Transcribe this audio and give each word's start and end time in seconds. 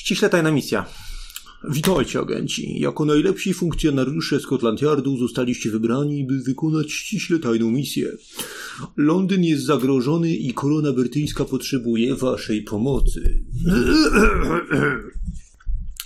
Ściśle 0.00 0.28
tajna 0.28 0.50
misja. 0.50 0.86
Witajcie, 1.70 2.20
agenci. 2.20 2.80
Jako 2.80 3.04
najlepsi 3.04 3.54
funkcjonariusze 3.54 4.40
Scotland 4.40 4.82
Yardu 4.82 5.18
zostaliście 5.18 5.70
wybrani, 5.70 6.26
by 6.26 6.40
wykonać 6.40 6.92
ściśle 6.92 7.38
tajną 7.38 7.70
misję. 7.70 8.12
Londyn 8.96 9.44
jest 9.44 9.64
zagrożony 9.64 10.36
i 10.36 10.54
korona 10.54 10.92
brytyjska 10.92 11.44
potrzebuje 11.44 12.14
waszej 12.14 12.62
pomocy. 12.62 13.44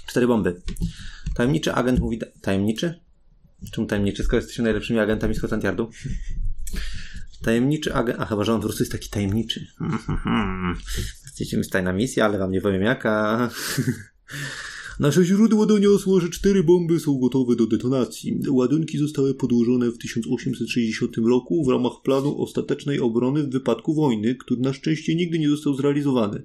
Cztery 0.09 0.27
bomby. 0.27 0.63
Tajemniczy 1.35 1.73
agent 1.73 2.01
mówi... 2.01 2.21
Tajemniczy? 2.41 3.01
Czemu 3.73 3.87
tajemniczy, 3.87 4.23
skoro 4.23 4.37
jesteście 4.37 4.63
najlepszymi 4.63 4.99
agentami 4.99 5.35
Scotland 5.35 5.65
Yardu? 5.65 5.91
Tajemniczy 7.45 7.95
agent... 7.95 8.21
A 8.21 8.27
chyba, 8.27 8.45
że 8.45 8.53
on 8.55 8.61
po 8.61 8.67
prostu 8.67 8.83
jest 8.83 8.93
taki 8.93 9.09
tajemniczy. 9.09 9.67
Chcecie 11.27 11.57
mieć 11.57 11.69
tajna 11.69 11.93
misja, 11.93 12.25
ale 12.25 12.39
wam 12.39 12.51
nie 12.51 12.61
powiem 12.61 12.83
jaka. 12.83 13.51
Nasze 15.01 15.25
źródło 15.25 15.67
doniosło, 15.67 16.21
że 16.21 16.29
cztery 16.29 16.65
bomby 16.65 17.01
są 17.01 17.19
gotowe 17.19 17.57
do 17.57 17.67
detonacji. 17.67 18.41
Ładunki 18.51 18.99
zostały 18.99 19.35
podłożone 19.35 19.91
w 19.91 19.99
1860 19.99 21.17
roku 21.17 21.65
w 21.65 21.69
ramach 21.69 21.93
planu 22.05 22.43
ostatecznej 22.43 23.01
obrony 23.01 23.43
w 23.43 23.51
wypadku 23.51 23.95
wojny, 23.95 24.35
który 24.35 24.61
na 24.61 24.73
szczęście 24.73 25.15
nigdy 25.15 25.39
nie 25.39 25.49
został 25.49 25.75
zrealizowany. 25.75 26.43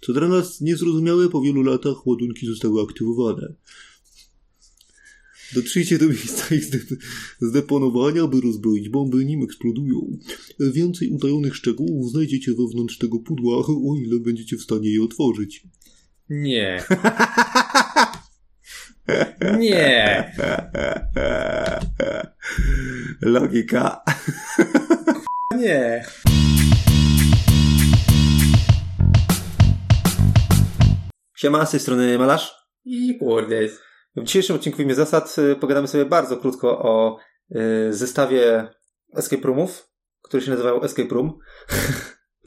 Co 0.00 0.12
dla 0.12 0.28
nas 0.28 0.60
niezrozumiałe, 0.60 1.28
po 1.28 1.40
wielu 1.40 1.62
latach 1.62 2.06
ładunki 2.06 2.46
zostały 2.46 2.82
aktywowane. 2.82 3.54
Dotrzyjcie 5.54 5.98
do 5.98 6.06
miejsca 6.08 6.54
ich 6.54 6.64
zdeponowania, 7.40 8.26
by 8.26 8.40
rozbroić 8.40 8.88
bomby, 8.88 9.24
nim 9.24 9.44
eksplodują. 9.44 10.18
Więcej 10.60 11.08
utajonych 11.10 11.56
szczegółów 11.56 12.10
znajdziecie 12.10 12.52
wewnątrz 12.54 12.98
tego 12.98 13.18
pudła, 13.18 13.56
o 13.56 13.96
ile 13.96 14.20
będziecie 14.20 14.56
w 14.56 14.62
stanie 14.62 14.90
je 14.90 15.02
otworzyć. 15.02 15.66
Nie. 16.28 16.84
Nie. 19.58 20.32
Logika. 23.22 24.02
Nie. 25.58 26.04
Siema, 31.36 31.66
z 31.66 31.70
tej 31.70 31.80
strony 31.80 32.18
Malarz. 32.18 32.52
I 32.84 33.18
kurde. 33.18 33.68
W 34.20 34.24
dzisiejszym 34.24 34.56
odcinku 34.56 34.78
w 34.78 34.80
imię 34.80 34.94
zasad 34.94 35.36
y, 35.38 35.56
pogadamy 35.56 35.88
sobie 35.88 36.04
bardzo 36.04 36.36
krótko 36.36 36.78
o 36.78 37.18
y, 37.56 37.92
zestawie 37.92 38.68
escape 39.16 39.42
roomów, 39.42 39.88
który 40.22 40.42
się 40.42 40.50
nazywał 40.50 40.84
Escape 40.84 41.14
Room. 41.14 41.38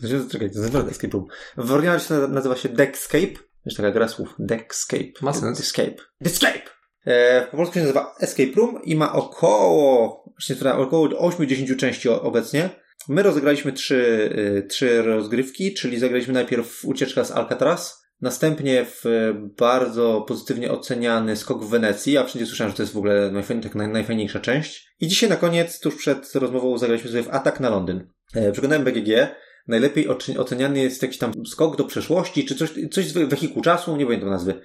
Czekaj, 0.31 0.51
to 0.51 0.59
naprawdę 0.59 0.91
Escape 0.91 1.13
Room. 1.13 1.25
W 1.57 1.71
oryginale 1.71 1.99
się 1.99 2.13
nazywa 2.13 2.55
się 2.55 2.69
Deckscape. 2.69 3.33
Jest 3.65 3.77
taka 3.77 3.91
gra 3.91 4.07
słów. 4.07 4.35
Deckscape. 4.39 5.11
Ma 5.21 5.33
sens. 5.33 5.59
Escape. 5.59 5.95
Escape! 6.25 6.61
E, 7.05 7.47
po 7.51 7.57
polsku 7.57 7.73
się 7.73 7.81
nazywa 7.81 8.15
Escape 8.19 8.51
Room 8.55 8.81
i 8.83 8.95
ma 8.95 9.13
około, 9.13 10.23
właśnie 10.25 10.73
około 10.73 11.07
8-10 11.07 11.75
części 11.75 12.09
obecnie. 12.09 12.69
My 13.07 13.23
rozegraliśmy 13.23 13.73
trzy, 13.73 14.29
y, 14.63 14.67
trzy 14.67 15.01
rozgrywki, 15.01 15.73
czyli 15.73 15.99
zagraliśmy 15.99 16.33
najpierw 16.33 16.85
ucieczka 16.85 17.23
z 17.23 17.31
Alcatraz, 17.31 18.00
następnie 18.21 18.85
w 18.85 19.05
y, 19.05 19.33
bardzo 19.57 20.21
pozytywnie 20.27 20.71
oceniany 20.71 21.35
skok 21.35 21.63
w 21.63 21.69
Wenecji, 21.69 22.17
a 22.17 22.23
wszędzie 22.23 22.45
słyszałem, 22.45 22.71
że 22.71 22.77
to 22.77 22.83
jest 22.83 22.93
w 22.93 22.97
ogóle 22.97 23.31
tak 23.63 23.75
naj, 23.75 23.87
najfajniejsza 23.87 24.39
część. 24.39 24.95
I 24.99 25.07
dzisiaj 25.07 25.29
na 25.29 25.35
koniec, 25.35 25.79
tuż 25.79 25.95
przed 25.95 26.35
rozmową, 26.35 26.77
zagraliśmy 26.77 27.11
sobie 27.11 27.23
w 27.23 27.29
Atak 27.29 27.59
na 27.59 27.69
Londyn. 27.69 28.07
E, 28.35 28.51
przeglądałem 28.51 28.83
BGG. 28.85 29.35
Najlepiej 29.67 30.07
oceniany 30.37 30.79
jest 30.79 31.01
jakiś 31.01 31.17
tam 31.17 31.45
skok 31.45 31.77
do 31.77 31.83
przeszłości, 31.83 32.45
czy 32.45 32.55
coś, 32.55 32.69
coś 32.91 33.07
z 33.07 33.13
wehikułu 33.13 33.61
czasu, 33.61 33.97
nie 33.97 34.05
pamiętam 34.05 34.29
nazwy. 34.29 34.61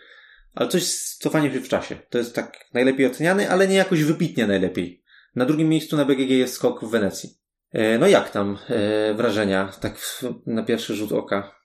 Ale 0.54 0.68
coś 0.68 0.84
z 0.84 1.18
cofaniem 1.18 1.52
się 1.52 1.60
w 1.60 1.68
czasie. 1.68 1.96
To 2.10 2.18
jest 2.18 2.34
tak 2.34 2.58
najlepiej 2.74 3.06
oceniany, 3.06 3.50
ale 3.50 3.68
nie 3.68 3.74
jakoś 3.74 4.02
wybitnie 4.02 4.46
najlepiej. 4.46 5.02
Na 5.34 5.44
drugim 5.44 5.68
miejscu 5.68 5.96
na 5.96 6.04
BGG 6.04 6.30
jest 6.30 6.54
skok 6.54 6.84
w 6.84 6.90
Wenecji. 6.90 7.30
E, 7.72 7.98
no 7.98 8.06
jak 8.06 8.30
tam 8.30 8.58
e, 8.68 9.14
wrażenia, 9.14 9.72
tak 9.80 10.22
na 10.46 10.62
pierwszy 10.62 10.94
rzut 10.94 11.12
oka? 11.12 11.55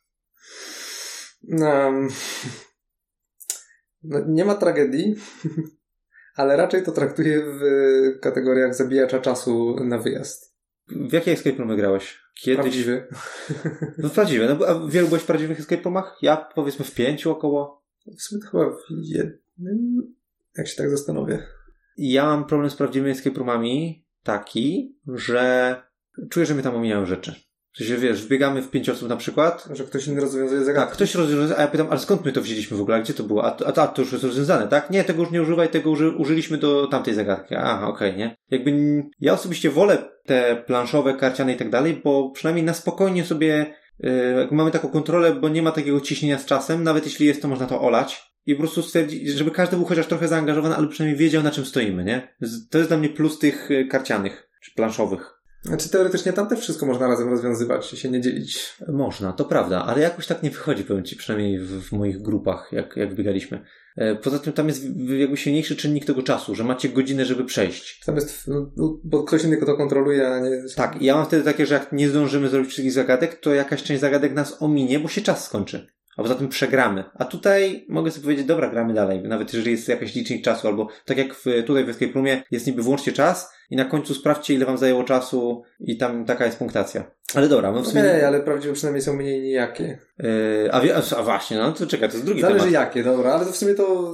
Um, 1.47 2.09
no, 4.03 4.19
nie 4.28 4.46
ma 4.46 4.56
tragedii, 4.56 5.16
ale 6.35 6.57
raczej 6.57 6.84
to 6.84 6.91
traktuję 6.91 7.41
w 7.46 7.62
kategoriach 8.19 8.75
zabijacza 8.75 9.19
czasu 9.19 9.75
na 9.85 9.97
wyjazd. 9.97 10.52
W 10.88 11.13
jakie 11.13 11.31
escape 11.31 11.57
roomy 11.57 11.75
grałeś? 11.75 12.19
Kiedyś? 12.35 12.62
Prawdziwy. 12.62 13.07
No 13.97 14.09
prawdziwe. 14.09 14.56
No, 14.59 14.68
a 14.68 14.88
wielu 14.88 15.07
byłeś 15.07 15.24
w 15.24 15.25
prawdziwych 15.25 15.59
escape 15.59 15.81
roomach? 15.81 16.18
Ja 16.22 16.38
powiedzmy 16.56 16.85
w 16.85 16.96
pięciu 16.96 17.31
około. 17.31 17.84
W 18.18 18.22
sumie 18.22 18.41
to 18.41 18.47
chyba 18.47 18.69
w 18.69 18.78
jednym, 18.90 20.13
jak 20.58 20.68
się 20.68 20.75
tak 20.75 20.90
zastanowię. 20.90 21.47
Ja 21.97 22.25
mam 22.25 22.46
problem 22.46 22.69
z 22.69 22.75
prawdziwymi 22.75 23.12
escape 23.12 23.40
roomami 23.40 24.06
taki, 24.23 24.96
że 25.08 25.75
czuję, 26.29 26.46
że 26.46 26.53
mnie 26.53 26.63
tam 26.63 26.75
omijają 26.75 27.06
rzeczy. 27.06 27.35
W 27.73 27.77
sensie, 27.77 27.97
wiesz, 27.97 28.21
wbiegamy 28.25 28.61
w 28.61 28.69
pięć 28.69 28.89
osób 28.89 29.09
na 29.09 29.17
przykład, 29.17 29.67
Że 29.73 29.83
ktoś 29.83 30.07
inny 30.07 30.21
rozwiązuje 30.21 30.59
Tak, 30.59 30.65
zagadkę. 30.65 30.93
ktoś 30.95 31.15
rozwiązał, 31.15 31.57
a 31.57 31.61
ja 31.61 31.67
pytam, 31.67 31.87
ale 31.89 31.99
skąd 31.99 32.25
my 32.25 32.31
to 32.31 32.41
wzięliśmy 32.41 32.77
w 32.77 32.81
ogóle? 32.81 32.97
A 32.97 32.99
Gdzie 32.99 33.13
to 33.13 33.23
było? 33.23 33.43
A, 33.45 33.51
to- 33.51 33.67
a, 33.67 33.71
to- 33.71 33.81
a 33.83 33.87
to 33.87 34.01
już 34.01 34.11
jest 34.11 34.23
rozwiązane, 34.23 34.67
tak? 34.67 34.89
Nie, 34.89 35.03
tego 35.03 35.21
już 35.23 35.31
nie 35.31 35.41
używaj, 35.41 35.69
tego 35.69 35.89
uży, 35.89 36.09
użyliśmy 36.09 36.57
do 36.57 36.87
tamtej 36.87 37.13
zagadki. 37.13 37.55
Aha, 37.55 37.87
okej, 37.87 38.17
nie? 38.17 38.35
Jakby 38.51 39.03
ja 39.19 39.33
osobiście 39.33 39.69
wolę 39.69 39.97
te 40.25 40.63
planszowe, 40.67 41.13
karciane 41.13 41.53
i 41.53 41.57
tak 41.57 41.69
dalej, 41.69 42.01
bo 42.03 42.29
przynajmniej 42.31 42.65
na 42.65 42.73
spokojnie 42.73 43.25
sobie 43.25 43.73
yy, 43.99 44.47
mamy 44.51 44.71
taką 44.71 44.87
kontrolę, 44.89 45.35
bo 45.35 45.49
nie 45.49 45.61
ma 45.61 45.71
takiego 45.71 46.01
ciśnienia 46.01 46.39
z 46.39 46.45
czasem, 46.45 46.83
nawet 46.83 47.05
jeśli 47.05 47.25
jest, 47.25 47.41
to 47.41 47.47
można 47.47 47.65
to 47.65 47.81
olać. 47.81 48.31
I 48.45 48.55
po 48.55 48.59
prostu 48.61 48.81
stwierdzić, 48.81 49.29
żeby 49.29 49.51
każdy 49.51 49.75
był 49.77 49.85
chociaż 49.85 50.07
trochę 50.07 50.27
zaangażowany, 50.27 50.75
ale 50.75 50.87
przynajmniej 50.87 51.19
wiedział, 51.19 51.43
na 51.43 51.51
czym 51.51 51.65
stoimy, 51.65 52.03
nie? 52.03 52.35
To 52.69 52.77
jest 52.77 52.89
dla 52.89 52.97
mnie 52.97 53.09
plus 53.09 53.39
tych 53.39 53.71
y, 53.71 53.85
karcianych, 53.91 54.49
czy 54.63 54.71
planszowych. 54.75 55.41
Znaczy 55.61 55.89
teoretycznie 55.89 56.33
tam 56.33 56.47
też 56.47 56.59
wszystko 56.59 56.85
można 56.85 57.07
razem 57.07 57.29
rozwiązywać 57.29 57.94
i 57.94 57.97
się 57.97 58.09
nie 58.09 58.22
dzielić. 58.22 58.75
Można, 58.88 59.33
to 59.33 59.45
prawda, 59.45 59.85
ale 59.85 60.01
jakoś 60.01 60.27
tak 60.27 60.44
nie 60.44 60.49
wychodzi, 60.49 60.83
powiem 60.83 61.03
Ci, 61.03 61.16
przynajmniej 61.16 61.59
w, 61.59 61.81
w 61.81 61.91
moich 61.91 62.22
grupach, 62.22 62.69
jak, 62.72 62.97
jak 62.97 63.16
biegaliśmy. 63.16 63.66
E, 63.97 64.16
Poza 64.16 64.39
tym 64.39 64.53
tam 64.53 64.67
jest 64.67 64.83
jakby 65.19 65.38
silniejszy 65.38 65.75
czynnik 65.75 66.05
tego 66.05 66.23
czasu, 66.23 66.55
że 66.55 66.63
macie 66.63 66.89
godzinę, 66.89 67.25
żeby 67.25 67.45
przejść. 67.45 68.03
Tam 68.05 68.16
jest, 68.16 68.47
no, 68.47 68.72
no, 68.77 68.99
bo 69.03 69.23
ktoś 69.23 69.44
inny 69.44 69.57
to 69.57 69.77
kontroluje, 69.77 70.27
a 70.27 70.39
nie... 70.39 70.63
Tak, 70.75 71.01
ja 71.01 71.16
mam 71.16 71.25
wtedy 71.25 71.44
takie, 71.44 71.66
że 71.66 71.73
jak 71.73 71.91
nie 71.91 72.09
zdążymy 72.09 72.49
zrobić 72.49 72.69
wszystkich 72.69 72.93
zagadek, 72.93 73.35
to 73.35 73.53
jakaś 73.53 73.83
część 73.83 74.01
zagadek 74.01 74.33
nas 74.33 74.61
ominie, 74.61 74.99
bo 74.99 75.07
się 75.07 75.22
czas 75.22 75.45
skończy. 75.45 75.88
A 76.17 76.22
poza 76.22 76.35
tym 76.35 76.47
przegramy. 76.49 77.03
A 77.13 77.25
tutaj 77.25 77.85
mogę 77.89 78.11
sobie 78.11 78.23
powiedzieć, 78.23 78.45
dobra, 78.45 78.69
gramy 78.69 78.94
dalej. 78.94 79.22
Nawet 79.23 79.53
jeżeli 79.53 79.72
jest 79.72 79.88
jakaś 79.88 80.16
licznik 80.16 80.44
czasu, 80.44 80.67
albo 80.67 80.88
tak 81.05 81.17
jak 81.17 81.33
w, 81.33 81.45
tutaj 81.66 81.83
w 81.85 81.89
Escape 81.89 82.11
Roomie 82.16 82.44
jest 82.51 82.67
niby 82.67 82.81
włączcie 82.81 83.11
czas 83.11 83.53
i 83.69 83.75
na 83.75 83.85
końcu 83.85 84.13
sprawdźcie, 84.13 84.53
ile 84.53 84.66
wam 84.66 84.77
zajęło 84.77 85.03
czasu 85.03 85.63
i 85.79 85.97
tam 85.97 86.25
taka 86.25 86.45
jest 86.45 86.57
punktacja. 86.57 87.11
Ale 87.35 87.47
dobra, 87.49 87.72
no 87.72 87.81
w 87.81 87.88
sumie... 87.88 88.01
Okej, 88.01 88.23
ale 88.25 88.39
prawdziwe 88.39 88.73
przynajmniej 88.73 89.01
są 89.01 89.13
mniej 89.13 89.41
nijakie. 89.41 89.97
Yy, 90.19 90.69
a, 90.72 90.81
wie, 90.81 90.95
a 91.17 91.23
właśnie, 91.23 91.57
no 91.57 91.72
to 91.72 91.88
czekaj, 91.88 92.09
to 92.09 92.16
jest 92.16 92.25
drugi 92.25 92.41
Zależy 92.41 92.59
temat. 92.59 92.73
jakie, 92.73 93.03
dobra, 93.03 93.33
ale 93.33 93.45
to 93.45 93.51
w 93.51 93.57
sumie 93.57 93.73
to 93.73 94.13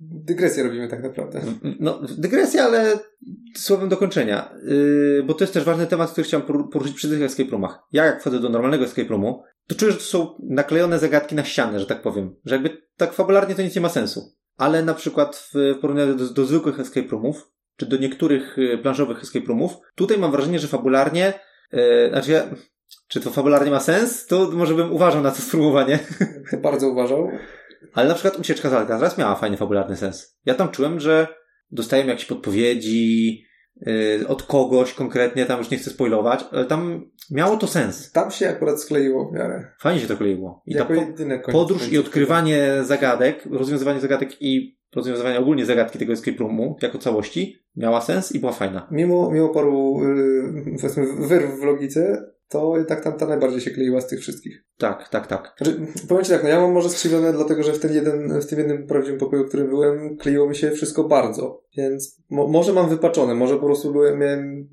dygresję 0.00 0.62
robimy 0.62 0.88
tak 0.88 1.02
naprawdę. 1.02 1.40
No, 1.80 2.00
dygresja, 2.18 2.64
ale 2.64 2.98
słowem 3.56 3.88
dokończenia. 3.88 4.54
Yy, 4.66 5.22
bo 5.26 5.34
to 5.34 5.44
jest 5.44 5.54
też 5.54 5.64
ważny 5.64 5.86
temat, 5.86 6.10
który 6.10 6.24
chciałem 6.24 6.46
poru- 6.46 6.68
poruszyć 6.68 6.94
przy 6.96 7.08
tych 7.08 7.22
escape 7.22 7.50
roomach. 7.50 7.78
Ja 7.92 8.04
jak 8.04 8.20
wchodzę 8.20 8.40
do 8.40 8.48
normalnego 8.48 8.84
escape 8.84 9.08
roomu, 9.08 9.42
to 9.66 9.74
czuję, 9.74 9.92
że 9.92 9.98
to 9.98 10.04
są 10.04 10.38
naklejone 10.50 10.98
zagadki 10.98 11.34
na 11.34 11.44
ścianę, 11.44 11.80
że 11.80 11.86
tak 11.86 12.02
powiem. 12.02 12.36
Że 12.44 12.54
jakby 12.54 12.82
tak 12.96 13.12
fabularnie 13.12 13.54
to 13.54 13.62
nic 13.62 13.74
nie 13.74 13.80
ma 13.80 13.88
sensu. 13.88 14.34
Ale 14.56 14.82
na 14.82 14.94
przykład 14.94 15.50
w 15.54 15.78
porównaniu 15.80 16.14
do, 16.14 16.28
do 16.28 16.44
zwykłych 16.44 16.80
escape 16.80 17.08
roomów, 17.08 17.50
czy 17.76 17.86
do 17.86 17.96
niektórych 17.96 18.58
y, 18.58 18.78
planszowych 18.78 19.22
escape 19.22 19.46
roomów, 19.46 19.72
tutaj 19.94 20.18
mam 20.18 20.32
wrażenie, 20.32 20.58
że 20.58 20.68
fabularnie, 20.68 21.32
yy, 21.72 22.08
znaczy 22.10 22.30
ja, 22.30 22.46
czy 23.08 23.20
to 23.20 23.30
fabularnie 23.30 23.70
ma 23.70 23.80
sens? 23.80 24.26
To 24.26 24.50
może 24.50 24.74
bym 24.74 24.92
uważał 24.92 25.22
na 25.22 25.30
to 25.30 25.42
sformułowanie. 25.42 25.98
To 26.50 26.56
bardzo 26.56 26.88
uważał. 26.88 27.28
Ale 27.94 28.08
na 28.08 28.14
przykład 28.14 28.38
ucieczka 28.38 28.70
z 28.70 28.72
Alcatraz 28.72 29.18
miała 29.18 29.34
fajny 29.34 29.56
fabularny 29.56 29.96
sens. 29.96 30.38
Ja 30.44 30.54
tam 30.54 30.68
czułem, 30.68 31.00
że 31.00 31.26
dostajemy 31.70 32.10
jakieś 32.10 32.24
podpowiedzi 32.24 33.44
od 34.28 34.42
kogoś 34.42 34.92
konkretnie, 34.92 35.46
tam 35.46 35.58
już 35.58 35.70
nie 35.70 35.78
chcę 35.78 35.90
spoilować, 35.90 36.44
ale 36.52 36.64
tam 36.64 37.10
miało 37.30 37.56
to 37.56 37.66
sens. 37.66 38.12
Tam 38.12 38.30
się 38.30 38.48
akurat 38.48 38.80
skleiło 38.80 39.30
w 39.30 39.32
miarę. 39.32 39.64
Fajnie 39.80 40.00
się 40.00 40.06
to 40.06 40.16
kleiło. 40.16 40.62
I 40.66 40.74
ta 40.74 40.86
jako 41.18 41.52
po, 41.52 41.52
podróż 41.52 41.92
i 41.92 41.98
odkrywanie 41.98 42.68
zagadek, 42.82 43.46
rozwiązywanie 43.50 44.00
zagadek 44.00 44.42
i 44.42 44.78
rozwiązywanie 44.94 45.40
ogólnie 45.40 45.66
zagadki 45.66 45.98
tego 45.98 46.12
escape 46.12 46.38
roomu 46.38 46.76
jako 46.82 46.98
całości 46.98 47.64
miała 47.76 48.00
sens 48.00 48.32
i 48.32 48.40
była 48.40 48.52
fajna. 48.52 48.88
Mimo, 48.90 49.30
mimo 49.30 49.48
paru 49.48 50.00
yy, 50.66 50.76
powiedzmy 50.76 51.26
wyrw 51.28 51.60
w 51.60 51.62
logice, 51.62 52.33
to 52.48 52.76
jednak 52.76 53.04
tam 53.04 53.18
ta 53.18 53.26
najbardziej 53.26 53.60
się 53.60 53.70
kleiła 53.70 54.00
z 54.00 54.06
tych 54.06 54.20
wszystkich. 54.20 54.64
Tak, 54.78 55.08
tak, 55.08 55.26
tak. 55.26 55.54
Znaczy, 55.58 55.80
powiem 56.08 56.24
Ci 56.24 56.30
tak, 56.30 56.42
no 56.42 56.48
ja 56.48 56.60
mam 56.60 56.72
może 56.72 56.88
skrzywione, 56.88 57.32
dlatego 57.32 57.62
że 57.62 57.72
w, 57.72 57.78
ten 57.78 57.94
jeden, 57.94 58.40
w 58.40 58.46
tym 58.46 58.58
jednym 58.58 58.86
prawdziwym 58.86 59.18
pokoju, 59.18 59.44
w 59.44 59.48
którym 59.48 59.68
byłem, 59.68 60.16
kleiło 60.16 60.48
mi 60.48 60.56
się 60.56 60.70
wszystko 60.70 61.04
bardzo. 61.04 61.62
Więc 61.76 62.22
mo, 62.30 62.48
może 62.48 62.72
mam 62.72 62.88
wypaczone, 62.88 63.34
może 63.34 63.56
po 63.56 63.66
prostu 63.66 63.92
byłem, 63.92 64.18
miałem 64.18 64.68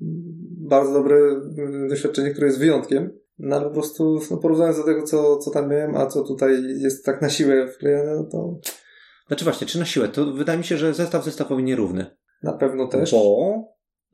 bardzo 0.68 0.92
dobre 0.92 1.16
y, 1.16 1.88
doświadczenie, 1.88 2.30
które 2.30 2.46
jest 2.46 2.58
wyjątkiem. 2.58 3.10
No 3.38 3.56
ale 3.56 3.64
po 3.64 3.70
prostu 3.70 4.20
no, 4.30 4.36
porównując 4.36 4.76
do 4.76 4.84
tego, 4.84 5.02
co, 5.02 5.36
co 5.36 5.50
tam 5.50 5.70
miałem, 5.70 5.96
a 5.96 6.06
co 6.06 6.22
tutaj 6.22 6.62
jest 6.78 7.04
tak 7.04 7.22
na 7.22 7.30
siłę 7.30 7.68
wklejone, 7.68 8.14
no 8.14 8.24
to 8.24 8.60
Znaczy 9.26 9.44
właśnie, 9.44 9.66
czy 9.66 9.78
na 9.78 9.84
siłę? 9.84 10.08
To 10.08 10.32
wydaje 10.32 10.58
mi 10.58 10.64
się, 10.64 10.76
że 10.76 10.94
zestaw 10.94 11.24
zestawowi 11.24 11.64
nierówny. 11.64 12.16
na 12.42 12.52
pewno 12.52 12.86
też. 12.86 13.10
Bo... 13.10 13.64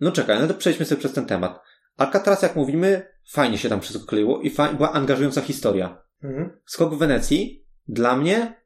No 0.00 0.12
czekaj, 0.12 0.38
no 0.40 0.48
to 0.48 0.54
przejdźmy 0.54 0.86
sobie 0.86 0.98
przez 0.98 1.12
ten 1.12 1.26
temat. 1.26 1.60
Alcatraz, 1.96 2.42
jak 2.42 2.56
mówimy, 2.56 3.02
fajnie 3.30 3.58
się 3.58 3.68
tam 3.68 3.80
wszystko 3.80 4.06
kleiło 4.06 4.40
i 4.40 4.50
fa- 4.50 4.72
była 4.72 4.92
angażująca 4.92 5.40
historia. 5.40 6.02
Mhm. 6.24 6.50
Skok 6.66 6.94
w 6.94 6.98
Wenecji, 6.98 7.66
dla 7.88 8.16
mnie, 8.16 8.62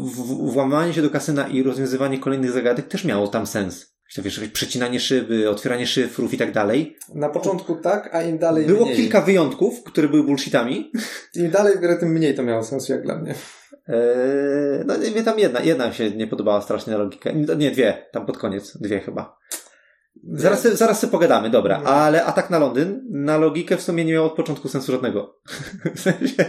w- 0.00 0.52
włamanie 0.52 0.92
się 0.94 1.02
do 1.02 1.10
kasyna 1.10 1.48
i 1.48 1.62
rozwiązywanie 1.62 2.18
kolejnych 2.18 2.50
zagadek 2.50 2.88
też 2.88 3.04
miało 3.04 3.28
tam 3.28 3.46
sens. 3.46 3.98
To 4.16 4.22
wiesz, 4.22 4.38
jakieś 4.38 4.52
przecinanie 4.52 5.00
szyby, 5.00 5.50
otwieranie 5.50 5.86
szyfrów 5.86 6.34
i 6.34 6.38
tak 6.38 6.52
dalej. 6.52 6.96
Na 7.14 7.28
początku 7.28 7.76
tak, 7.76 8.14
a 8.14 8.22
im 8.22 8.38
dalej 8.38 8.66
Było 8.66 8.84
mniej. 8.84 8.96
kilka 8.96 9.20
wyjątków, 9.20 9.82
które 9.84 10.08
były 10.08 10.22
bullshitami. 10.24 10.92
Im 11.34 11.50
dalej 11.50 11.76
w 11.76 11.80
grę, 11.80 11.96
tym 11.96 12.08
mniej 12.08 12.34
to 12.34 12.42
miało 12.42 12.62
sensu 12.62 12.92
jak 12.92 13.02
dla 13.02 13.18
mnie. 13.18 13.34
Eee, 13.88 14.84
no 14.86 14.96
nie, 14.96 15.22
tam 15.22 15.38
jedna, 15.38 15.60
jedna 15.60 15.88
mi 15.88 15.94
się 15.94 16.10
nie 16.10 16.26
podobała 16.26 16.60
strasznie 16.62 16.92
na 16.92 16.98
logikę. 16.98 17.32
Nie, 17.34 17.70
dwie, 17.70 18.06
tam 18.12 18.26
pod 18.26 18.38
koniec, 18.38 18.76
dwie 18.76 19.00
chyba. 19.00 19.36
Zaraz, 20.32 20.62
zaraz 20.62 21.00
sobie 21.00 21.10
pogadamy, 21.10 21.50
dobra, 21.50 21.80
No. 21.84 21.90
ale 21.90 22.24
atak 22.24 22.50
na 22.50 22.58
Londyn, 22.58 23.00
na 23.10 23.38
logikę 23.38 23.76
w 23.76 23.82
sumie 23.82 24.04
nie 24.04 24.12
miał 24.12 24.24
od 24.24 24.32
początku 24.34 24.68
sensu 24.68 24.92
żadnego. 24.92 25.40
w 25.96 26.00
sensie, 26.00 26.44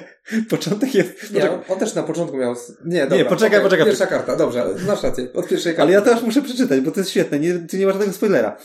początek 0.49 0.95
jest... 0.95 1.33
Nie, 1.33 1.51
on, 1.51 1.59
on 1.69 1.79
też 1.79 1.95
na 1.95 2.03
początku 2.03 2.37
miał... 2.37 2.55
Nie, 2.85 3.07
dobra, 3.07 3.25
poczekaj, 3.25 3.49
okej, 3.59 3.61
poczekaj. 3.63 3.85
Pierwsza 3.85 4.07
karta, 4.07 4.35
dobrze, 4.35 4.65
masz 4.87 5.03
rację. 5.03 5.33
Od 5.33 5.47
pierwszej 5.47 5.73
karty. 5.75 5.81
ale 5.81 5.91
ja 5.91 6.01
też 6.01 6.23
muszę 6.23 6.41
przeczytać, 6.41 6.81
bo 6.81 6.91
to 6.91 6.99
jest 6.99 7.09
świetne, 7.09 7.39
nie, 7.39 7.53
tu 7.53 7.77
nie 7.77 7.85
ma 7.85 7.91
żadnego 7.91 8.13
spoilera. 8.13 8.57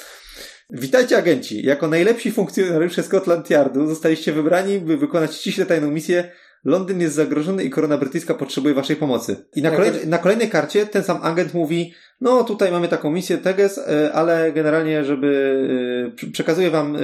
Witajcie 0.70 1.16
agenci. 1.16 1.66
Jako 1.66 1.88
najlepsi 1.88 2.32
funkcjonariusze 2.32 3.02
Scotland 3.02 3.50
Yardu 3.50 3.86
zostaliście 3.86 4.32
wybrani, 4.32 4.80
by 4.80 4.96
wykonać 4.96 5.34
ściśle 5.34 5.66
tajną 5.66 5.90
misję 5.90 6.30
Londyn 6.64 7.00
jest 7.00 7.14
zagrożony 7.14 7.64
i 7.64 7.70
korona 7.70 7.98
brytyjska 7.98 8.34
potrzebuje 8.34 8.74
waszej 8.74 8.96
pomocy. 8.96 9.44
I 9.56 9.62
na, 9.62 9.70
Nie, 9.70 9.76
to- 9.76 10.06
na 10.06 10.18
kolejnej 10.18 10.50
karcie 10.50 10.86
ten 10.86 11.04
sam 11.04 11.18
agent 11.22 11.54
mówi, 11.54 11.94
no 12.20 12.44
tutaj 12.44 12.72
mamy 12.72 12.88
taką 12.88 13.10
misję 13.10 13.38
Teges, 13.38 13.78
e, 13.78 14.12
ale 14.12 14.52
generalnie, 14.52 15.04
żeby 15.04 15.58
e, 16.12 16.16
pr- 16.16 16.32
przekazuję 16.32 16.70
wam 16.70 16.96
e, 16.96 17.00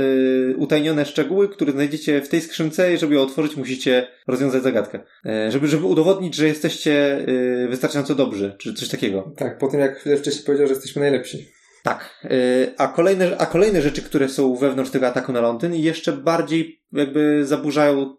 utajnione 0.57 1.07
szczegóły, 1.07 1.49
które 1.49 1.73
znajdziecie 1.73 2.23
w 2.23 2.29
tej 2.29 2.41
skrzynce 2.41 2.95
i 2.95 2.99
żeby 2.99 3.15
ją 3.15 3.23
otworzyć 3.23 3.57
musicie 3.57 4.07
rozwiązać 4.27 4.63
zagadkę. 4.63 5.01
Żeby, 5.49 5.69
żeby 5.69 5.87
udowodnić, 5.87 6.35
że 6.35 6.47
jesteście 6.47 7.27
wystarczająco 7.69 8.15
dobrzy, 8.15 8.57
czy 8.59 8.75
coś 8.75 8.89
takiego. 8.89 9.33
Tak, 9.37 9.59
po 9.59 9.69
tym 9.69 9.81
jak 9.81 9.99
chwilę 9.99 10.17
wcześniej 10.17 10.45
powiedział, 10.45 10.67
że 10.67 10.75
jesteśmy 10.75 11.03
najlepsi. 11.03 11.49
Tak. 11.83 12.27
A 12.79 12.89
kolejne, 12.89 13.39
a 13.39 13.47
kolejne 13.47 13.83
rzeczy, 13.83 14.03
które 14.03 14.29
są 14.29 14.57
wewnątrz 14.57 14.91
tego 14.91 15.07
ataku 15.07 15.33
na 15.33 15.41
Londyn, 15.41 15.75
jeszcze 15.75 16.13
bardziej 16.13 16.83
jakby 16.93 17.47
zaburzają 17.47 18.17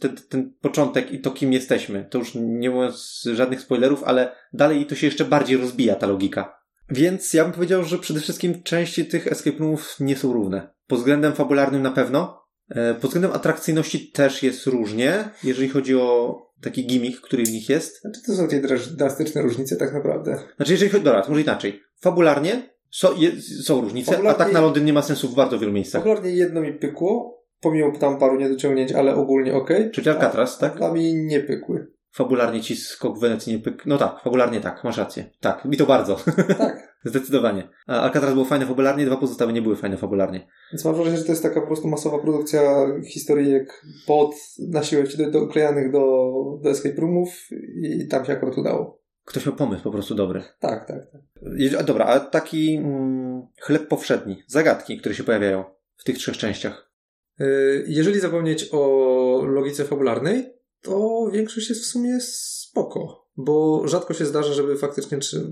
ten, 0.00 0.16
ten 0.28 0.52
początek 0.60 1.12
i 1.12 1.20
to, 1.20 1.30
kim 1.30 1.52
jesteśmy. 1.52 2.06
To 2.10 2.18
już 2.18 2.32
nie 2.34 2.70
mówiąc 2.70 3.28
żadnych 3.34 3.60
spoilerów, 3.60 4.04
ale 4.04 4.32
dalej 4.52 4.86
to 4.86 4.94
się 4.94 5.06
jeszcze 5.06 5.24
bardziej 5.24 5.56
rozbija 5.56 5.94
ta 5.94 6.06
logika. 6.06 6.58
Więc 6.90 7.34
ja 7.34 7.44
bym 7.44 7.52
powiedział, 7.52 7.84
że 7.84 7.98
przede 7.98 8.20
wszystkim 8.20 8.62
części 8.62 9.04
tych 9.06 9.26
escape 9.26 9.58
roomów 9.58 9.96
nie 10.00 10.16
są 10.16 10.32
równe. 10.32 10.74
Pod 10.86 10.98
względem 10.98 11.32
fabularnym 11.32 11.82
na 11.82 11.90
pewno. 11.90 12.44
E, 12.68 12.94
Pod 12.94 13.04
względem 13.10 13.32
atrakcyjności 13.32 14.10
też 14.10 14.42
jest 14.42 14.66
różnie, 14.66 15.28
jeżeli 15.44 15.68
chodzi 15.68 15.94
o 15.96 16.36
taki 16.62 16.86
gimmick, 16.86 17.20
który 17.20 17.44
w 17.44 17.50
nich 17.52 17.68
jest. 17.68 18.00
Znaczy 18.00 18.20
to 18.26 18.32
są 18.34 18.46
dras- 18.46 18.96
drastyczne 18.96 19.42
różnice 19.42 19.76
tak 19.76 19.92
naprawdę. 19.94 20.38
Znaczy, 20.56 20.72
jeżeli 20.72 20.90
chodzi, 20.90 21.04
dobra, 21.04 21.22
to 21.22 21.28
może 21.28 21.42
inaczej. 21.42 21.82
Fabularnie 22.00 22.74
są, 22.90 23.16
je, 23.16 23.42
są 23.42 23.80
różnice, 23.80 24.12
Fabularnie- 24.12 24.40
a 24.40 24.44
tak 24.44 24.52
na 24.52 24.60
Londyn 24.60 24.84
nie 24.84 24.92
ma 24.92 25.02
sensu 25.02 25.28
w 25.28 25.34
bardzo 25.34 25.58
wielu 25.58 25.72
miejscach. 25.72 26.02
Popularnie 26.02 26.30
jedno 26.30 26.60
mi 26.60 26.72
pykło, 26.72 27.43
pomimo 27.64 27.98
tam 27.98 28.18
paru 28.18 28.36
niedociągnięć, 28.36 28.92
ale 28.92 29.14
ogólnie 29.14 29.54
okej. 29.54 29.90
Czyli 29.90 30.10
Alcatraz, 30.10 30.58
tak? 30.58 30.76
Dla 30.76 30.92
mnie 30.92 31.14
nie 31.14 31.40
pykły. 31.40 31.94
Fabularnie 32.10 32.60
ci 32.60 32.76
skok 32.76 33.18
w 33.18 33.20
Wenecji 33.20 33.52
nie 33.52 33.58
pyk... 33.58 33.86
No 33.86 33.98
tak, 33.98 34.20
fabularnie 34.24 34.60
tak, 34.60 34.84
masz 34.84 34.98
rację. 34.98 35.24
Tak, 35.40 35.64
mi 35.64 35.76
to 35.76 35.86
bardzo. 35.86 36.16
Tak. 36.58 36.94
Zdecydowanie. 37.04 37.68
A 37.86 38.00
Alcatraz 38.00 38.32
było 38.32 38.44
fajne 38.44 38.66
fabularnie, 38.66 39.06
dwa 39.06 39.16
pozostałe 39.16 39.52
nie 39.52 39.62
były 39.62 39.76
fajne 39.76 39.96
fabularnie. 39.96 40.48
Więc 40.72 40.84
mam 40.84 40.94
wrażenie, 40.94 41.16
że 41.16 41.24
to 41.24 41.32
jest 41.32 41.42
taka 41.42 41.60
po 41.60 41.66
prostu 41.66 41.88
masowa 41.88 42.18
produkcja 42.18 42.86
historyjek 43.08 43.82
pod 44.06 44.34
na 44.68 44.82
siłę 44.82 45.04
do, 45.18 45.30
doklejanych 45.30 45.92
do, 45.92 46.32
do 46.62 46.70
escape 46.70 47.00
roomów 47.00 47.48
i 47.82 48.08
tam 48.08 48.24
się 48.24 48.32
akurat 48.32 48.58
udało. 48.58 49.04
Ktoś 49.24 49.46
miał 49.46 49.54
pomysł 49.54 49.82
po 49.82 49.90
prostu 49.90 50.14
dobry. 50.14 50.42
Tak, 50.60 50.88
tak, 50.88 50.98
tak. 51.12 51.84
Dobra, 51.86 52.04
a 52.04 52.20
taki 52.20 52.76
mm, 52.76 53.46
chleb 53.60 53.88
powszedni, 53.88 54.42
zagadki, 54.46 54.98
które 54.98 55.14
się 55.14 55.24
pojawiają 55.24 55.64
w 55.96 56.04
tych 56.04 56.18
trzech 56.18 56.36
częściach. 56.36 56.93
Y, 57.40 57.84
Jeżeli 57.88 58.20
zapomnieć 58.20 58.68
o 58.72 59.42
logice 59.46 59.84
fabularnej, 59.84 60.46
to 60.82 61.28
większość 61.32 61.68
jest 61.68 61.82
w 61.82 61.86
sumie 61.86 62.18
spoko, 62.20 63.26
bo 63.36 63.82
rzadko 63.88 64.14
się 64.14 64.24
zdarza, 64.24 64.52
żeby 64.52 64.76
faktycznie 64.76 65.18
czy 65.18 65.46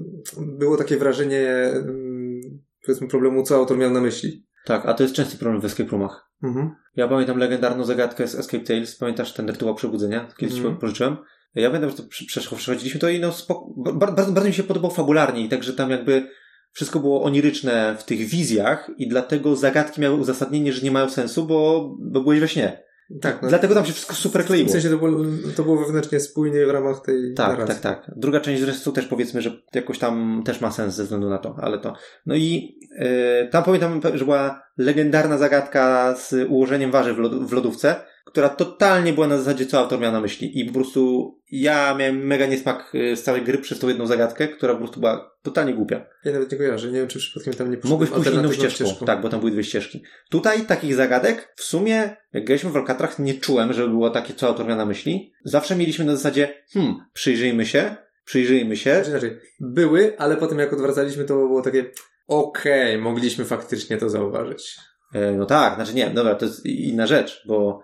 było 0.58 0.76
takie 0.76 0.96
wrażenie 0.96 1.48
mm, 1.48 2.40
powiedzmy 2.86 3.08
problemu, 3.08 3.42
co 3.42 3.56
autor 3.56 3.78
miał 3.78 3.90
na 3.90 4.00
myśli. 4.00 4.46
Tak, 4.66 4.86
a 4.86 4.94
to 4.94 5.02
jest 5.02 5.14
częsty 5.14 5.36
problem 5.38 5.60
w 5.60 5.64
escape 5.64 5.90
roomach. 5.90 6.30
Mhm. 6.42 6.70
Ja 6.96 7.08
pamiętam 7.08 7.38
legendarną 7.38 7.84
zagadkę 7.84 8.28
z 8.28 8.34
Escape 8.34 8.64
Tales. 8.64 8.96
Pamiętasz 8.96 9.34
ten 9.34 9.48
rytuał 9.48 9.74
przebudzenia? 9.74 10.28
Kiedyś 10.38 10.56
Mhm. 10.56 10.74
ci 10.74 10.80
pożyczyłem. 10.80 11.16
Ja 11.54 11.68
pamiętam, 11.70 11.90
że 11.90 11.96
to 11.96 12.02
prze- 12.02 12.24
przeszło- 12.26 12.56
przechodziliśmy 12.56 13.00
to 13.00 13.08
i 13.08 13.20
no 13.20 13.32
spoko, 13.32 13.74
ba- 13.76 13.92
bardzo, 13.92 14.32
bardzo 14.32 14.48
mi 14.48 14.54
się 14.54 14.62
podobał 14.62 14.90
fabularnie 14.90 15.44
i 15.44 15.48
także 15.48 15.72
tam 15.72 15.90
jakby 15.90 16.28
wszystko 16.72 17.00
było 17.00 17.22
oniryczne 17.22 17.96
w 17.98 18.04
tych 18.04 18.18
wizjach 18.18 18.90
i 18.98 19.08
dlatego 19.08 19.56
zagadki 19.56 20.00
miały 20.00 20.16
uzasadnienie, 20.16 20.72
że 20.72 20.82
nie 20.82 20.90
mają 20.90 21.10
sensu, 21.10 21.46
bo, 21.46 21.90
bo 22.00 22.20
byłeś 22.20 22.40
we 22.40 22.48
śnie. 22.48 22.82
Tak, 23.20 23.42
no, 23.42 23.48
Dlatego 23.48 23.74
tam 23.74 23.84
się 23.86 23.92
wszystko 23.92 24.14
super 24.14 24.42
w 24.42 24.46
kleiło. 24.46 24.64
tym 24.64 24.72
sensie 24.72 24.90
to 24.90 25.06
było, 25.06 25.24
to 25.56 25.62
było 25.62 25.76
wewnętrznie 25.84 26.20
spójnie 26.20 26.66
w 26.66 26.70
ramach 26.70 27.00
tej 27.02 27.34
Tak, 27.34 27.48
narracji. 27.58 27.82
tak, 27.82 28.04
tak. 28.06 28.14
Druga 28.16 28.40
część 28.40 28.62
zresztą 28.62 28.92
też 28.92 29.06
powiedzmy, 29.06 29.42
że 29.42 29.50
jakoś 29.74 29.98
tam 29.98 30.42
też 30.44 30.60
ma 30.60 30.70
sens 30.70 30.94
ze 30.94 31.02
względu 31.02 31.28
na 31.30 31.38
to, 31.38 31.54
ale 31.58 31.78
to. 31.78 31.94
No 32.26 32.34
i 32.34 32.78
yy, 32.98 33.48
tam 33.50 33.64
pamiętam, 33.64 34.00
że 34.14 34.24
była 34.24 34.62
legendarna 34.78 35.38
zagadka 35.38 36.14
z 36.16 36.50
ułożeniem 36.50 36.90
warzyw 36.90 37.16
w, 37.16 37.46
w 37.48 37.52
lodówce, 37.52 37.96
która 38.32 38.48
totalnie 38.48 39.12
była 39.12 39.26
na 39.26 39.38
zasadzie, 39.38 39.66
co 39.66 39.78
autor 39.78 40.00
miał 40.00 40.12
na 40.12 40.20
myśli. 40.20 40.60
I 40.60 40.64
po 40.64 40.72
prostu 40.72 41.32
ja 41.50 41.94
miałem 41.94 42.26
mega 42.26 42.46
niesmak 42.46 42.94
y, 42.94 43.16
z 43.16 43.22
całej 43.22 43.42
gry 43.42 43.58
przez 43.58 43.78
tą 43.78 43.88
jedną 43.88 44.06
zagadkę, 44.06 44.48
która 44.48 44.72
po 44.72 44.78
prostu 44.78 45.00
była 45.00 45.34
totalnie 45.42 45.74
głupia. 45.74 46.06
Ja 46.24 46.32
nawet 46.32 46.52
nie 46.52 46.58
kojarzę. 46.58 46.86
Nie 46.92 46.98
wiem, 46.98 47.08
czy 47.08 47.18
przypadkiem 47.18 47.54
tam 47.54 47.70
nie 47.70 47.76
Mogłeś 47.84 48.10
pójść 48.10 48.26
inną 48.26 48.38
alternatywną 48.38 48.70
ścieżką. 48.70 49.06
Tak, 49.06 49.20
bo 49.20 49.28
tam 49.28 49.40
były 49.40 49.52
dwie 49.52 49.64
ścieżki. 49.64 50.02
Tutaj 50.30 50.66
takich 50.66 50.94
zagadek 50.94 51.52
w 51.56 51.62
sumie, 51.62 52.16
jak 52.32 52.44
graliśmy 52.44 52.70
w 52.70 52.76
Alcatraz, 52.76 53.18
nie 53.18 53.34
czułem, 53.34 53.72
że 53.72 53.88
było 53.88 54.10
takie, 54.10 54.34
co 54.34 54.46
autor 54.46 54.66
miał 54.66 54.76
na 54.76 54.86
myśli. 54.86 55.32
Zawsze 55.44 55.76
mieliśmy 55.76 56.04
na 56.04 56.16
zasadzie, 56.16 56.64
hmm, 56.72 56.94
przyjrzyjmy 57.12 57.66
się, 57.66 57.96
przyjrzyjmy 58.24 58.76
się. 58.76 58.94
Znaczy, 58.94 59.10
inaczej, 59.10 59.38
były, 59.60 60.18
ale 60.18 60.36
potem 60.36 60.58
jak 60.58 60.72
odwracaliśmy, 60.72 61.24
to 61.24 61.34
było 61.34 61.62
takie 61.62 61.90
okej, 62.26 62.98
mogliśmy 62.98 63.44
faktycznie 63.44 63.96
to 63.96 64.10
zauważyć. 64.10 64.76
E, 65.14 65.32
No 65.32 65.46
tak, 65.46 65.74
znaczy 65.74 65.94
nie, 65.94 66.10
dobra, 66.10 66.34
to 66.34 66.44
jest 66.44 66.66
inna 66.66 67.06
rzecz, 67.06 67.44
bo 67.46 67.82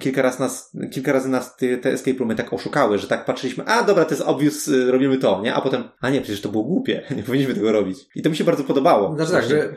kilka 0.00 0.22
razy 0.22 0.40
nas, 0.40 0.72
kilka 0.92 1.12
razy 1.12 1.28
nas 1.28 1.56
te, 1.56 1.76
te 1.76 1.92
escape 1.92 2.18
roomy 2.18 2.34
tak 2.34 2.52
oszukały, 2.52 2.98
że 2.98 3.08
tak 3.08 3.24
patrzyliśmy, 3.24 3.64
a 3.64 3.82
dobra, 3.82 4.04
to 4.04 4.10
jest 4.10 4.22
obvious, 4.26 4.68
y, 4.68 4.90
robimy 4.92 5.18
to, 5.18 5.40
nie? 5.42 5.54
A 5.54 5.60
potem, 5.60 5.84
a 6.00 6.10
nie, 6.10 6.20
przecież 6.20 6.40
to 6.40 6.48
było 6.48 6.64
głupie, 6.64 7.02
nie 7.16 7.22
powinniśmy 7.22 7.54
tego 7.54 7.72
robić. 7.72 7.98
I 8.14 8.22
to 8.22 8.30
mi 8.30 8.36
się 8.36 8.44
bardzo 8.44 8.64
podobało. 8.64 9.14
Znaczy 9.16 9.32
tak, 9.32 9.44
że 9.44 9.74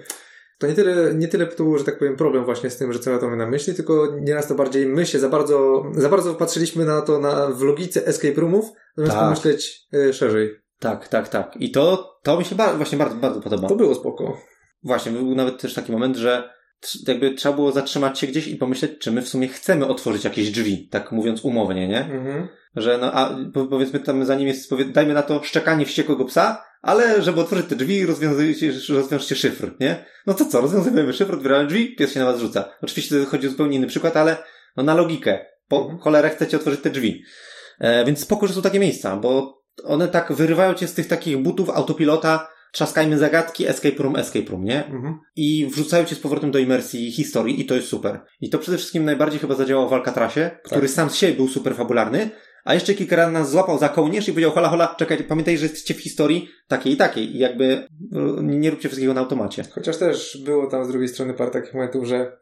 to 0.60 0.68
nie 0.68 0.74
tyle, 0.74 1.14
nie 1.14 1.28
tyle 1.28 1.48
to 1.48 1.64
był, 1.64 1.78
że 1.78 1.84
tak 1.84 1.98
powiem, 2.00 2.16
problem 2.16 2.46
właśnie 2.46 2.70
z 2.70 2.78
tym, 2.78 2.94
że 2.94 3.00
co 3.00 3.12
ja 3.12 3.18
to 3.20 3.36
na 3.36 3.48
myśli, 3.48 3.74
tylko 3.74 4.08
nieraz 4.22 4.48
to 4.48 4.56
bardziej 4.56 4.86
my 4.86 5.06
się 5.06 5.20
za 5.20 5.30
bardzo, 5.30 5.84
za 5.96 6.10
bardzo 6.10 6.34
patrzyliśmy 6.34 6.86
na 6.86 7.02
to 7.02 7.20
na, 7.20 7.48
w 7.48 7.62
logice 7.62 8.08
escape 8.08 8.42
roomów, 8.42 8.66
zamiast 8.98 9.16
Tak. 9.16 9.24
pomyśleć 9.24 9.88
e, 9.94 10.14
szerzej. 10.14 10.52
Tak, 10.80 11.08
tak, 11.08 11.30
tak. 11.30 11.54
I 11.60 11.72
to, 11.72 12.14
to 12.24 12.40
mi 12.40 12.46
się 12.46 12.56
ba- 12.56 12.74
właśnie 12.74 12.98
bardzo, 12.98 13.16
bardzo 13.16 13.42
podoba. 13.42 13.68
To 13.68 13.76
było 13.76 13.96
spoko. 13.96 14.38
Właśnie, 14.84 15.12
był 15.12 15.36
nawet 15.36 15.62
też 15.62 15.74
taki 15.74 15.92
moment, 15.92 16.16
że 16.16 16.50
jakby 17.08 17.34
trzeba 17.34 17.56
było 17.56 17.72
zatrzymać 17.72 18.20
się 18.20 18.28
gdzieś 18.28 18.48
i 18.48 18.56
pomyśleć, 18.56 18.92
czy 19.00 19.12
my 19.12 19.22
w 19.22 19.30
sumie 19.30 19.48
chcemy 19.48 19.88
otworzyć 19.88 20.24
jakieś 20.24 20.52
drzwi, 20.52 20.88
tak 20.92 21.12
mówiąc 21.12 21.42
umownie, 21.46 21.88
nie? 21.88 22.00
Mhm. 22.00 22.48
Że 22.76 22.98
no, 22.98 23.14
a 23.14 23.38
po- 23.54 23.66
powiedzmy 23.68 24.00
tam 24.00 24.26
za 24.26 24.36
nim 24.36 24.48
jest, 24.48 24.72
dajmy 24.92 25.14
na 25.14 25.24
to 25.24 25.44
szczekanie 25.44 25.86
wściekłego 25.86 26.26
psa, 26.26 26.64
ale 26.82 27.22
żeby 27.22 27.42
otworzyć 27.42 27.66
te 27.68 27.76
drzwi, 27.76 28.06
rozwiązujecie, 28.06 28.74
rozwiążcie 28.90 29.36
szyfr, 29.36 29.72
nie? 29.80 30.06
No 30.28 30.34
to 30.34 30.46
co, 30.46 30.62
rozwiązujemy 30.62 31.14
szyfr, 31.14 31.34
otwieramy 31.36 31.68
drzwi, 31.68 31.96
pies 31.96 32.14
się 32.14 32.20
na 32.20 32.26
was 32.26 32.40
rzuca. 32.40 32.70
Oczywiście 32.82 33.26
chodzi 33.26 33.48
o 33.48 33.50
zupełnie 33.50 33.78
inny 33.78 33.88
przykład, 33.88 34.18
ale 34.18 34.38
no 34.78 34.84
na 34.84 34.96
logikę. 34.96 35.46
Po 35.68 35.82
Mhm. 35.82 36.00
cholerę 36.00 36.30
chcecie 36.30 36.58
otworzyć 36.58 36.82
te 36.82 36.90
drzwi. 36.90 37.24
E, 37.80 38.06
więc 38.06 38.20
spoko, 38.20 38.48
że 38.48 38.54
są 38.54 38.62
takie 38.62 38.80
miejsca, 38.80 39.16
bo 39.18 39.62
one 39.84 40.08
tak 40.08 40.34
wyrywają 40.34 40.74
cię 40.74 40.88
z 40.88 40.94
tych 40.94 41.08
takich 41.08 41.38
butów 41.38 41.70
autopilota, 41.70 42.50
trzaskajmy 42.78 43.18
zagadki, 43.18 43.68
escape 43.68 44.04
room, 44.04 44.16
escape 44.16 44.46
room, 44.52 44.64
nie? 44.64 44.86
Mhm. 44.86 45.20
i 45.36 45.68
wrzucają 45.72 46.06
cię 46.06 46.16
z 46.16 46.20
powrotem 46.20 46.52
do 46.52 46.60
imersji 46.60 47.12
historii 47.12 47.62
i 47.62 47.66
to 47.66 47.76
jest 47.76 47.88
super. 47.88 48.20
I 48.42 48.50
to 48.50 48.60
przede 48.60 48.78
wszystkim 48.78 49.06
najbardziej 49.06 49.40
chyba 49.40 49.56
zadziałało 49.56 49.90
w 49.90 49.94
Alcatrasie, 49.94 50.52
który 50.64 50.88
sam 50.88 51.10
z 51.10 51.16
siebie 51.16 51.34
był 51.34 51.48
super 51.48 51.76
fabularny, 51.76 52.30
a 52.66 52.74
jeszcze 52.74 52.94
kilka 52.94 53.16
razy 53.16 53.32
nas 53.32 53.52
złapał 53.52 53.78
za 53.78 53.90
kołnierz 53.90 54.28
i 54.28 54.32
powiedział, 54.32 54.52
hola, 54.52 54.70
hola, 54.70 54.96
czekaj, 54.98 55.18
pamiętaj, 55.18 55.58
że 55.58 55.66
jesteście 55.66 55.94
w 55.94 56.02
historii 56.02 56.50
takiej 56.68 56.94
i 56.94 56.98
takiej 56.98 57.36
i 57.36 57.40
jakby 57.40 57.88
no, 58.12 58.42
nie 58.42 58.70
róbcie 58.70 58.90
wszystkiego 58.90 59.14
na 59.14 59.22
automacie. 59.22 59.64
Chociaż 59.72 59.98
też 59.98 60.38
było 60.46 60.68
tam 60.68 60.86
z 60.86 60.88
drugiej 60.88 61.08
strony 61.08 61.34
parę 61.34 61.52
takich 61.52 61.74
momentów, 61.74 62.08
że 62.08 62.38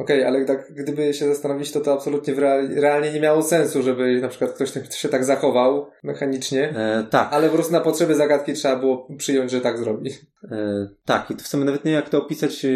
Okej, 0.00 0.24
ale 0.24 0.44
tak, 0.44 0.72
gdyby 0.74 1.14
się 1.14 1.26
zastanowić, 1.26 1.72
to 1.72 1.80
to 1.80 1.92
absolutnie 1.92 2.34
real, 2.34 2.68
realnie 2.68 3.12
nie 3.12 3.20
miało 3.20 3.42
sensu, 3.42 3.82
żeby 3.82 4.20
na 4.20 4.28
przykład 4.28 4.52
ktoś 4.52 4.72
się 4.90 5.08
tak 5.08 5.24
zachował 5.24 5.86
mechanicznie. 6.02 6.68
E, 6.76 7.06
tak. 7.10 7.28
Ale 7.32 7.48
po 7.48 7.54
prostu 7.54 7.72
na 7.72 7.80
potrzeby 7.80 8.14
zagadki 8.14 8.52
trzeba 8.52 8.76
było 8.76 9.08
przyjąć, 9.18 9.50
że 9.50 9.60
tak 9.60 9.78
zrobi. 9.78 10.10
E, 10.52 10.88
tak, 11.04 11.30
i 11.30 11.36
to 11.36 11.42
w 11.44 11.46
sumie 11.46 11.64
nawet 11.64 11.84
nie 11.84 11.90
wiem 11.92 12.00
jak 12.00 12.08
to 12.08 12.18
opisać, 12.18 12.64
e, 12.64 12.68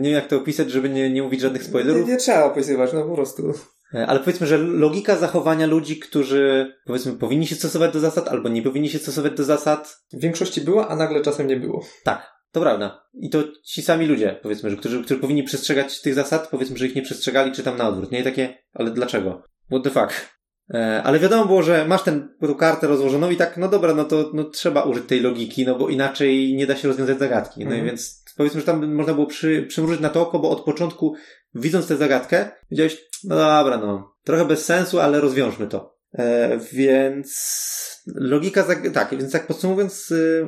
nie 0.00 0.10
wiem 0.10 0.14
jak 0.14 0.26
to 0.26 0.36
opisać, 0.36 0.70
żeby 0.70 0.88
nie, 0.88 1.10
nie 1.10 1.22
mówić 1.22 1.40
żadnych 1.40 1.62
Nie, 1.62 1.68
spoilerów. 1.68 2.08
nie 2.08 2.16
trzeba 2.16 2.44
opisywać, 2.44 2.92
no 2.92 3.02
po 3.02 3.14
prostu. 3.14 3.52
E, 3.94 4.06
Ale 4.06 4.20
powiedzmy, 4.20 4.46
że 4.46 4.58
logika 4.58 5.16
zachowania 5.16 5.66
ludzi, 5.66 5.98
którzy 6.00 6.72
powiedzmy 6.86 7.12
powinni 7.12 7.46
się 7.46 7.54
stosować 7.54 7.92
do 7.92 8.00
zasad, 8.00 8.28
albo 8.28 8.48
nie 8.48 8.62
powinni 8.62 8.88
się 8.88 8.98
stosować 8.98 9.32
do 9.32 9.44
zasad, 9.44 9.96
W 10.12 10.20
większości 10.20 10.60
była, 10.60 10.88
a 10.88 10.96
nagle 10.96 11.20
czasem 11.20 11.46
nie 11.46 11.56
było. 11.56 11.84
tak, 12.04 12.33
to 12.54 12.60
prawda. 12.60 13.04
I 13.14 13.30
to 13.30 13.44
ci 13.64 13.82
sami 13.82 14.06
ludzie, 14.06 14.38
powiedzmy, 14.42 14.70
że 14.70 14.76
którzy, 14.76 15.04
którzy 15.04 15.20
powinni 15.20 15.42
przestrzegać 15.42 16.00
tych 16.00 16.14
zasad, 16.14 16.48
powiedzmy, 16.48 16.76
że 16.76 16.86
ich 16.86 16.94
nie 16.94 17.02
przestrzegali, 17.02 17.52
czy 17.52 17.62
tam 17.62 17.76
na 17.76 17.88
odwrót. 17.88 18.12
Nie 18.12 18.20
I 18.20 18.24
takie, 18.24 18.58
ale 18.72 18.90
dlaczego? 18.90 19.42
What 19.70 19.82
the 19.84 19.90
fuck? 19.90 20.36
E, 20.74 21.02
ale 21.02 21.18
wiadomo 21.18 21.46
było, 21.46 21.62
że 21.62 21.84
masz 21.84 22.02
ten, 22.02 22.36
tą 22.40 22.54
kartę 22.54 22.86
rozłożoną 22.86 23.30
i 23.30 23.36
tak, 23.36 23.56
no 23.56 23.68
dobra, 23.68 23.94
no 23.94 24.04
to 24.04 24.30
no, 24.34 24.44
trzeba 24.44 24.82
użyć 24.82 25.06
tej 25.06 25.20
logiki, 25.20 25.66
no 25.66 25.74
bo 25.74 25.88
inaczej 25.88 26.54
nie 26.54 26.66
da 26.66 26.76
się 26.76 26.88
rozwiązać 26.88 27.18
zagadki. 27.18 27.60
No 27.60 27.66
Mhm. 27.66 27.82
i 27.82 27.86
więc 27.86 28.24
powiedzmy, 28.36 28.60
że 28.60 28.66
tam 28.66 28.94
można 28.94 29.14
było 29.14 29.26
przy, 29.26 29.66
przymrużyć 29.68 30.00
na 30.00 30.08
to 30.08 30.22
oko, 30.22 30.38
bo 30.38 30.50
od 30.50 30.60
początku, 30.60 31.14
widząc 31.54 31.86
tę 31.86 31.96
zagadkę, 31.96 32.50
wiedziałeś, 32.70 33.04
no 33.24 33.36
dobra, 33.36 33.78
no, 33.78 34.14
trochę 34.24 34.44
bez 34.44 34.64
sensu, 34.64 35.00
ale 35.00 35.20
rozwiążmy 35.20 35.66
to. 35.66 35.93
E, 36.14 36.58
więc 36.72 38.04
logika, 38.06 38.62
zag- 38.62 38.90
tak, 38.92 39.10
więc 39.10 39.32
tak 39.32 39.46
podsumowując, 39.46 40.10
y, 40.10 40.46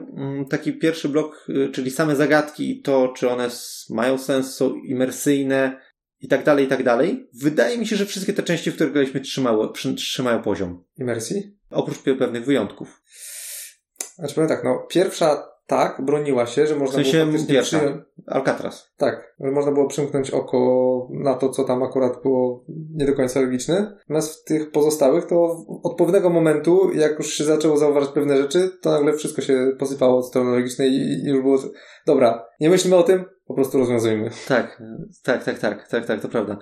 taki 0.51 0.73
pierwszy 0.73 1.09
blok, 1.09 1.47
y, 1.49 1.71
czyli 1.73 1.91
same 1.91 2.17
zagadki 2.17 2.71
i 2.71 2.83
to, 2.83 3.09
czy 3.17 3.29
one 3.31 3.45
s- 3.45 3.87
mają 3.91 4.19
sens, 4.19 4.55
są 4.55 4.75
imersyjne 4.75 5.81
i 6.21 6.29
tak 6.29 6.45
dalej, 6.45 6.65
i 6.65 6.69
tak 6.69 6.83
dalej. 6.83 7.29
Wydaje 7.43 7.79
mi 7.79 7.87
się, 7.87 7.97
że 7.97 8.07
wszystkie 8.07 8.33
te 8.33 8.43
części, 8.43 8.71
w 8.71 8.75
których 8.75 8.93
graliśmy, 8.93 9.21
trzymało, 9.21 9.69
przy, 9.69 9.95
trzymają 9.95 10.43
poziom. 10.43 10.85
Imersji? 10.99 11.57
Oprócz 11.71 11.99
pe- 11.99 12.19
pewnych 12.19 12.45
wyjątków. 12.45 13.03
Znaczy 14.15 14.35
powiem 14.35 14.49
tak, 14.49 14.65
no 14.65 14.87
pierwsza 14.91 15.49
tak, 15.67 16.05
broniła 16.05 16.47
się, 16.47 16.67
że 16.67 16.77
można 16.77 17.03
W 17.03 17.03
sensie 17.05 17.27
było 17.27 17.47
pierwsza. 17.49 17.79
przyjąć... 17.79 18.03
Alcatraz. 18.27 18.93
Tak, 18.97 19.35
że 19.41 19.51
można 19.51 19.73
było 19.73 19.87
przymknąć 19.89 20.31
oko 20.31 21.09
na 21.11 21.35
to, 21.35 21.49
co 21.49 21.65
tam 21.65 21.83
akurat 21.83 22.23
było 22.23 22.65
nie 22.95 23.07
do 23.07 23.13
końca 23.13 23.41
logiczne. 23.41 23.97
Natomiast 24.01 24.41
w 24.41 24.45
tych 24.45 24.71
pozostałych 24.71 25.27
to 25.27 25.65
od 25.83 25.97
pewnego 25.97 26.31
momentu, 26.31 26.91
jak 26.95 27.19
już 27.19 27.33
się 27.33 27.45
zaczęło 27.45 27.77
zauważać 27.77 28.11
pewne 28.11 28.37
rzeczy, 28.37 28.71
to 28.83 28.91
nagle 28.91 29.13
wszystko 29.13 29.43
się 29.43 29.73
posypało 29.79 30.19
od 30.19 30.27
strony 30.27 30.51
logicznej 30.51 30.91
i 30.91 31.07
i 31.25 31.29
już 31.29 31.43
było, 31.43 31.59
dobra, 32.07 32.47
nie 32.61 32.71
myślmy 32.71 32.97
o 32.97 33.03
tym, 33.03 33.25
po 33.47 33.55
prostu 33.55 33.79
rozwiązujmy. 33.79 34.31
Tak, 34.49 34.83
tak, 35.23 35.45
tak, 35.45 35.59
tak, 35.59 35.89
tak, 35.89 36.07
tak, 36.07 36.21
to 36.21 36.29
prawda. 36.29 36.59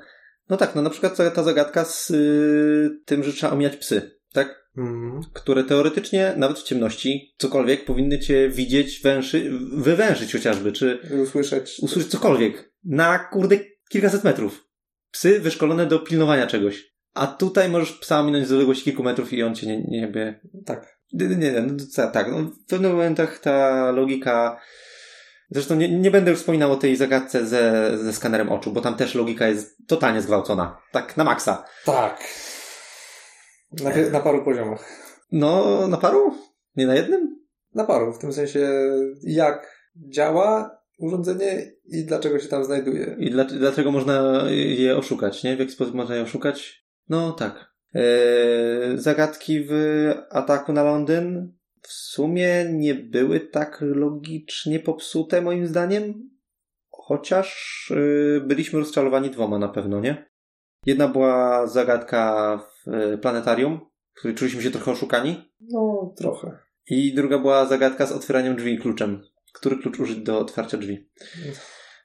No 0.48 0.56
tak, 0.56 0.74
no 0.74 0.82
na 0.82 0.90
przykład 0.90 1.16
ta, 1.16 1.30
ta 1.30 1.42
zagadka 1.42 1.84
z 1.84 2.10
y, 2.10 2.90
tym, 3.04 3.22
że 3.22 3.32
trzeba 3.32 3.52
omijać 3.52 3.76
psy, 3.76 4.10
tak? 4.32 4.63
Mhm. 4.76 5.22
które 5.32 5.64
teoretycznie, 5.64 6.34
nawet 6.36 6.58
w 6.58 6.62
ciemności, 6.62 7.34
cokolwiek, 7.38 7.84
powinny 7.84 8.18
cię 8.18 8.48
widzieć, 8.48 9.00
węszy, 9.02 9.50
wywężyć 9.72 10.32
chociażby, 10.32 10.72
czy 10.72 10.98
usłyszeć. 11.22 11.78
usłyszeć 11.82 12.10
cokolwiek. 12.10 12.72
Na, 12.84 13.18
kurde, 13.18 13.58
kilkaset 13.88 14.24
metrów. 14.24 14.68
Psy 15.10 15.40
wyszkolone 15.40 15.86
do 15.86 15.98
pilnowania 15.98 16.46
czegoś. 16.46 16.94
A 17.14 17.26
tutaj 17.26 17.68
możesz 17.68 17.92
psa 17.92 18.22
minąć 18.22 18.46
z 18.48 18.52
odległości 18.52 18.84
kilku 18.84 19.02
metrów 19.02 19.32
i 19.32 19.42
on 19.42 19.54
cię 19.54 19.66
nie, 19.66 19.82
nie, 19.82 20.00
nie, 20.00 20.40
Tak. 20.66 20.98
nie, 21.12 21.26
nie, 21.26 21.36
nie 21.36 21.62
no, 21.62 22.10
tak, 22.12 22.30
no, 22.30 22.38
w 22.38 22.66
pewnych 22.68 22.92
momentach 22.92 23.38
ta 23.38 23.90
logika, 23.90 24.60
zresztą 25.50 25.76
nie, 25.76 25.88
nie 25.88 26.10
będę 26.10 26.30
już 26.30 26.40
wspominał 26.40 26.72
o 26.72 26.76
tej 26.76 26.96
zagadce 26.96 27.46
ze, 27.46 27.92
ze 27.98 28.12
skanerem 28.12 28.52
oczu, 28.52 28.72
bo 28.72 28.80
tam 28.80 28.94
też 28.94 29.14
logika 29.14 29.48
jest 29.48 29.76
totalnie 29.86 30.22
zgwałcona. 30.22 30.78
Tak, 30.92 31.16
na 31.16 31.24
maksa. 31.24 31.64
Tak. 31.84 32.24
Na, 33.72 33.90
na 34.12 34.20
paru 34.20 34.44
poziomach. 34.44 34.84
No, 35.32 35.88
na 35.88 35.96
paru? 35.96 36.34
Nie 36.76 36.86
na 36.86 36.94
jednym? 36.94 37.44
Na 37.74 37.84
paru, 37.84 38.12
w 38.12 38.18
tym 38.18 38.32
sensie 38.32 38.68
jak 39.22 39.84
działa 39.96 40.78
urządzenie 40.98 41.72
i 41.84 42.04
dlaczego 42.04 42.38
się 42.38 42.48
tam 42.48 42.64
znajduje. 42.64 43.16
I 43.18 43.30
dla, 43.30 43.44
dlaczego 43.44 43.92
można 43.92 44.44
je 44.50 44.96
oszukać, 44.96 45.44
nie? 45.44 45.56
W 45.56 45.58
jaki 45.58 45.72
sposób 45.72 45.94
można 45.94 46.14
je 46.14 46.22
oszukać? 46.22 46.86
No 47.08 47.32
tak. 47.32 47.74
Eee, 47.94 48.98
zagadki 48.98 49.64
w 49.68 49.74
ataku 50.30 50.72
na 50.72 50.82
Londyn 50.82 51.52
w 51.82 51.92
sumie 51.92 52.64
nie 52.72 52.94
były 52.94 53.40
tak 53.40 53.78
logicznie 53.80 54.80
popsute, 54.80 55.42
moim 55.42 55.66
zdaniem. 55.66 56.30
Chociaż 56.90 57.92
yy, 57.96 58.42
byliśmy 58.46 58.78
rozczarowani 58.78 59.30
dwoma 59.30 59.58
na 59.58 59.68
pewno, 59.68 60.00
nie? 60.00 60.30
Jedna 60.86 61.08
była 61.08 61.66
zagadka 61.66 62.60
w 62.86 62.94
e, 62.94 63.18
planetarium, 63.18 63.80
w 64.14 64.18
której 64.18 64.36
czuliśmy 64.36 64.62
się 64.62 64.70
trochę 64.70 64.90
oszukani. 64.90 65.52
No, 65.60 66.14
trochę. 66.16 66.58
I 66.86 67.14
druga 67.14 67.38
była 67.38 67.66
zagadka 67.66 68.06
z 68.06 68.12
otwieraniem 68.12 68.56
drzwi 68.56 68.78
kluczem. 68.78 69.22
Który 69.52 69.76
klucz 69.76 70.00
użyć 70.00 70.18
do 70.18 70.38
otwarcia 70.38 70.78
drzwi? 70.78 71.10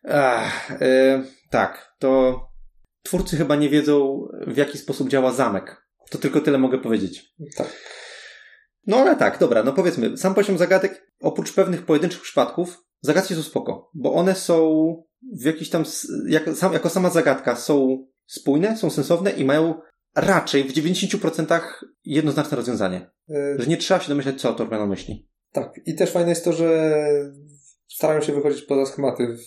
Ach, 0.09 0.71
e, 0.71 1.23
tak, 1.49 1.95
to 1.99 2.39
twórcy 3.03 3.37
chyba 3.37 3.55
nie 3.55 3.69
wiedzą, 3.69 4.27
w 4.47 4.57
jaki 4.57 4.77
sposób 4.77 5.09
działa 5.09 5.31
zamek. 5.31 5.89
To 6.09 6.17
tylko 6.17 6.41
tyle 6.41 6.57
mogę 6.57 6.77
powiedzieć. 6.77 7.33
Tak. 7.57 7.67
No 8.87 8.97
ale 8.97 9.15
tak, 9.15 9.39
dobra, 9.39 9.63
no 9.63 9.73
powiedzmy, 9.73 10.17
sam 10.17 10.33
poziom 10.33 10.57
zagadek, 10.57 11.11
oprócz 11.21 11.53
pewnych 11.53 11.85
pojedynczych 11.85 12.21
przypadków, 12.21 12.83
zagadki 13.01 13.35
są 13.35 13.43
spoko, 13.43 13.91
bo 13.93 14.13
one 14.13 14.35
są 14.35 14.95
w 15.39 15.45
jakiś 15.45 15.69
tam, 15.69 15.83
jak, 16.27 16.49
sam, 16.49 16.73
jako 16.73 16.89
sama 16.89 17.09
zagadka, 17.09 17.55
są 17.55 18.05
spójne, 18.25 18.77
są 18.77 18.89
sensowne 18.89 19.31
i 19.31 19.45
mają 19.45 19.81
raczej 20.15 20.63
w 20.63 20.73
90% 20.73 21.59
jednoznaczne 22.05 22.57
rozwiązanie. 22.57 23.11
E, 23.29 23.61
Że 23.61 23.67
nie 23.67 23.77
trzeba 23.77 23.99
się 23.99 24.09
domyślać, 24.09 24.41
co 24.41 24.47
autor 24.47 24.71
ma 24.71 24.77
na 24.77 24.85
myśli. 24.85 25.29
Tak. 25.51 25.73
I 25.85 25.95
też 25.95 26.11
fajne 26.11 26.29
jest 26.29 26.45
to, 26.45 26.53
że 26.53 26.93
starają 27.87 28.21
się 28.21 28.33
wychodzić 28.33 28.61
poza 28.61 28.85
schematy. 28.85 29.37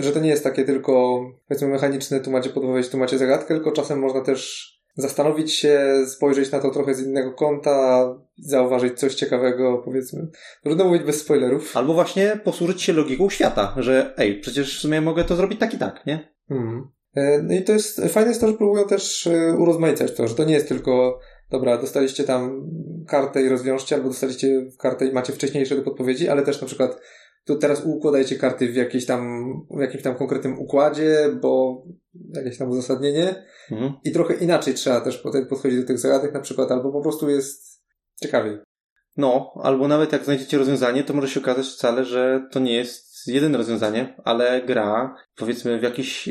Że 0.00 0.12
to 0.12 0.20
nie 0.20 0.28
jest 0.28 0.44
takie 0.44 0.64
tylko, 0.64 1.20
powiedzmy, 1.48 1.68
mechaniczne, 1.68 2.20
tu 2.20 2.30
macie 2.30 2.50
podpowiedź, 2.50 2.88
tu 2.88 2.98
macie 2.98 3.18
zagadkę, 3.18 3.54
tylko 3.54 3.72
czasem 3.72 3.98
można 3.98 4.20
też 4.20 4.68
zastanowić 4.94 5.54
się, 5.54 6.04
spojrzeć 6.06 6.52
na 6.52 6.60
to 6.60 6.70
trochę 6.70 6.94
z 6.94 7.06
innego 7.06 7.32
kąta, 7.32 8.08
zauważyć 8.38 8.98
coś 8.98 9.14
ciekawego, 9.14 9.82
powiedzmy. 9.84 10.28
Trudno 10.62 10.84
mówić 10.84 11.02
bez 11.02 11.20
spoilerów. 11.20 11.76
Albo 11.76 11.94
właśnie 11.94 12.40
posłużyć 12.44 12.82
się 12.82 12.92
logiką 12.92 13.30
świata, 13.30 13.74
że 13.76 14.14
ej, 14.16 14.40
przecież 14.40 14.78
w 14.78 14.80
sumie 14.80 15.00
mogę 15.00 15.24
to 15.24 15.36
zrobić 15.36 15.60
tak 15.60 15.74
i 15.74 15.78
tak, 15.78 16.06
nie? 16.06 16.34
Mhm. 16.50 16.88
E, 17.18 17.42
No 17.42 17.54
i 17.54 17.62
to 17.62 17.72
jest, 17.72 18.00
fajne 18.08 18.28
jest 18.28 18.40
to, 18.40 18.48
że 18.48 18.54
próbują 18.54 18.84
też 18.84 19.26
e, 19.26 19.56
urozmaicać 19.58 20.14
to, 20.14 20.28
że 20.28 20.34
to 20.34 20.44
nie 20.44 20.54
jest 20.54 20.68
tylko, 20.68 21.20
dobra, 21.50 21.78
dostaliście 21.78 22.24
tam 22.24 22.70
kartę 23.08 23.42
i 23.42 23.48
rozwiążcie, 23.48 23.96
albo 23.96 24.08
dostaliście 24.08 24.66
kartę 24.78 25.06
i 25.06 25.12
macie 25.12 25.32
wcześniejsze 25.32 25.76
do 25.76 25.82
podpowiedzi, 25.82 26.28
ale 26.28 26.42
też 26.42 26.60
na 26.60 26.66
przykład 26.66 27.00
to 27.44 27.56
teraz 27.56 27.84
układajcie 27.84 28.36
karty 28.36 28.68
w 28.68 28.76
jakiejś 28.76 29.06
tam, 29.06 29.52
w 29.70 29.80
jakimś 29.80 30.02
tam 30.02 30.14
konkretnym 30.14 30.58
układzie, 30.58 31.16
bo 31.42 31.82
jakieś 32.34 32.58
tam 32.58 32.70
uzasadnienie 32.70 33.44
Mhm. 33.70 33.92
i 34.04 34.12
trochę 34.12 34.34
inaczej 34.34 34.74
trzeba 34.74 35.00
też 35.00 35.18
potem 35.18 35.46
podchodzić 35.46 35.80
do 35.80 35.86
tych 35.86 35.98
zagadek 35.98 36.34
na 36.34 36.40
przykład, 36.40 36.72
albo 36.72 36.92
po 36.92 37.02
prostu 37.02 37.30
jest 37.30 37.82
ciekawiej. 38.22 38.58
No, 39.16 39.52
albo 39.62 39.88
nawet 39.88 40.12
jak 40.12 40.24
znajdziecie 40.24 40.58
rozwiązanie, 40.58 41.04
to 41.04 41.14
może 41.14 41.28
się 41.28 41.40
okazać 41.40 41.66
wcale, 41.66 42.04
że 42.04 42.48
to 42.52 42.60
nie 42.60 42.74
jest 42.74 43.07
jedyne 43.26 43.58
rozwiązanie, 43.58 44.16
ale 44.24 44.62
gra, 44.66 45.16
powiedzmy, 45.36 45.78
w 45.78 45.82
jakiś. 45.82 46.28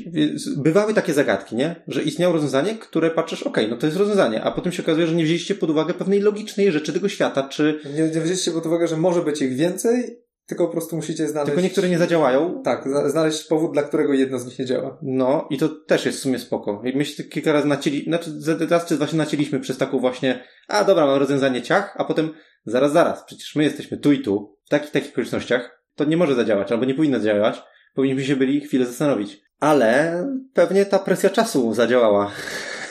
Bywały 0.57 0.93
takie 0.93 1.13
zagadki, 1.13 1.55
nie? 1.55 1.83
Że 1.87 2.03
istniało 2.03 2.33
rozwiązanie, 2.33 2.75
które 2.75 3.11
patrzysz, 3.11 3.43
okej, 3.43 3.69
no 3.69 3.77
to 3.77 3.85
jest 3.85 3.97
rozwiązanie, 3.97 4.43
a 4.43 4.51
potem 4.51 4.71
się 4.71 4.83
okazuje, 4.83 5.07
że 5.07 5.15
nie 5.15 5.23
wzięliście 5.23 5.55
pod 5.55 5.69
uwagę 5.69 5.93
pewnej 5.93 6.19
logicznej 6.19 6.71
rzeczy 6.71 6.93
tego 6.93 7.09
świata, 7.09 7.47
czy 7.49 7.79
Nie, 7.95 8.03
nie 8.03 8.21
wzięliście 8.21 8.51
pod 8.51 8.65
uwagę, 8.65 8.87
że 8.87 8.97
może 8.97 9.21
być 9.21 9.41
ich 9.41 9.55
więcej, 9.55 10.17
tylko 10.47 10.65
po 10.65 10.71
prostu 10.71 10.95
musicie 10.95 11.27
znaleźć... 11.27 11.45
tylko 11.47 11.61
niektóre 11.61 11.89
nie 11.89 11.97
zadziałają. 11.97 12.61
Tak, 12.63 12.83
zna- 12.87 13.09
znaleźć 13.09 13.43
powód, 13.43 13.73
dla 13.73 13.83
którego 13.83 14.13
jedno 14.13 14.39
z 14.39 14.45
nich 14.45 14.59
nie 14.59 14.65
działa. 14.65 14.97
No, 15.01 15.47
i 15.49 15.57
to 15.57 15.69
też 15.69 16.05
jest 16.05 16.17
w 16.17 16.21
sumie 16.21 16.39
spoko. 16.39 16.81
My 16.95 17.05
się 17.05 17.23
kilka 17.23 17.51
razy 17.51 17.67
nacieli, 17.67 18.03
znaczy 18.03 18.31
raz 18.69 18.85
czy 18.85 18.95
dwa 18.95 19.07
się 19.07 19.17
nacieliśmy 19.17 19.59
przez 19.59 19.77
taką 19.77 19.99
właśnie, 19.99 20.43
a 20.67 20.83
dobra, 20.83 21.05
mam 21.05 21.19
rozwiązanie 21.19 21.61
ciach, 21.61 21.95
a 21.97 22.05
potem 22.05 22.29
zaraz, 22.65 22.91
zaraz, 22.91 23.23
przecież 23.23 23.55
my 23.55 23.63
jesteśmy 23.63 23.97
tu 23.97 24.11
i 24.11 24.19
tu, 24.19 24.57
w 24.65 24.69
takich, 24.69 24.91
takich 24.91 25.11
okolicznościach, 25.11 25.76
to 25.97 26.05
nie 26.05 26.17
może 26.17 26.35
zadziałać, 26.35 26.71
albo 26.71 26.85
nie 26.85 26.93
powinno 26.93 27.19
zadziałać. 27.19 27.63
Powinniśmy 27.93 28.25
się 28.25 28.35
byli 28.35 28.61
chwilę 28.61 28.85
zastanowić. 28.85 29.41
Ale 29.59 30.23
pewnie 30.53 30.85
ta 30.85 30.99
presja 30.99 31.29
czasu 31.29 31.73
zadziałała. 31.73 32.31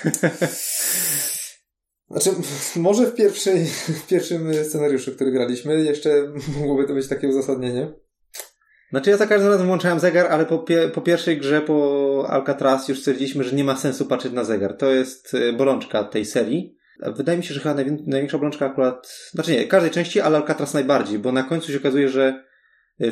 Znaczy, 2.11 2.31
może 2.77 3.07
w, 3.07 3.15
pierwszej, 3.15 3.65
w 3.67 4.07
pierwszym 4.07 4.55
scenariuszu, 4.65 5.13
który 5.13 5.31
graliśmy, 5.31 5.85
jeszcze 5.85 6.33
mogłoby 6.59 6.87
to 6.87 6.95
być 6.95 7.09
takie 7.09 7.29
uzasadnienie. 7.29 7.93
Znaczy 8.91 9.11
ja 9.11 9.17
za 9.17 9.27
każdym 9.27 9.51
razem 9.51 9.67
włączałem 9.67 10.01
zegar, 10.01 10.27
ale 10.27 10.47
po, 10.47 10.59
pie, 10.59 10.89
po 10.95 11.01
pierwszej 11.01 11.39
grze, 11.39 11.61
po 11.61 12.27
Alcatraz 12.29 12.89
już 12.89 12.99
stwierdziliśmy, 12.99 13.45
że 13.45 13.57
nie 13.57 13.65
ma 13.65 13.77
sensu 13.77 14.07
patrzeć 14.07 14.33
na 14.33 14.45
zegar. 14.45 14.77
To 14.77 14.91
jest 14.91 15.35
e, 15.35 15.53
bolączka 15.53 16.05
tej 16.05 16.25
serii. 16.25 16.77
Wydaje 17.17 17.39
mi 17.39 17.45
się, 17.45 17.55
że 17.55 17.61
chyba 17.61 17.75
najwię- 17.75 18.07
największa 18.07 18.39
bolączka 18.39 18.67
akurat, 18.67 19.09
znaczy 19.31 19.53
nie, 19.53 19.67
każdej 19.67 19.91
części, 19.91 20.21
ale 20.21 20.37
Alcatraz 20.37 20.75
najbardziej, 20.75 21.19
bo 21.19 21.33
na 21.33 21.43
końcu 21.43 21.73
się 21.73 21.79
okazuje, 21.79 22.09
że 22.09 22.45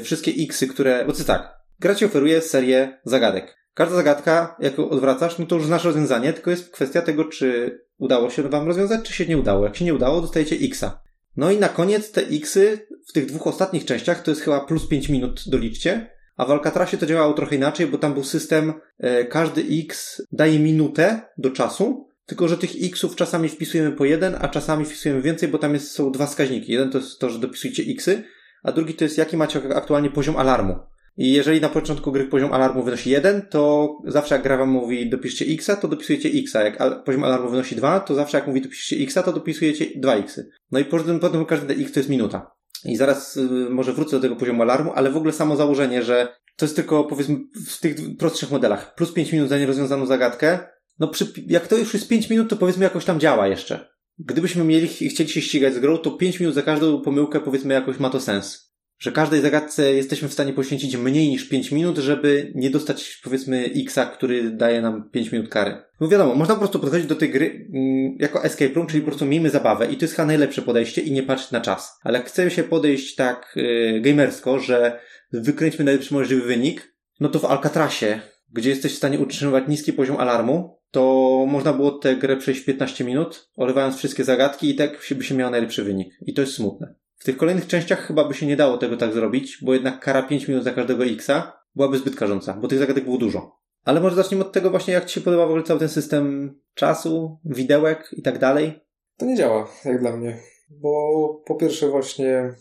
wszystkie 0.02 0.32
X-y, 0.38 0.68
które, 0.68 1.04
bo 1.06 1.12
to 1.12 1.24
tak, 1.24 1.52
gra 1.80 1.94
ci 1.94 2.04
oferuje 2.04 2.40
serię 2.40 3.00
zagadek. 3.04 3.56
Każda 3.74 3.96
zagadka, 3.96 4.56
jak 4.60 4.78
odwracasz, 4.78 5.38
no 5.38 5.46
to 5.46 5.56
już 5.56 5.66
znasz 5.66 5.84
rozwiązanie, 5.84 6.32
tylko 6.32 6.50
jest 6.50 6.70
kwestia 6.70 7.02
tego, 7.02 7.24
czy 7.24 7.78
udało 7.98 8.30
się 8.30 8.42
wam 8.42 8.66
rozwiązać, 8.66 9.02
czy 9.02 9.12
się 9.12 9.26
nie 9.26 9.38
udało. 9.38 9.64
Jak 9.64 9.76
się 9.76 9.84
nie 9.84 9.94
udało, 9.94 10.20
dostajecie 10.20 10.56
Xa. 10.56 11.00
No 11.36 11.50
i 11.50 11.58
na 11.58 11.68
koniec 11.68 12.12
te 12.12 12.20
Xy 12.20 12.86
w 13.08 13.12
tych 13.12 13.26
dwóch 13.26 13.46
ostatnich 13.46 13.84
częściach 13.84 14.22
to 14.22 14.30
jest 14.30 14.42
chyba 14.42 14.60
plus 14.60 14.88
5 14.88 15.08
minut 15.08 15.44
doliczcie, 15.46 16.10
a 16.36 16.44
w 16.46 16.50
Alcatrasie 16.50 16.98
to 16.98 17.06
działało 17.06 17.34
trochę 17.34 17.56
inaczej, 17.56 17.86
bo 17.86 17.98
tam 17.98 18.14
był 18.14 18.24
system, 18.24 18.72
e, 18.98 19.24
każdy 19.24 19.64
X 19.84 20.22
daje 20.32 20.58
minutę 20.58 21.22
do 21.38 21.50
czasu, 21.50 22.08
tylko 22.26 22.48
że 22.48 22.58
tych 22.58 22.70
Xów 22.82 23.16
czasami 23.16 23.48
wpisujemy 23.48 23.92
po 23.92 24.04
jeden, 24.04 24.36
a 24.40 24.48
czasami 24.48 24.84
wpisujemy 24.84 25.22
więcej, 25.22 25.48
bo 25.48 25.58
tam 25.58 25.74
jest, 25.74 25.90
są 25.90 26.12
dwa 26.12 26.26
wskaźniki. 26.26 26.72
Jeden 26.72 26.90
to 26.90 26.98
jest 26.98 27.18
to, 27.18 27.30
że 27.30 27.38
dopisujecie 27.38 27.82
Xy, 27.92 28.24
a 28.64 28.72
drugi 28.72 28.94
to 28.94 29.04
jest 29.04 29.18
jaki 29.18 29.36
macie 29.36 29.60
aktualnie 29.74 30.10
poziom 30.10 30.36
alarmu. 30.36 30.76
I 31.16 31.32
jeżeli 31.32 31.60
na 31.60 31.68
początku 31.68 32.12
gry 32.12 32.24
poziom 32.24 32.52
alarmu 32.52 32.82
wynosi 32.82 33.10
1, 33.10 33.42
to 33.50 33.88
zawsze 34.06 34.34
jak 34.34 34.42
gra 34.42 34.56
wam 34.56 34.68
mówi 34.68 35.10
dopiszcie 35.10 35.44
x, 35.44 35.70
to 35.80 35.88
dopisujecie 35.88 36.28
x. 36.28 36.54
Jak 36.54 36.80
al 36.80 37.02
poziom 37.02 37.24
alarmu 37.24 37.50
wynosi 37.50 37.76
2, 37.76 38.00
to 38.00 38.14
zawsze 38.14 38.38
jak 38.38 38.46
mówi 38.46 38.60
dopiszcie 38.60 38.96
x, 38.96 39.14
to 39.14 39.32
dopisujecie 39.32 39.86
2x. 40.00 40.42
No 40.70 40.78
i 40.78 40.84
potem, 40.84 41.20
potem 41.20 41.44
każdy 41.44 41.74
x 41.74 41.92
to 41.92 42.00
jest 42.00 42.10
minuta. 42.10 42.54
I 42.84 42.96
zaraz 42.96 43.36
y, 43.36 43.70
może 43.70 43.92
wrócę 43.92 44.16
do 44.16 44.22
tego 44.22 44.36
poziomu 44.36 44.62
alarmu, 44.62 44.92
ale 44.94 45.10
w 45.10 45.16
ogóle 45.16 45.32
samo 45.32 45.56
założenie, 45.56 46.02
że 46.02 46.36
to 46.56 46.64
jest 46.64 46.76
tylko 46.76 47.04
powiedzmy 47.04 47.36
w 47.66 47.80
tych 47.80 47.96
prostszych 48.18 48.50
modelach. 48.50 48.94
Plus 48.94 49.12
5 49.12 49.32
minut 49.32 49.48
za 49.48 49.58
nierozwiązaną 49.58 50.06
zagadkę. 50.06 50.58
No 50.98 51.08
przy, 51.08 51.32
jak 51.46 51.68
to 51.68 51.76
już 51.76 51.94
jest 51.94 52.08
5 52.08 52.30
minut, 52.30 52.50
to 52.50 52.56
powiedzmy 52.56 52.84
jakoś 52.84 53.04
tam 53.04 53.20
działa 53.20 53.48
jeszcze. 53.48 53.93
Gdybyśmy 54.18 54.64
mieli, 54.64 54.88
chcieli 54.88 55.28
się 55.28 55.42
ścigać 55.42 55.74
z 55.74 55.78
grą, 55.78 55.98
to 55.98 56.10
5 56.10 56.40
minut 56.40 56.54
za 56.54 56.62
każdą 56.62 57.02
pomyłkę 57.02 57.40
powiedzmy 57.40 57.74
jakoś 57.74 57.98
ma 57.98 58.10
to 58.10 58.20
sens 58.20 58.74
że 58.98 59.12
każdej 59.12 59.40
zagadce 59.40 59.94
jesteśmy 59.94 60.28
w 60.28 60.32
stanie 60.32 60.52
poświęcić 60.52 60.96
mniej 60.96 61.28
niż 61.28 61.48
5 61.48 61.72
minut, 61.72 61.98
żeby 61.98 62.52
nie 62.54 62.70
dostać 62.70 63.20
powiedzmy 63.24 63.70
Xa, 63.76 64.06
który 64.06 64.50
daje 64.50 64.82
nam 64.82 65.10
5 65.10 65.32
minut 65.32 65.48
kary. 65.48 65.76
No 66.00 66.08
wiadomo, 66.08 66.34
można 66.34 66.54
po 66.54 66.58
prostu 66.58 66.78
podchodzić 66.78 67.06
do 67.06 67.16
tej 67.16 67.30
gry 67.30 67.68
mm, 67.74 68.16
jako 68.18 68.44
escape 68.44 68.74
room, 68.74 68.86
czyli 68.86 69.00
po 69.00 69.06
prostu 69.06 69.26
miejmy 69.26 69.50
zabawę 69.50 69.92
i 69.92 69.96
to 69.96 70.04
jest 70.04 70.14
chyba 70.14 70.26
najlepsze 70.26 70.62
podejście 70.62 71.02
i 71.02 71.12
nie 71.12 71.22
patrzeć 71.22 71.50
na 71.50 71.60
czas. 71.60 71.98
Ale 72.02 72.18
jak 72.18 72.28
chcemy 72.28 72.50
się 72.50 72.62
podejść 72.62 73.14
tak 73.14 73.54
y, 73.56 74.00
gamersko, 74.00 74.58
że 74.58 75.00
wykręćmy 75.32 75.84
najlepszy 75.84 76.14
możliwy 76.14 76.42
wynik, 76.42 76.94
no 77.20 77.28
to 77.28 77.38
w 77.38 77.44
Alcatrasie, 77.44 78.20
gdzie 78.52 78.70
jesteś 78.70 78.92
w 78.92 78.96
stanie 78.96 79.18
utrzymywać 79.18 79.64
niski 79.68 79.92
poziom 79.92 80.16
alarmu, 80.16 80.78
to 80.94 81.44
można 81.48 81.72
było 81.72 81.90
tę 81.90 82.16
grę 82.16 82.36
przejść 82.36 82.60
w 82.60 82.64
15 82.64 83.04
minut, 83.04 83.50
olewając 83.56 83.96
wszystkie 83.96 84.24
zagadki 84.24 84.70
i 84.70 84.74
tak 84.74 85.00
by 85.16 85.24
się 85.24 85.34
miał 85.34 85.50
najlepszy 85.50 85.84
wynik. 85.84 86.14
I 86.20 86.34
to 86.34 86.40
jest 86.40 86.54
smutne. 86.54 86.94
W 87.16 87.24
tych 87.24 87.36
kolejnych 87.36 87.66
częściach 87.66 88.06
chyba 88.06 88.28
by 88.28 88.34
się 88.34 88.46
nie 88.46 88.56
dało 88.56 88.78
tego 88.78 88.96
tak 88.96 89.12
zrobić, 89.12 89.58
bo 89.62 89.74
jednak 89.74 90.00
kara 90.00 90.22
5 90.22 90.48
minut 90.48 90.64
za 90.64 90.70
każdego 90.70 91.04
Xa 91.04 91.52
byłaby 91.76 91.98
zbyt 91.98 92.16
karząca, 92.16 92.54
bo 92.54 92.68
tych 92.68 92.78
zagadek 92.78 93.04
było 93.04 93.18
dużo. 93.18 93.58
Ale 93.84 94.00
może 94.00 94.16
zacznijmy 94.16 94.44
od 94.44 94.52
tego 94.52 94.70
właśnie, 94.70 94.94
jak 94.94 95.04
Ci 95.04 95.14
się 95.14 95.20
podoba 95.20 95.46
w 95.46 95.48
ogóle 95.48 95.62
cały 95.62 95.80
ten 95.80 95.88
system 95.88 96.54
czasu, 96.74 97.38
widełek 97.44 98.10
i 98.12 98.22
tak 98.22 98.38
dalej? 98.38 98.80
To 99.16 99.26
nie 99.26 99.36
działa, 99.36 99.68
jak 99.84 100.00
dla 100.00 100.16
mnie. 100.16 100.38
Bo 100.70 101.42
po 101.46 101.54
pierwsze 101.54 101.88
właśnie, 101.88 102.54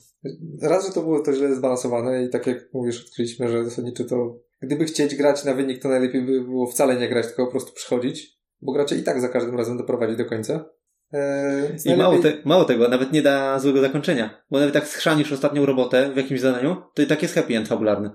raz, 0.61 0.87
że 0.87 0.93
to 0.93 1.01
było 1.01 1.19
to 1.19 1.33
źle 1.33 1.55
zbalansowane 1.55 2.23
i 2.23 2.29
tak 2.29 2.47
jak 2.47 2.69
mówisz, 2.73 3.05
odkryliśmy, 3.05 3.49
że 3.49 3.65
zasadniczo 3.65 4.03
to, 4.03 4.39
gdyby 4.63 4.85
chcieć 4.85 5.15
grać 5.15 5.43
na 5.43 5.53
wynik, 5.53 5.81
to 5.81 5.89
najlepiej 5.89 6.21
by 6.21 6.41
było 6.41 6.67
wcale 6.67 6.95
nie 6.95 7.09
grać, 7.09 7.25
tylko 7.25 7.45
po 7.45 7.51
prostu 7.51 7.73
przychodzić, 7.73 8.39
bo 8.61 8.73
gracze 8.73 8.95
i 8.95 9.03
tak 9.03 9.21
za 9.21 9.29
każdym 9.29 9.57
razem 9.57 9.77
doprowadzi 9.77 10.17
do 10.17 10.25
końca. 10.25 10.65
Eee, 11.13 11.77
I 11.85 11.95
mało, 11.95 12.19
te, 12.19 12.33
mało 12.45 12.65
tego, 12.65 12.87
nawet 12.87 13.11
nie 13.11 13.21
da 13.21 13.59
złego 13.59 13.81
zakończenia. 13.81 14.43
Bo 14.51 14.59
nawet 14.59 14.75
jak 14.75 14.87
schrzanisz 14.87 15.31
ostatnią 15.31 15.65
robotę 15.65 16.11
w 16.13 16.17
jakimś 16.17 16.41
zadaniu, 16.41 16.75
to 16.93 17.01
i 17.01 17.07
tak 17.07 17.21
jest 17.21 17.35
happy 17.35 17.57
end 17.57 17.67
fabularny. 17.67 18.09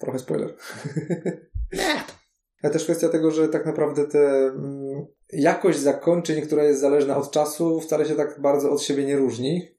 Trochę 0.00 0.18
spoiler. 0.18 0.54
Ale 2.62 2.72
też 2.72 2.84
kwestia 2.84 3.08
tego, 3.08 3.30
że 3.30 3.48
tak 3.48 3.66
naprawdę 3.66 4.06
te 4.06 4.18
mm, 4.18 5.06
jakość 5.32 5.78
zakończeń, 5.78 6.42
która 6.42 6.64
jest 6.64 6.80
zależna 6.80 7.16
od 7.16 7.30
czasu, 7.30 7.80
wcale 7.80 8.06
się 8.06 8.14
tak 8.14 8.40
bardzo 8.40 8.70
od 8.70 8.82
siebie 8.82 9.04
nie 9.04 9.16
różni. 9.16 9.77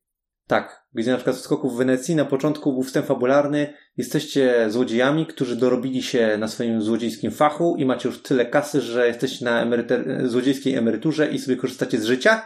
Tak, 0.50 0.86
gdzie 0.94 1.12
na 1.12 1.18
przykład 1.18 1.36
w 1.36 1.42
skoku 1.42 1.70
w 1.70 1.78
Wenecji 1.78 2.16
na 2.16 2.26
początku 2.26 2.74
był 2.74 2.84
wstęp 2.84 3.06
fabularny, 3.06 3.74
jesteście 3.98 4.70
złodziejami, 4.70 5.26
którzy 5.26 5.56
dorobili 5.56 6.04
się 6.04 6.38
na 6.38 6.48
swoim 6.48 6.82
złodziejskim 6.82 7.32
fachu 7.32 7.76
i 7.78 7.86
macie 7.86 8.10
już 8.10 8.22
tyle 8.22 8.46
kasy, 8.46 8.82
że 8.82 9.08
jesteście 9.08 9.46
na 9.46 9.66
emeryter- 9.66 10.28
złodziejskiej 10.28 10.76
emeryturze 10.76 11.28
i 11.28 11.40
sobie 11.40 11.58
korzystacie 11.58 11.98
z 11.98 12.06
życia 12.06 12.42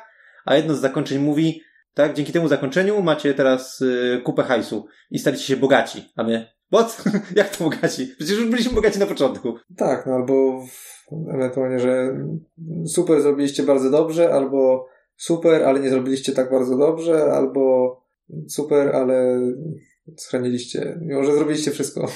a 0.46 0.56
jedno 0.56 0.76
z 0.76 0.80
zakończeń 0.80 1.20
mówi, 1.20 1.62
tak, 1.94 2.14
dzięki 2.14 2.34
temu 2.34 2.48
zakończeniu 2.48 3.02
macie 3.02 3.34
teraz 3.34 3.82
y, 3.82 4.22
kupę 4.24 4.44
hajsu 4.44 4.86
i 5.12 5.20
staliście 5.20 5.48
się 5.48 5.58
bogaci, 5.58 6.12
a 6.16 6.24
my, 6.24 6.48
what? 6.74 7.04
Jak 7.36 7.58
to 7.58 7.64
bogaci? 7.64 8.08
Przecież 8.18 8.38
już 8.38 8.50
byliśmy 8.50 8.74
bogaci 8.74 9.00
na 9.00 9.06
początku. 9.06 9.56
Tak, 9.78 10.06
no 10.06 10.14
albo 10.14 10.64
ewentualnie, 11.34 11.80
że 11.80 12.18
super 12.88 13.22
zrobiliście 13.22 13.64
bardzo 13.64 13.90
dobrze, 13.90 14.34
albo 14.34 14.86
super, 15.16 15.64
ale 15.64 15.80
nie 15.80 15.90
zrobiliście 15.90 16.32
tak 16.32 16.52
bardzo 16.52 16.78
dobrze, 16.78 17.24
albo 17.24 17.96
super, 18.50 18.96
ale 18.96 19.42
schroniliście, 20.18 21.00
mimo 21.02 21.24
że 21.24 21.34
zrobiliście 21.34 21.72
wszystko. 21.72 22.08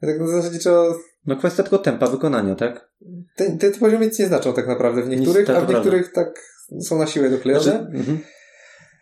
Tak 0.00 0.20
na 0.20 0.26
zasadzie 0.26 0.58
trzeba... 0.58 0.94
No 1.26 1.36
kwestia 1.36 1.62
tylko 1.62 1.78
tempa 1.78 2.06
wykonania, 2.06 2.54
tak? 2.54 2.90
Te, 3.36 3.50
te 3.50 3.70
poziomy 3.70 4.06
nic 4.06 4.18
nie 4.18 4.26
znaczą 4.26 4.52
tak 4.52 4.66
naprawdę 4.66 5.02
w 5.02 5.08
niektórych, 5.08 5.48
nic, 5.48 5.56
a 5.56 5.60
w 5.60 5.68
niektórych 5.68 6.12
prawda. 6.12 6.32
tak 6.32 6.42
są 6.80 6.98
na 6.98 7.06
siłę 7.06 7.30
doklejone. 7.30 7.62
Znaczy, 7.62 7.78
mhm. 7.78 8.18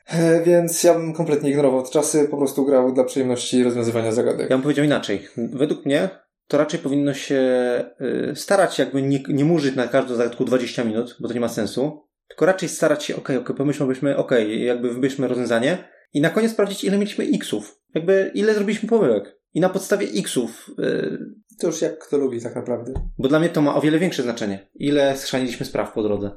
E, 0.07 0.43
więc 0.43 0.85
ja 0.85 0.95
bym 0.95 1.13
kompletnie 1.13 1.51
ignorował 1.51 1.83
te 1.83 1.91
czasy, 1.91 2.29
po 2.29 2.37
prostu 2.37 2.65
grał 2.65 2.93
dla 2.93 3.05
przyjemności 3.05 3.65
rozwiązywania 3.65 4.13
zagadek. 4.13 4.51
Ja 4.51 4.57
bym 4.57 4.63
powiedział 4.63 4.85
inaczej. 4.85 5.29
Według 5.37 5.87
mnie 5.87 6.09
to 6.49 6.59
raczej 6.59 6.81
powinno 6.81 7.15
się 7.15 7.41
y, 8.31 8.37
starać 8.37 8.79
jakby 8.79 9.03
nie, 9.03 9.23
nie 9.29 9.45
murzyć 9.45 9.77
na 9.77 9.89
każdą 9.89 10.15
zagadkę 10.15 10.45
20 10.45 10.85
minut, 10.85 11.17
bo 11.21 11.29
to 11.29 11.35
nie 11.35 11.41
ma 11.41 11.49
sensu, 11.49 12.04
tylko 12.29 12.47
raczej 12.47 12.69
starać 12.69 13.05
się, 13.05 13.17
okej, 13.17 13.37
okay, 13.37 13.45
okay, 13.45 13.57
pomyślmy, 13.57 14.17
okej, 14.17 14.45
okay, 14.45 14.57
jakby 14.57 14.95
wybierzmy 14.95 15.29
rozwiązanie 15.29 15.89
i 16.13 16.21
na 16.21 16.31
koniec 16.31 16.53
sprawdzić, 16.53 16.85
ile 16.85 16.99
mieliśmy 16.99 17.25
xów. 17.25 17.81
Jakby 17.95 18.31
ile 18.35 18.55
zrobiliśmy 18.55 18.89
pomyłek. 18.89 19.41
I 19.55 19.61
na 19.61 19.69
podstawie 19.69 20.07
xów. 20.07 20.71
Yy, 20.79 21.19
to 21.61 21.67
już 21.67 21.83
jak 21.83 21.99
kto 21.99 22.19
lubi 22.19 22.43
tak 22.43 22.57
naprawdę. 22.57 22.93
Bo 23.19 23.29
dla 23.29 23.39
mnie 23.39 23.49
to 23.49 23.63
ma 23.63 23.75
o 23.75 23.81
wiele 23.81 23.99
większe 23.99 24.23
znaczenie. 24.23 24.71
Ile 24.75 25.17
schrzaniliśmy 25.17 25.67
spraw 25.67 25.93
po 25.93 26.03
drodze. 26.03 26.31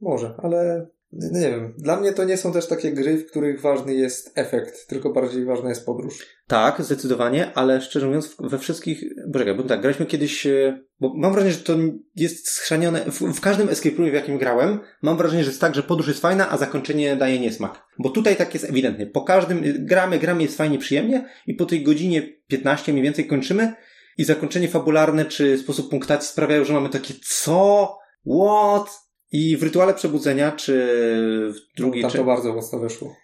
Może, 0.00 0.34
ale 0.38 0.86
nie 1.12 1.50
wiem. 1.50 1.74
Dla 1.78 2.00
mnie 2.00 2.12
to 2.12 2.24
nie 2.24 2.36
są 2.36 2.52
też 2.52 2.66
takie 2.66 2.92
gry, 2.92 3.18
w 3.18 3.30
których 3.30 3.60
ważny 3.60 3.94
jest 3.94 4.32
efekt, 4.34 4.86
tylko 4.86 5.12
bardziej 5.12 5.44
ważna 5.44 5.68
jest 5.68 5.86
podróż. 5.86 6.26
Tak, 6.46 6.82
zdecydowanie, 6.82 7.52
ale 7.54 7.80
szczerze 7.80 8.06
mówiąc, 8.06 8.36
we 8.38 8.58
wszystkich. 8.58 9.04
Poczekaj, 9.32 9.54
bo 9.54 9.62
tak, 9.62 9.80
graliśmy 9.80 10.06
kiedyś. 10.06 10.46
E, 10.46 10.80
bo 11.00 11.14
mam 11.14 11.32
wrażenie, 11.32 11.52
że 11.52 11.60
to 11.60 11.76
jest 12.16 12.48
schrzanione. 12.48 13.04
W, 13.04 13.20
w 13.20 13.40
każdym 13.40 13.68
escape 13.68 13.96
roomie, 13.96 14.10
w 14.10 14.14
jakim 14.14 14.38
grałem, 14.38 14.80
mam 15.02 15.16
wrażenie, 15.16 15.44
że 15.44 15.50
jest 15.50 15.60
tak, 15.60 15.74
że 15.74 15.82
podróż 15.82 16.08
jest 16.08 16.20
fajna, 16.20 16.50
a 16.50 16.56
zakończenie 16.56 17.16
daje 17.16 17.40
niesmak. 17.40 17.86
Bo 17.98 18.10
tutaj 18.10 18.36
tak 18.36 18.54
jest 18.54 18.70
ewidentnie. 18.70 19.06
Po 19.06 19.22
każdym 19.22 19.62
gramy, 19.78 20.18
gramy 20.18 20.42
jest 20.42 20.56
fajnie, 20.56 20.78
przyjemnie 20.78 21.28
i 21.46 21.54
po 21.54 21.66
tej 21.66 21.82
godzinie 21.82 22.22
15 22.46 22.92
mniej 22.92 23.04
więcej 23.04 23.26
kończymy 23.26 23.72
i 24.18 24.24
zakończenie 24.24 24.68
fabularne 24.68 25.24
czy 25.24 25.58
sposób 25.58 25.90
punktacji 25.90 26.28
sprawiają, 26.28 26.64
że 26.64 26.72
mamy 26.72 26.88
takie 26.88 27.14
co? 27.22 27.98
What? 28.26 29.09
I 29.32 29.56
w 29.56 29.62
rytuale 29.62 29.94
przebudzenia, 29.94 30.52
czy 30.52 30.72
w 31.54 31.76
drugiej... 31.76 32.02
No, 32.02 32.08
tam 32.08 32.16
to 32.16 32.22
czy... 32.22 32.26
bardzo 32.26 32.54
mocno 32.54 32.78
wyszło. 32.78 33.16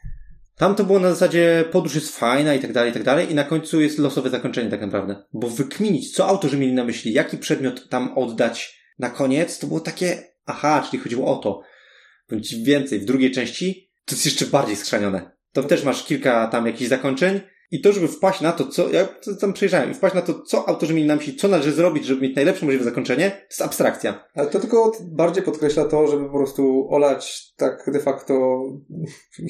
Tam 0.57 0.75
to 0.75 0.85
było 0.85 0.99
na 0.99 1.11
zasadzie 1.11 1.65
podróż 1.73 1.95
jest 1.95 2.19
fajna 2.19 2.55
i 2.55 2.61
tak 2.61 2.73
dalej, 2.73 2.91
i 2.91 2.95
tak 2.95 3.03
dalej 3.03 3.31
i 3.31 3.35
na 3.35 3.45
końcu 3.45 3.81
jest 3.81 3.99
losowe 3.99 4.31
zakończenie 4.31 4.71
tak 4.71 4.81
naprawdę. 4.81 5.25
Bo 5.33 5.49
wykminić, 5.49 6.13
co 6.13 6.27
autorzy 6.27 6.59
mieli 6.59 6.73
na 6.73 6.85
myśli, 6.85 7.13
jaki 7.13 7.39
przedmiot 7.39 7.89
tam 7.89 8.19
oddać 8.19 8.83
na 8.99 9.11
koniec, 9.11 9.59
to 9.59 9.67
było 9.67 9.81
takie, 9.81 10.23
aha, 10.47 10.87
czyli 10.91 11.03
chodziło 11.03 11.39
o 11.39 11.43
to. 11.43 11.63
Bądź 12.31 12.55
więcej, 12.55 12.99
w 13.01 13.05
drugiej 13.05 13.31
części 13.31 13.91
to 14.05 14.15
jest 14.15 14.25
jeszcze 14.25 14.47
bardziej 14.47 14.77
skrzanione. 14.77 15.31
To 15.53 15.63
też 15.63 15.85
masz 15.85 16.05
kilka 16.05 16.47
tam 16.47 16.67
jakichś 16.67 16.89
zakończeń 16.91 17.41
i 17.71 17.81
to, 17.81 17.93
żeby 17.93 18.09
wpaść 18.09 18.41
na 18.41 18.53
to, 18.53 18.67
co, 18.67 18.91
ja 18.91 19.09
tam 19.41 19.53
przejrzałem, 19.53 19.95
wpaść 19.95 20.15
na 20.15 20.23
to, 20.23 20.43
co 20.43 20.69
autorzy 20.69 20.95
mieli 20.95 21.09
na 21.09 21.17
myśli, 21.17 21.37
co 21.37 21.49
należy 21.49 21.73
zrobić, 21.73 22.05
żeby 22.05 22.21
mieć 22.21 22.37
najlepsze 22.37 22.67
możliwe 22.67 22.85
zakończenie, 22.85 23.31
to 23.31 23.47
jest 23.51 23.63
abstrakcja. 23.63 24.25
Ale 24.35 24.47
to 24.47 24.61
tylko 24.61 24.93
bardziej 25.03 25.43
podkreśla 25.43 25.85
to, 25.85 26.09
żeby 26.09 26.25
po 26.25 26.39
prostu 26.39 26.89
olać 26.91 27.53
tak 27.57 27.91
de 27.93 28.01
facto 28.01 28.63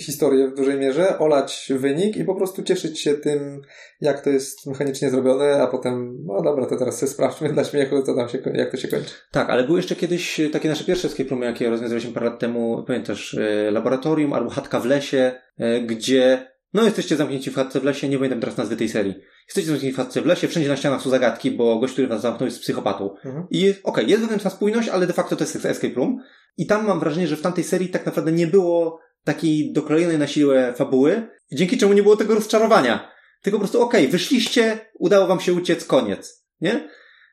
historię 0.01 0.49
w 0.49 0.55
dużej 0.55 0.79
mierze, 0.79 1.19
olać 1.19 1.73
wynik 1.77 2.17
i 2.17 2.25
po 2.25 2.35
prostu 2.35 2.63
cieszyć 2.63 3.01
się 3.01 3.15
tym, 3.15 3.63
jak 4.01 4.21
to 4.21 4.31
jest 4.31 4.67
mechanicznie 4.67 5.11
zrobione, 5.11 5.63
a 5.63 5.67
potem, 5.67 6.19
no 6.25 6.43
dobra, 6.43 6.67
to 6.67 6.77
teraz 6.77 6.99
sobie 6.99 7.13
sprawdźmy 7.13 7.53
dla 7.53 7.65
śmiechu, 7.65 8.03
co 8.03 8.15
tam 8.15 8.29
się, 8.29 8.39
jak 8.55 8.71
to 8.71 8.77
się 8.77 8.89
kończy. 8.89 9.15
Tak, 9.33 9.51
ale 9.51 9.65
były 9.65 9.79
jeszcze 9.79 9.97
kiedyś 9.97 10.41
takie 10.53 10.69
nasze 10.69 10.85
pierwsze 10.85 11.09
escape 11.09 11.31
roomy, 11.31 11.47
jakie 11.47 11.71
rozwiązywaliśmy 11.71 12.13
parę 12.13 12.27
lat 12.27 12.39
temu, 12.39 12.85
pamiętasz, 12.87 13.35
e, 13.35 13.71
laboratorium 13.71 14.33
albo 14.33 14.51
chatka 14.51 14.81
w 14.81 14.87
lesie, 14.87 15.33
e, 15.59 15.81
gdzie 15.81 16.56
no, 16.77 16.85
jesteście 16.85 17.17
zamknięci 17.17 17.51
w 17.51 17.55
chatce 17.55 17.81
w 17.81 17.85
lesie, 17.85 18.09
nie 18.09 18.17
pamiętam 18.17 18.41
teraz 18.41 18.57
nazwy 18.57 18.77
tej 18.77 18.89
serii. 18.89 19.15
Jesteście 19.47 19.71
zamknięci 19.71 19.95
w 19.95 19.97
chatce 19.97 20.23
w 20.23 20.27
lesie, 20.27 20.49
wszędzie 20.49 20.69
na 20.69 20.77
ścianach 20.77 21.03
są 21.03 21.11
zagadki, 21.11 21.51
bo 21.51 21.79
gość, 21.79 21.93
który 21.93 22.09
was 22.09 22.21
zamknął 22.21 22.47
jest 22.47 22.61
psychopatą. 22.61 23.17
Mhm. 23.25 23.47
I 23.51 23.71
okej, 23.71 23.83
okay, 23.83 24.05
jest 24.05 24.21
wewnętrzna 24.21 24.51
spójność, 24.51 24.89
ale 24.89 25.07
de 25.07 25.13
facto 25.13 25.37
to 25.37 25.45
jest 25.45 25.67
escape 25.67 25.95
room. 25.95 26.19
I 26.57 26.67
tam 26.67 26.87
mam 26.87 27.01
wrażenie, 27.01 27.27
że 27.27 27.37
w 27.37 27.43
tamtej 27.43 27.65
serii 27.65 27.89
tak 27.89 28.07
naprawdę 28.07 28.33
nie 28.33 28.47
było 28.47 29.01
takiej 29.25 29.73
dokrojonej 29.73 30.19
na 30.19 30.27
siłę 30.27 30.75
fabuły, 30.77 31.29
dzięki 31.53 31.79
czemu 31.79 31.93
nie 31.93 32.03
było 32.03 32.17
tego 32.17 32.35
rozczarowania. 32.35 33.11
Tylko 33.43 33.59
po 33.59 33.61
prostu 33.61 33.83
okej, 33.83 34.01
okay, 34.01 34.13
wyszliście, 34.13 34.79
udało 34.99 35.27
wam 35.27 35.41
się 35.41 35.53
uciec, 35.53 35.85
koniec. 35.85 36.47
Nie? 36.61 36.89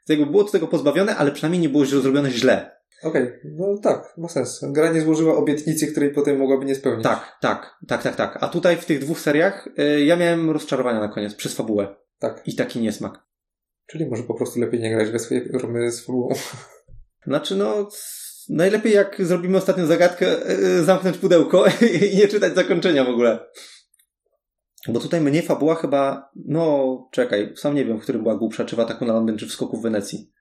To 0.07 0.13
jakby 0.13 0.25
było 0.25 0.43
do 0.43 0.51
tego 0.51 0.67
pozbawione, 0.67 1.15
ale 1.15 1.31
przynajmniej 1.31 1.61
nie 1.61 1.69
było 1.69 1.85
zrobione 1.85 2.31
źle. 2.31 2.71
Okej, 3.03 3.23
okay. 3.23 3.39
no 3.43 3.77
tak, 3.77 4.13
ma 4.17 4.27
sens. 4.27 4.61
Gra 4.71 4.93
nie 4.93 5.01
złożyła 5.01 5.35
obietnicy, 5.35 5.87
której 5.87 6.13
potem 6.13 6.37
mogłaby 6.37 6.65
nie 6.65 6.75
spełnić. 6.75 7.03
Tak, 7.03 7.37
tak, 7.41 7.75
tak, 7.87 8.03
tak, 8.03 8.15
tak. 8.15 8.37
A 8.41 8.47
tutaj 8.47 8.77
w 8.77 8.85
tych 8.85 8.99
dwóch 8.99 9.19
seriach 9.19 9.67
y, 9.79 10.05
ja 10.05 10.15
miałem 10.15 10.51
rozczarowania 10.51 10.99
na 10.99 11.07
koniec, 11.07 11.35
przez 11.35 11.55
fabułę. 11.55 11.95
Tak. 12.19 12.41
I 12.45 12.55
taki 12.55 12.81
niesmak. 12.81 13.19
Czyli 13.87 14.05
może 14.05 14.23
po 14.23 14.33
prostu 14.33 14.59
lepiej 14.59 14.79
nie 14.79 14.95
grać 14.95 15.09
we 15.09 15.19
swoje 15.19 15.41
romy 15.53 15.91
z 15.91 16.05
fabułą. 16.05 16.29
Znaczy 17.27 17.55
no, 17.55 17.89
najlepiej 18.49 18.93
jak 18.93 19.15
zrobimy 19.19 19.57
ostatnią 19.57 19.85
zagadkę, 19.85 20.49
y, 20.49 20.83
zamknąć 20.83 21.17
pudełko 21.17 21.65
i 22.11 22.17
nie 22.17 22.27
czytać 22.27 22.55
zakończenia 22.55 23.05
w 23.05 23.09
ogóle. 23.09 23.39
Bo 24.87 24.99
tutaj 24.99 25.21
mnie 25.21 25.41
fabuła 25.41 25.75
chyba, 25.75 26.31
no 26.45 27.09
czekaj, 27.11 27.53
sam 27.55 27.75
nie 27.75 27.85
wiem, 27.85 27.99
w 27.99 28.03
którym 28.03 28.23
była 28.23 28.37
głupsza, 28.37 28.65
czy 28.65 28.75
w 28.75 28.79
ataku 28.79 29.05
na 29.05 29.13
Londyn, 29.13 29.37
czy 29.37 29.47
w 29.47 29.51
skoku 29.51 29.77
w 29.77 29.83
Wenecji. 29.83 30.31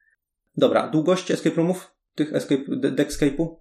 Dobra, 0.56 0.88
długość 0.88 1.30
escape 1.30 1.56
roomów? 1.56 1.91
Tych 2.14 2.34
escape, 2.34 2.62
deckscape'u? 2.68 3.56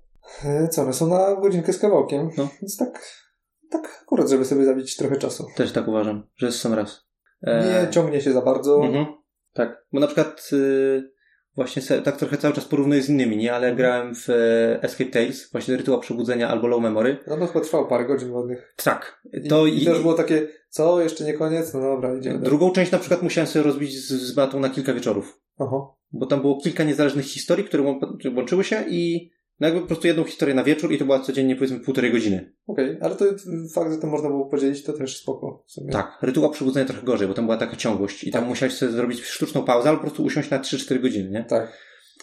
E, 0.46 0.68
co, 0.68 0.82
one 0.82 0.94
są 0.94 1.08
na 1.08 1.36
godzinkę 1.36 1.74
z 1.74 1.80
kawałkiem. 1.80 2.30
No. 2.38 2.48
Więc 2.62 2.78
tak, 2.78 3.06
tak 3.70 4.00
akurat, 4.04 4.30
żeby 4.30 4.46
sobie 4.46 4.66
zabić 4.66 4.96
trochę 4.96 5.18
czasu. 5.18 5.48
Też 5.56 5.72
tak 5.72 5.88
uważam, 5.88 6.28
że 6.36 6.46
jest 6.46 6.60
sam 6.60 6.74
raz. 6.74 7.08
E... 7.42 7.84
Nie 7.84 7.92
ciągnie 7.92 8.22
się 8.22 8.34
za 8.34 8.42
bardzo. 8.42 8.86
Mhm. 8.86 9.06
Tak, 9.54 9.86
bo 9.94 10.00
na 10.00 10.08
przykład 10.08 10.50
y, 10.54 11.12
właśnie 11.56 11.82
se, 11.82 12.02
tak 12.02 12.18
trochę 12.18 12.38
cały 12.38 12.54
czas 12.54 12.66
porównuję 12.66 13.02
z 13.02 13.10
innymi, 13.10 13.38
nie? 13.38 13.54
Ale 13.54 13.68
mhm. 13.68 13.78
grałem 13.78 14.16
w 14.16 14.30
e, 14.30 14.84
Escape 14.84 15.10
Tales, 15.10 15.52
właśnie 15.52 15.78
Rytuał 15.78 16.00
Przebudzenia 16.00 16.50
albo 16.50 16.68
Low 16.68 16.82
Memory. 16.82 17.18
No 17.28 17.38
to 17.38 17.48
chyba 17.48 17.66
trwało 17.66 17.86
parę 17.86 18.06
godzin 18.06 18.32
ładnych. 18.32 18.74
Tak. 18.84 19.22
To 19.50 19.66
I, 19.66 19.74
i, 19.74 19.84
i 19.84 19.86
też 19.86 20.00
było 20.00 20.14
takie, 20.14 20.48
co, 20.70 21.02
jeszcze 21.02 21.24
nie 21.24 21.34
koniec? 21.34 21.74
No 21.74 21.82
dobra, 21.82 22.16
idziemy. 22.16 22.40
Drugą 22.40 22.72
część 22.72 22.92
na 22.92 23.00
przykład 23.00 23.22
musiałem 23.22 23.48
sobie 23.48 23.64
rozbić 23.64 23.98
z, 24.00 24.08
z 24.08 24.32
batą 24.32 24.60
na 24.60 24.70
kilka 24.70 24.94
wieczorów. 24.94 25.40
Aha. 25.60 25.78
Bo 26.14 26.26
tam 26.26 26.42
było 26.42 26.62
kilka 26.62 26.84
niezależnych 26.84 27.26
historii, 27.26 27.66
które 27.66 28.00
łączyły 28.36 28.64
się 28.64 28.84
i 28.90 29.32
no 29.60 29.68
jakby 29.68 29.82
po 29.82 29.88
prostu 29.88 30.08
jedną 30.08 30.24
historię 30.24 30.56
na 30.56 30.64
wieczór 30.64 30.92
i 30.94 30.98
to 30.98 31.06
była 31.06 31.20
codziennie 31.20 31.56
powiedzmy 31.56 31.80
półtorej 31.80 32.12
godziny. 32.12 32.54
Okej, 32.68 32.86
okay, 32.86 33.02
ale 33.02 33.16
to 33.16 33.26
fakt, 33.74 33.92
że 33.92 33.98
to 33.98 34.08
można 34.08 34.30
było 34.30 34.46
podzielić, 34.46 34.84
to 34.84 34.94
też 34.94 35.18
spoko. 35.18 35.64
Sobie. 35.68 35.92
Tak, 35.92 36.18
rytuał 36.22 36.52
przebudzenia 36.52 36.86
trochę 36.86 37.04
gorzej, 37.04 37.28
bo 37.28 37.34
tam 37.34 37.46
była 37.46 37.58
taka 37.58 37.76
ciągłość 37.76 38.24
i 38.24 38.32
tam 38.32 38.42
tak. 38.42 38.50
musiałeś 38.50 38.74
sobie 38.74 38.92
zrobić 38.92 39.22
sztuczną 39.22 39.64
pauzę, 39.64 39.90
albo 39.90 40.02
po 40.02 40.08
prostu 40.08 40.24
usiąść 40.24 40.50
na 40.50 40.60
3-4 40.60 41.02
godziny, 41.02 41.30
nie? 41.30 41.44
Tak. 41.44 41.78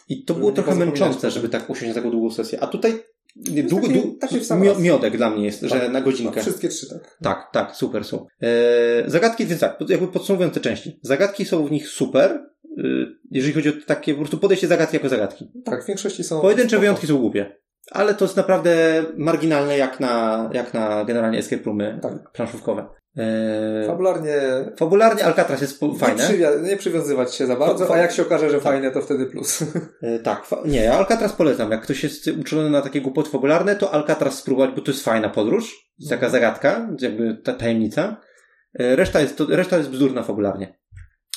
I 0.09 0.25
to 0.25 0.35
było 0.35 0.53
trochę 0.53 0.75
męczące, 0.75 1.31
żeby 1.31 1.49
tak 1.49 1.71
usiąść 1.71 1.89
na 1.89 1.95
taką 1.95 2.11
długą 2.11 2.31
sesję. 2.31 2.61
A 2.61 2.67
tutaj 2.67 2.93
nie, 3.39 3.63
długo, 3.63 3.87
taki, 4.21 4.41
taki 4.41 4.55
mio, 4.55 4.79
miodek 4.79 5.17
dla 5.17 5.31
mnie 5.31 5.45
jest, 5.45 5.61
tak, 5.61 5.71
że 5.71 5.89
na 5.89 6.01
godzinkę. 6.01 6.35
Tak, 6.35 6.43
wszystkie 6.43 6.69
trzy, 6.69 6.89
tak. 6.89 7.19
Tak, 7.23 7.49
tak, 7.53 7.77
super 7.77 8.05
są. 8.05 8.27
E, 8.43 9.11
zagadki, 9.11 9.47
więc 9.47 9.61
tak, 9.61 9.79
jakby 9.89 10.09
podsumowując 10.09 10.55
te 10.55 10.61
części. 10.61 11.01
Zagadki 11.03 11.45
są 11.45 11.67
w 11.67 11.71
nich 11.71 11.89
super, 11.89 12.31
e, 12.31 12.83
jeżeli 13.31 13.55
chodzi 13.55 13.69
o 13.69 13.73
takie 13.87 14.13
po 14.13 14.19
prostu 14.19 14.39
podejście 14.39 14.67
zagadki 14.67 14.97
jako 14.97 15.09
zagadki. 15.09 15.51
Tak, 15.65 15.85
w 15.85 15.87
większości 15.87 16.25
są. 16.25 16.41
Pojedyncze 16.41 16.69
spoko. 16.69 16.81
wyjątki 16.81 17.07
są 17.07 17.19
głupie. 17.19 17.59
Ale 17.91 18.15
to 18.15 18.25
jest 18.25 18.37
naprawdę 18.37 19.05
marginalne 19.17 19.79
jak 19.79 20.01
na, 20.01 20.51
jak 20.53 20.75
na 20.75 21.05
generalnie 21.05 21.39
escape 21.39 21.63
roomy 21.63 21.99
tak. 22.03 22.33
planszówkowe. 22.33 22.87
Eee, 23.19 23.87
fabularnie. 23.87 24.41
Fabularnie 24.77 25.25
Alcatraz 25.25 25.61
jest 25.61 25.81
fajne. 25.99 26.29
Nie, 26.39 26.69
nie 26.69 26.77
przywiązywać 26.77 27.35
się 27.35 27.47
za 27.47 27.57
bardzo, 27.57 27.95
a 27.95 27.99
jak 27.99 28.13
się 28.13 28.23
okaże, 28.23 28.51
że 28.51 28.55
tak. 28.55 28.63
fajne, 28.63 28.91
to 28.91 29.03
wtedy 29.03 29.27
plus. 29.27 29.63
Eee, 30.03 30.23
tak, 30.23 30.47
nie, 30.65 30.81
ja 30.81 30.99
Alcatraz 30.99 31.33
polecam. 31.33 31.71
Jak 31.71 31.83
ktoś 31.83 32.03
jest 32.03 32.27
uczulony 32.27 32.71
na 32.71 32.83
takie 32.83 33.01
głupoty 33.01 33.31
fabularne, 33.31 33.77
to 33.77 33.95
Alcatraz 33.95 34.39
spróbować, 34.39 34.71
bo 34.77 34.83
to 34.83 34.91
jest 34.91 35.05
fajna 35.05 35.29
podróż. 35.29 35.93
Jest 35.99 36.11
taka 36.11 36.27
mhm. 36.27 36.33
zagadka, 36.33 36.89
jakby 37.01 37.37
ta 37.45 37.53
tajemnica. 37.53 38.21
Eee, 38.75 38.97
reszta 38.97 39.21
jest, 39.21 39.37
to, 39.37 39.47
reszta 39.47 39.77
jest 39.79 39.91
bzdurna 39.91 40.23
fabularnie. 40.23 40.79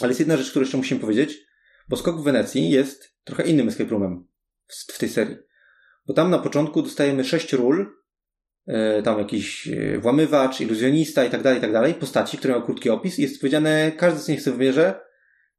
Ale 0.02 0.10
jest 0.10 0.20
jedna 0.20 0.38
rzecz, 0.38 0.50
którą 0.50 0.64
jeszcze 0.64 0.78
musimy 0.78 1.02
powiedzieć, 1.02 1.38
bo 1.90 1.98
skok 1.98 2.18
w 2.18 2.24
Wenecji 2.24 2.70
jest 2.70 3.16
trochę 3.24 3.44
innym 3.44 3.68
escape 3.68 3.90
roomem 3.90 4.28
w, 4.68 4.94
w 4.94 5.00
tej 5.00 5.10
serii. 5.10 5.38
Bo 6.08 6.14
tam 6.14 6.30
na 6.32 6.40
początku 6.40 6.82
dostajemy 6.82 7.24
sześć 7.24 7.54
ról, 7.54 8.01
tam 9.04 9.20
jakiś 9.20 9.68
e, 9.68 9.98
włamywacz, 9.98 10.62
iluzjonista 10.62 11.26
i 11.26 11.30
tak 11.30 11.42
dalej, 11.42 11.60
i 11.60 11.62
tak 11.62 11.74
dalej, 11.74 11.94
postaci, 11.94 12.38
które 12.38 12.54
mają 12.54 12.66
krótki 12.66 12.90
opis 12.90 13.18
jest 13.18 13.42
powiedziane, 13.42 13.92
każdy 13.98 14.20
z 14.20 14.28
nich 14.28 14.42
sobie 14.42 14.58
wybierze 14.58 15.00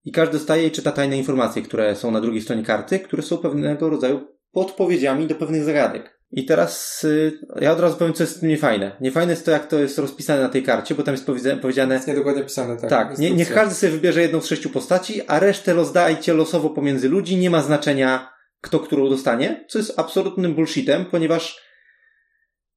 i 0.04 0.12
każdy 0.12 0.38
dostaje 0.38 0.66
i 0.66 0.70
czyta 0.70 0.92
tajne 0.92 1.18
informacje, 1.18 1.62
które 1.62 1.96
są 1.96 2.10
na 2.10 2.20
drugiej 2.20 2.42
stronie 2.42 2.62
karty, 2.62 2.98
które 2.98 3.22
są 3.22 3.38
pewnego 3.38 3.90
rodzaju 3.90 4.20
podpowiedziami 4.52 5.26
do 5.26 5.34
pewnych 5.34 5.64
zagadek. 5.64 6.18
I 6.30 6.44
teraz 6.44 7.04
y, 7.04 7.32
ja 7.60 7.72
od 7.72 7.80
razu 7.80 7.96
powiem, 7.96 8.14
co 8.14 8.22
jest 8.22 8.42
niefajne. 8.42 8.96
Niefajne 9.00 9.32
jest 9.32 9.44
to, 9.44 9.50
jak 9.50 9.66
to 9.66 9.78
jest 9.78 9.98
rozpisane 9.98 10.42
na 10.42 10.48
tej 10.48 10.62
karcie, 10.62 10.94
bo 10.94 11.02
tam 11.02 11.14
jest 11.14 11.26
powiedziane... 11.62 11.94
Jest 11.94 12.08
niedokładnie 12.08 12.44
pisane, 12.44 12.76
tak. 12.76 12.90
Tak, 12.90 13.18
nie, 13.18 13.30
niech 13.30 13.54
każdy 13.54 13.74
sobie 13.74 13.92
wybierze 13.92 14.22
jedną 14.22 14.40
z 14.40 14.46
sześciu 14.46 14.70
postaci, 14.70 15.22
a 15.26 15.38
resztę 15.38 15.72
rozdajcie 15.74 16.34
losowo 16.34 16.70
pomiędzy 16.70 17.08
ludzi, 17.08 17.36
nie 17.36 17.50
ma 17.50 17.62
znaczenia, 17.62 18.32
kto 18.60 18.80
którą 18.80 19.08
dostanie, 19.08 19.64
co 19.68 19.78
jest 19.78 19.98
absolutnym 19.98 20.54
bullshitem, 20.54 21.04
ponieważ 21.04 21.71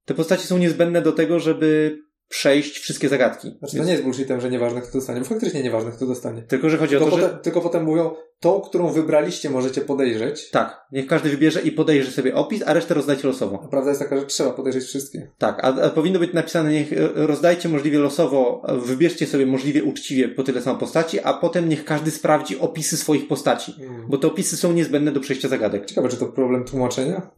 te 0.06 0.14
postacie 0.14 0.42
są 0.42 0.58
niezbędne 0.58 1.02
do 1.02 1.12
tego, 1.12 1.40
żeby 1.40 1.98
przejść 2.28 2.78
wszystkie 2.78 3.08
zagadki. 3.08 3.48
Znaczy, 3.58 3.76
Więc... 3.76 3.84
to 3.84 3.86
nie 3.86 3.92
jest 3.92 4.04
bullshitem, 4.04 4.40
że 4.40 4.50
nieważne 4.50 4.80
kto 4.80 4.92
dostanie, 4.92 5.20
bo 5.20 5.26
faktycznie 5.34 5.62
nieważne 5.62 5.92
kto 5.92 6.06
dostanie. 6.06 6.42
Tylko, 6.42 6.70
że 6.70 6.78
chodzi 6.78 6.96
o 6.96 7.00
to, 7.00 7.04
potem, 7.04 7.20
że... 7.20 7.38
Tylko 7.42 7.60
potem 7.60 7.84
mówią, 7.84 8.10
tą, 8.40 8.60
którą 8.60 8.88
wybraliście 8.88 9.50
możecie 9.50 9.80
podejrzeć. 9.80 10.50
Tak, 10.50 10.86
niech 10.92 11.06
każdy 11.06 11.30
wybierze 11.30 11.60
i 11.60 11.72
podejrzy 11.72 12.10
sobie 12.10 12.34
opis, 12.34 12.62
a 12.66 12.72
resztę 12.72 12.94
rozdajcie 12.94 13.28
losowo. 13.28 13.62
A 13.64 13.68
prawda 13.68 13.90
jest 13.90 14.02
taka, 14.02 14.16
że 14.16 14.26
trzeba 14.26 14.50
podejrzeć 14.50 14.84
wszystkie. 14.84 15.30
Tak, 15.38 15.64
a, 15.64 15.82
a 15.82 15.90
powinno 15.90 16.18
być 16.18 16.32
napisane, 16.32 16.72
niech 16.72 16.92
e, 16.92 16.96
rozdajcie 17.14 17.68
możliwie 17.68 17.98
losowo, 17.98 18.62
wybierzcie 18.68 19.26
sobie 19.26 19.46
możliwie 19.46 19.84
uczciwie 19.84 20.28
po 20.28 20.42
tyle 20.42 20.62
samo 20.62 20.78
postaci, 20.78 21.20
a 21.20 21.34
potem 21.34 21.68
niech 21.68 21.84
każdy 21.84 22.10
sprawdzi 22.10 22.58
opisy 22.58 22.96
swoich 22.96 23.28
postaci, 23.28 23.72
hmm. 23.72 24.06
bo 24.08 24.18
te 24.18 24.26
opisy 24.26 24.56
są 24.56 24.72
niezbędne 24.72 25.12
do 25.12 25.20
przejścia 25.20 25.48
zagadek. 25.48 25.86
Ciekawe, 25.86 26.08
czy 26.08 26.16
to 26.16 26.26
problem 26.26 26.64
tłumaczenia? 26.64 27.30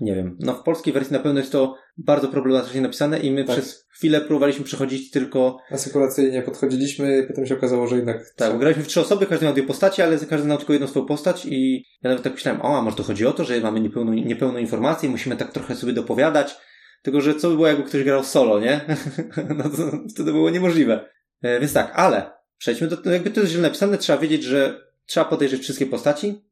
Nie 0.00 0.14
wiem. 0.14 0.36
No 0.40 0.54
w 0.54 0.62
polskiej 0.62 0.92
wersji 0.92 1.12
na 1.12 1.18
pewno 1.18 1.40
jest 1.40 1.52
to 1.52 1.76
bardzo 1.96 2.28
problematycznie 2.28 2.80
napisane 2.80 3.18
i 3.18 3.30
my 3.30 3.44
tak. 3.44 3.56
przez 3.56 3.86
chwilę 3.90 4.20
próbowaliśmy 4.20 4.64
przechodzić 4.64 5.10
tylko... 5.10 5.58
Asykulacyjnie 5.70 6.42
podchodziliśmy, 6.42 7.24
potem 7.28 7.46
się 7.46 7.54
okazało, 7.54 7.86
że 7.86 7.96
jednak... 7.96 8.34
Tak, 8.36 8.58
graliśmy 8.58 8.82
w 8.82 8.86
trzy 8.86 9.00
osoby, 9.00 9.26
każdy 9.26 9.44
miał 9.44 9.54
dwie 9.54 9.62
postaci, 9.62 10.02
ale 10.02 10.18
każdy 10.18 10.48
miał 10.48 10.58
tylko 10.58 10.72
jedną 10.72 10.88
swoją 10.88 11.06
postać 11.06 11.46
i 11.46 11.84
ja 12.02 12.10
nawet 12.10 12.24
tak 12.24 12.32
myślałem, 12.32 12.62
o, 12.62 12.78
a 12.78 12.82
może 12.82 12.96
to 12.96 13.02
chodzi 13.02 13.26
o 13.26 13.32
to, 13.32 13.44
że 13.44 13.60
mamy 13.60 13.80
niepełną, 13.80 14.12
niepełną 14.12 14.58
informację, 14.58 15.08
musimy 15.08 15.36
tak 15.36 15.52
trochę 15.52 15.74
sobie 15.74 15.92
dopowiadać, 15.92 16.56
tylko 17.02 17.20
że 17.20 17.34
co 17.34 17.48
by 17.48 17.54
było, 17.54 17.66
jakby 17.66 17.82
ktoś 17.82 18.04
grał 18.04 18.24
solo, 18.24 18.60
nie? 18.60 18.80
no 19.58 19.64
to 19.64 19.98
wtedy 20.14 20.32
było 20.32 20.50
niemożliwe. 20.50 21.08
E, 21.42 21.60
więc 21.60 21.72
tak, 21.72 21.92
ale 21.94 22.30
przejdźmy 22.58 22.88
do... 22.88 23.10
Jakby 23.10 23.30
to 23.30 23.40
jest 23.40 23.52
źle 23.52 23.62
napisane, 23.62 23.98
trzeba 23.98 24.18
wiedzieć, 24.18 24.42
że 24.42 24.80
trzeba 25.06 25.26
podejrzeć 25.26 25.62
wszystkie 25.62 25.86
postaci. 25.86 26.44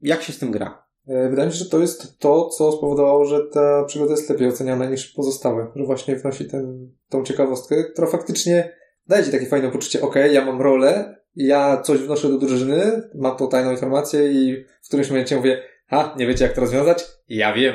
Jak 0.00 0.22
się 0.22 0.32
z 0.32 0.38
tym 0.38 0.50
gra? 0.50 0.87
E, 1.08 1.28
wydaje 1.30 1.48
mi 1.48 1.52
się, 1.52 1.58
że 1.58 1.70
to 1.70 1.78
jest 1.78 2.18
to, 2.18 2.48
co 2.48 2.72
spowodowało, 2.72 3.24
że 3.24 3.40
ta 3.52 3.84
przygoda 3.84 4.10
jest 4.10 4.30
lepiej 4.30 4.48
oceniana 4.48 4.86
niż 4.86 5.06
pozostałe. 5.06 5.72
Że 5.76 5.84
właśnie 5.84 6.16
wnosi 6.16 6.44
ten, 6.44 6.92
tą 7.08 7.24
ciekawostkę, 7.24 7.84
która 7.84 8.08
faktycznie 8.08 8.76
daje 9.06 9.24
ci 9.24 9.30
takie 9.30 9.46
fajne 9.46 9.70
poczucie, 9.70 10.00
ok, 10.00 10.14
ja 10.32 10.44
mam 10.44 10.62
rolę, 10.62 11.18
ja 11.36 11.82
coś 11.82 11.98
wnoszę 11.98 12.28
do 12.28 12.38
drużyny, 12.38 13.10
mam 13.14 13.36
tą 13.36 13.48
tajną 13.48 13.70
informację 13.70 14.32
i 14.32 14.64
w 14.82 14.88
którymś 14.88 15.10
momencie 15.10 15.36
mówię, 15.36 15.62
ha, 15.86 16.14
nie 16.18 16.26
wiecie 16.26 16.44
jak 16.44 16.54
to 16.54 16.60
rozwiązać? 16.60 17.04
Ja 17.28 17.52
wiem. 17.52 17.74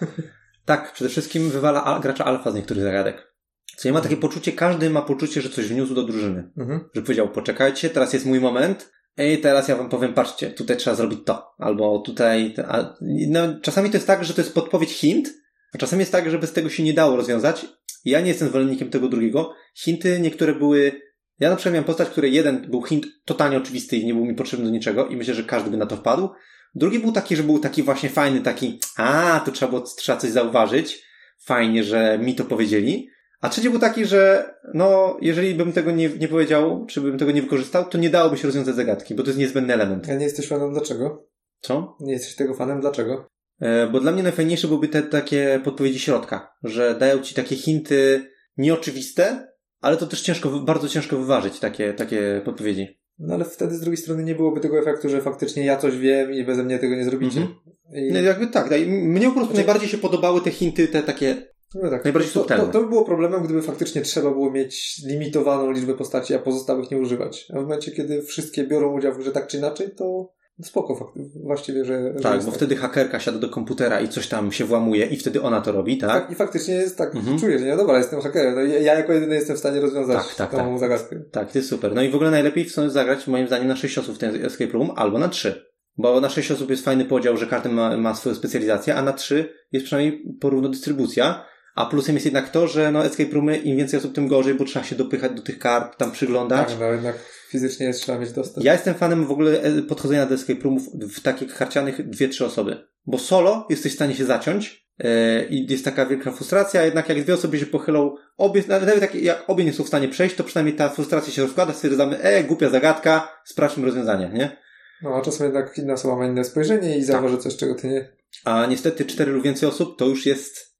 tak, 0.64 0.92
przede 0.92 1.10
wszystkim 1.10 1.50
wywala 1.50 1.84
al 1.84 2.00
gracza 2.00 2.24
alfa 2.24 2.50
z 2.50 2.54
niektórych 2.54 2.82
zagadek. 2.82 3.32
Co 3.76 3.88
nie 3.88 3.92
ma 3.92 4.00
takie 4.00 4.16
poczucie, 4.16 4.52
każdy 4.52 4.90
ma 4.90 5.02
poczucie, 5.02 5.40
że 5.40 5.48
coś 5.48 5.66
wniósł 5.66 5.94
do 5.94 6.02
drużyny. 6.02 6.50
Mhm. 6.58 6.80
Że 6.94 7.02
powiedział, 7.02 7.28
poczekajcie, 7.28 7.90
teraz 7.90 8.12
jest 8.12 8.26
mój 8.26 8.40
moment, 8.40 8.92
Ej, 9.18 9.40
teraz 9.40 9.68
ja 9.68 9.76
wam 9.76 9.88
powiem, 9.88 10.14
patrzcie, 10.14 10.50
tutaj 10.50 10.76
trzeba 10.76 10.96
zrobić 10.96 11.20
to. 11.24 11.54
Albo 11.58 11.98
tutaj, 11.98 12.54
a, 12.68 12.94
no, 13.28 13.60
czasami 13.62 13.90
to 13.90 13.96
jest 13.96 14.06
tak, 14.06 14.24
że 14.24 14.34
to 14.34 14.40
jest 14.40 14.54
podpowiedź 14.54 14.92
hint, 14.92 15.28
a 15.74 15.78
czasami 15.78 16.00
jest 16.00 16.12
tak, 16.12 16.30
że 16.30 16.38
bez 16.38 16.52
tego 16.52 16.68
się 16.68 16.82
nie 16.82 16.94
dało 16.94 17.16
rozwiązać. 17.16 17.66
Ja 18.04 18.20
nie 18.20 18.28
jestem 18.28 18.48
zwolennikiem 18.48 18.90
tego 18.90 19.08
drugiego. 19.08 19.54
Hinty 19.74 20.20
niektóre 20.20 20.54
były, 20.54 21.00
ja 21.38 21.50
na 21.50 21.56
przykład 21.56 21.72
miałem 21.72 21.84
postać, 21.84 22.08
której 22.08 22.32
jeden 22.32 22.70
był 22.70 22.82
hint 22.82 23.06
totalnie 23.24 23.56
oczywisty 23.56 23.96
i 23.96 24.06
nie 24.06 24.14
był 24.14 24.24
mi 24.24 24.34
potrzebny 24.34 24.64
do 24.66 24.70
niczego 24.70 25.06
i 25.06 25.16
myślę, 25.16 25.34
że 25.34 25.44
każdy 25.44 25.70
by 25.70 25.76
na 25.76 25.86
to 25.86 25.96
wpadł. 25.96 26.28
Drugi 26.74 26.98
był 26.98 27.12
taki, 27.12 27.36
że 27.36 27.42
był 27.42 27.58
taki 27.58 27.82
właśnie 27.82 28.08
fajny, 28.08 28.40
taki, 28.40 28.80
a, 28.96 29.40
tu 29.44 29.52
trzeba 29.52 29.70
było, 29.70 29.82
trzeba 29.82 30.18
coś 30.18 30.30
zauważyć. 30.30 31.06
Fajnie, 31.44 31.84
że 31.84 32.18
mi 32.18 32.34
to 32.34 32.44
powiedzieli. 32.44 33.08
A 33.46 33.48
trzeci 33.48 33.70
był 33.70 33.80
taki, 33.80 34.04
że 34.06 34.50
no, 34.74 35.16
jeżeli 35.20 35.54
bym 35.54 35.72
tego 35.72 35.90
nie, 35.90 36.08
nie 36.08 36.28
powiedział, 36.28 36.86
czy 36.86 37.00
bym 37.00 37.18
tego 37.18 37.32
nie 37.32 37.42
wykorzystał, 37.42 37.84
to 37.84 37.98
nie 37.98 38.10
dałoby 38.10 38.38
się 38.38 38.48
rozwiązać 38.48 38.74
zagadki, 38.74 39.14
bo 39.14 39.22
to 39.22 39.28
jest 39.28 39.38
niezbędny 39.38 39.74
element. 39.74 40.08
Ja 40.08 40.14
nie 40.14 40.24
jesteś 40.24 40.48
fanem 40.48 40.72
dlaczego? 40.72 41.28
Co? 41.60 41.96
Nie 42.00 42.12
jesteś 42.12 42.34
tego 42.34 42.54
fanem 42.54 42.80
dlaczego? 42.80 43.28
E, 43.60 43.86
bo 43.86 44.00
dla 44.00 44.12
mnie 44.12 44.22
najfajniejsze 44.22 44.68
byłyby 44.68 44.88
te 44.88 45.02
takie 45.02 45.60
podpowiedzi 45.64 45.98
środka, 45.98 46.52
że 46.62 46.94
dają 46.94 47.18
ci 47.18 47.34
takie 47.34 47.56
hinty 47.56 48.30
nieoczywiste, 48.56 49.48
ale 49.80 49.96
to 49.96 50.06
też 50.06 50.20
ciężko, 50.20 50.50
bardzo 50.50 50.88
ciężko 50.88 51.16
wyważyć 51.16 51.60
takie, 51.60 51.94
takie 51.94 52.42
podpowiedzi. 52.44 53.00
No 53.18 53.34
ale 53.34 53.44
wtedy 53.44 53.74
z 53.74 53.80
drugiej 53.80 53.96
strony 53.96 54.24
nie 54.24 54.34
byłoby 54.34 54.60
tego 54.60 54.78
efektu, 54.78 55.08
że 55.08 55.20
faktycznie 55.20 55.64
ja 55.64 55.76
coś 55.76 55.98
wiem 55.98 56.32
i 56.32 56.44
beze 56.44 56.64
mnie 56.64 56.78
tego 56.78 56.96
nie 56.96 57.04
zrobicie. 57.04 57.40
Mhm. 57.40 57.58
I... 57.94 58.12
No, 58.12 58.20
jakby 58.20 58.46
tak, 58.46 58.70
mnie 58.88 59.26
po 59.26 59.32
prostu 59.32 59.54
znaczy... 59.54 59.66
najbardziej 59.66 59.88
się 59.88 59.98
podobały 59.98 60.40
te 60.40 60.50
hinty, 60.50 60.88
te 60.88 61.02
takie 61.02 61.55
no 61.74 61.90
tak, 61.90 62.04
najbardziej 62.04 62.32
to, 62.32 62.44
to, 62.44 62.66
to, 62.66 62.80
by 62.80 62.88
było 62.88 63.04
problemem, 63.04 63.42
gdyby 63.42 63.62
faktycznie 63.62 64.02
trzeba 64.02 64.30
było 64.30 64.50
mieć 64.50 65.02
limitowaną 65.06 65.70
liczbę 65.70 65.94
postaci, 65.94 66.34
a 66.34 66.38
pozostałych 66.38 66.90
nie 66.90 66.98
używać. 66.98 67.46
A 67.54 67.58
w 67.58 67.62
momencie, 67.62 67.92
kiedy 67.92 68.22
wszystkie 68.22 68.64
biorą 68.66 68.96
udział 68.96 69.12
w 69.14 69.18
grze 69.18 69.32
tak 69.32 69.46
czy 69.46 69.56
inaczej, 69.56 69.90
to 69.96 70.36
Spoko, 70.62 70.96
fakt, 70.96 71.12
właściwie, 71.44 71.84
że. 71.84 72.12
że 72.16 72.22
Tak, 72.22 72.44
bo 72.44 72.50
wtedy 72.50 72.76
hakerka 72.76 73.20
siada 73.20 73.38
do 73.38 73.48
komputera 73.48 74.00
i 74.00 74.08
coś 74.08 74.28
tam 74.28 74.52
się 74.52 74.64
włamuje 74.64 75.06
i 75.06 75.16
wtedy 75.16 75.42
ona 75.42 75.60
to 75.60 75.72
robi, 75.72 75.98
tak? 75.98 76.10
Tak, 76.10 76.30
I 76.30 76.34
faktycznie 76.34 76.74
jest 76.74 76.98
tak, 76.98 77.14
Mhm. 77.14 77.38
czuję, 77.38 77.58
że 77.58 77.66
ja 77.66 77.76
dobra, 77.76 77.98
jestem 77.98 78.20
hakerem. 78.20 78.54
No, 78.54 78.60
ja, 78.60 78.78
ja 78.78 78.94
jako 78.94 79.12
jedyny 79.12 79.34
jestem 79.34 79.56
w 79.56 79.58
stanie 79.58 79.80
rozwiązać 79.80 80.16
Tak, 80.16 80.34
tak, 80.34 80.50
tą 80.50 80.56
tak. 80.56 80.78
zagadkę. 80.78 81.20
Tak, 81.32 81.52
to 81.52 81.58
jest 81.58 81.68
super. 81.70 81.94
No 81.94 82.02
i 82.02 82.10
w 82.10 82.14
ogóle 82.14 82.30
najlepiej 82.30 82.64
w 82.64 82.72
sumie 82.72 82.90
zagrać 82.90 83.26
moim 83.26 83.46
zdaniem 83.46 83.68
na 83.68 83.76
6 83.76 83.98
osób 83.98 84.14
w 84.14 84.18
ten 84.18 84.44
escape 84.44 84.72
room 84.72 84.90
albo 84.96 85.18
na 85.18 85.28
3. 85.28 85.64
Bo 85.98 86.20
na 86.20 86.28
6 86.28 86.50
osób 86.50 86.70
jest 86.70 86.84
fajny 86.84 87.04
podział, 87.04 87.36
że 87.36 87.46
każdy 87.46 87.68
ma, 87.68 87.96
ma 87.96 88.14
swoją 88.14 88.34
specjalizację, 88.34 88.94
a 88.94 89.02
na 89.02 89.12
3 89.12 89.52
jest 89.72 89.86
przynajmniej 89.86 90.24
porówno 90.40 90.68
dystrybucja. 90.68 91.44
A 91.76 91.86
plusem 91.86 92.14
jest 92.14 92.24
jednak 92.24 92.50
to, 92.50 92.68
że 92.68 92.92
no 92.92 93.04
escape 93.04 93.30
roomy 93.30 93.56
im 93.56 93.76
więcej 93.76 93.98
osób, 93.98 94.14
tym 94.14 94.28
gorzej, 94.28 94.54
bo 94.54 94.64
trzeba 94.64 94.84
się 94.84 94.96
dopychać 94.96 95.32
do 95.32 95.42
tych 95.42 95.58
kart, 95.58 95.98
tam 95.98 96.12
przyglądać. 96.12 96.68
Tak, 96.68 96.80
no 96.80 96.86
jednak 96.86 97.16
fizycznie 97.50 97.86
jest, 97.86 98.02
trzeba 98.02 98.18
mieć 98.18 98.32
dostęp. 98.32 98.66
Ja 98.66 98.72
jestem 98.72 98.94
fanem 98.94 99.26
w 99.26 99.30
ogóle 99.30 99.62
e, 99.62 99.82
podchodzenia 99.82 100.26
do 100.26 100.34
escape 100.34 100.60
roomów 100.60 100.82
w 100.92 101.20
takich 101.20 101.52
harcianych 101.52 102.08
dwie, 102.08 102.28
trzy 102.28 102.46
osoby. 102.46 102.86
Bo 103.06 103.18
solo 103.18 103.66
jesteś 103.70 103.92
w 103.92 103.94
stanie 103.94 104.14
się 104.14 104.24
zaciąć 104.24 104.88
e, 104.98 105.44
i 105.44 105.72
jest 105.72 105.84
taka 105.84 106.06
wielka 106.06 106.32
frustracja, 106.32 106.84
jednak 106.84 107.08
jak 107.08 107.22
dwie 107.22 107.34
osoby 107.34 107.58
się 107.58 107.66
pochylą, 107.66 108.14
obie, 108.36 108.62
nawet 108.68 109.00
jak, 109.00 109.14
jak 109.14 109.44
obie 109.46 109.64
nie 109.64 109.72
są 109.72 109.84
w 109.84 109.88
stanie 109.88 110.08
przejść, 110.08 110.36
to 110.36 110.44
przynajmniej 110.44 110.76
ta 110.76 110.88
frustracja 110.88 111.32
się 111.32 111.42
rozkłada, 111.42 111.72
stwierdzamy, 111.72 112.18
e, 112.18 112.44
głupia 112.44 112.68
zagadka, 112.68 113.28
sprawdźmy 113.44 113.86
rozwiązanie, 113.86 114.30
nie? 114.34 114.56
No, 115.02 115.14
a 115.16 115.22
czasem 115.22 115.46
jednak 115.46 115.78
inna 115.78 115.92
osoba 115.92 116.16
ma 116.16 116.26
inne 116.26 116.44
spojrzenie 116.44 116.98
i 116.98 117.04
zauważy 117.04 117.38
coś, 117.38 117.56
czego 117.56 117.74
ty 117.74 117.88
nie. 117.88 118.16
A 118.44 118.66
niestety 118.66 119.04
cztery 119.04 119.32
lub 119.32 119.44
więcej 119.44 119.68
osób 119.68 119.98
to 119.98 120.06
już 120.06 120.26
jest 120.26 120.75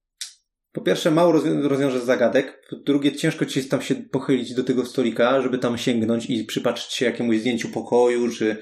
po 0.77 0.83
pierwsze 0.83 1.11
mało 1.11 1.33
rozwią- 1.33 1.69
rozwiążesz 1.69 2.03
zagadek, 2.03 2.63
po 2.71 2.77
drugie 2.77 3.13
ciężko 3.13 3.47
ci 3.47 3.59
jest 3.59 3.71
tam 3.71 3.83
się 3.83 3.95
pochylić 3.95 4.55
do 4.55 4.65
tego 4.65 4.87
stolika, 4.87 5.43
żeby 5.43 5.59
tam 5.59 5.79
sięgnąć 5.79 6.31
i 6.31 6.45
przypatrzyć 6.45 6.93
się 6.93 7.07
jakiemuś 7.07 7.39
zdjęciu 7.39 7.69
pokoju, 7.69 8.31
czy 8.31 8.57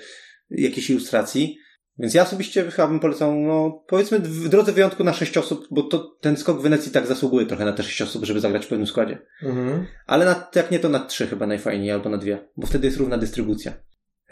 jakiejś 0.50 0.90
ilustracji. 0.90 1.58
Więc 1.98 2.14
ja 2.14 2.22
osobiście 2.22 2.70
chyba 2.70 2.88
bym 2.88 3.00
polecał, 3.00 3.34
no 3.34 3.84
powiedzmy 3.88 4.18
w 4.18 4.48
drodze 4.48 4.72
wyjątku 4.72 5.04
na 5.04 5.12
sześć 5.12 5.38
osób, 5.38 5.66
bo 5.70 5.82
to 5.82 6.16
ten 6.20 6.36
skok 6.36 6.58
w 6.58 6.62
Wenecji 6.62 6.92
tak 6.92 7.06
zasługuje 7.06 7.46
trochę 7.46 7.64
na 7.64 7.72
te 7.72 7.82
sześć 7.82 8.02
osób, 8.02 8.24
żeby 8.24 8.40
zagrać 8.40 8.64
w 8.66 8.68
pewnym 8.68 8.86
składzie. 8.86 9.18
Mhm. 9.42 9.86
Ale 10.06 10.24
na, 10.24 10.50
jak 10.54 10.70
nie 10.70 10.78
to 10.78 10.88
na 10.88 11.00
trzy 11.00 11.26
chyba 11.26 11.46
najfajniej, 11.46 11.90
albo 11.90 12.08
na 12.10 12.18
dwie, 12.18 12.48
bo 12.56 12.66
wtedy 12.66 12.86
jest 12.86 12.98
równa 12.98 13.18
dystrybucja. 13.18 13.72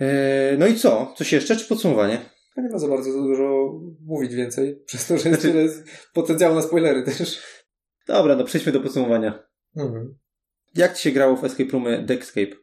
Eee, 0.01 0.59
no 0.59 0.67
i 0.67 0.75
co? 0.77 1.15
Coś 1.17 1.33
jeszcze, 1.33 1.57
czy 1.57 1.65
podsumowanie? 1.69 2.19
To 2.55 2.61
nie 2.63 2.69
ma 2.69 2.79
za 2.79 2.89
bardzo 2.89 3.13
dużo 3.13 3.73
mówić 4.07 4.35
więcej, 4.35 4.83
przez 4.87 5.07
to, 5.07 5.19
że 5.19 5.29
jest 5.29 5.43
Znaczy- 5.43 5.59
tyle 5.59 5.73
potencjału 6.15 6.55
na 6.55 6.63
spoilery 6.63 7.03
też. 7.03 7.43
Dobra, 8.07 8.37
no 8.37 8.45
przejdźmy 8.45 8.73
do 8.73 8.81
podsumowania. 8.81 9.49
Mhm. 9.77 10.19
Jak 10.75 10.97
ci 10.97 11.03
się 11.03 11.11
grało 11.11 11.37
w 11.37 11.45
Escape 11.45 11.71
Roomy 11.71 12.03
Deckscape? 12.07 12.57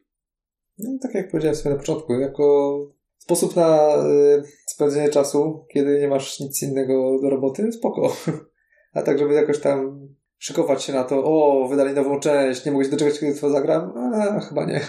No, 0.78 0.98
tak 1.02 1.14
jak 1.14 1.30
powiedziałem 1.30 1.56
sobie 1.56 1.74
na 1.74 1.80
początku, 1.80 2.12
jako 2.12 2.78
sposób 3.18 3.56
na 3.56 3.96
y, 3.96 4.42
spędzenie 4.66 5.08
czasu, 5.08 5.66
kiedy 5.72 6.00
nie 6.00 6.08
masz 6.08 6.40
nic 6.40 6.62
innego 6.62 7.18
do 7.22 7.30
roboty, 7.30 7.72
spoko. 7.72 8.16
A 8.94 9.02
tak, 9.02 9.18
żeby 9.18 9.34
jakoś 9.34 9.60
tam 9.60 10.08
szykować 10.38 10.82
się 10.82 10.92
na 10.92 11.04
to, 11.04 11.24
o, 11.24 11.68
wydali 11.68 11.94
nową 11.94 12.20
część, 12.20 12.64
nie 12.64 12.72
mogę 12.72 12.84
się 12.84 12.90
doczekać, 12.90 13.20
kiedy 13.20 13.40
to 13.40 13.50
zagram, 13.50 13.92
a 14.14 14.40
chyba 14.40 14.64
nie. 14.64 14.80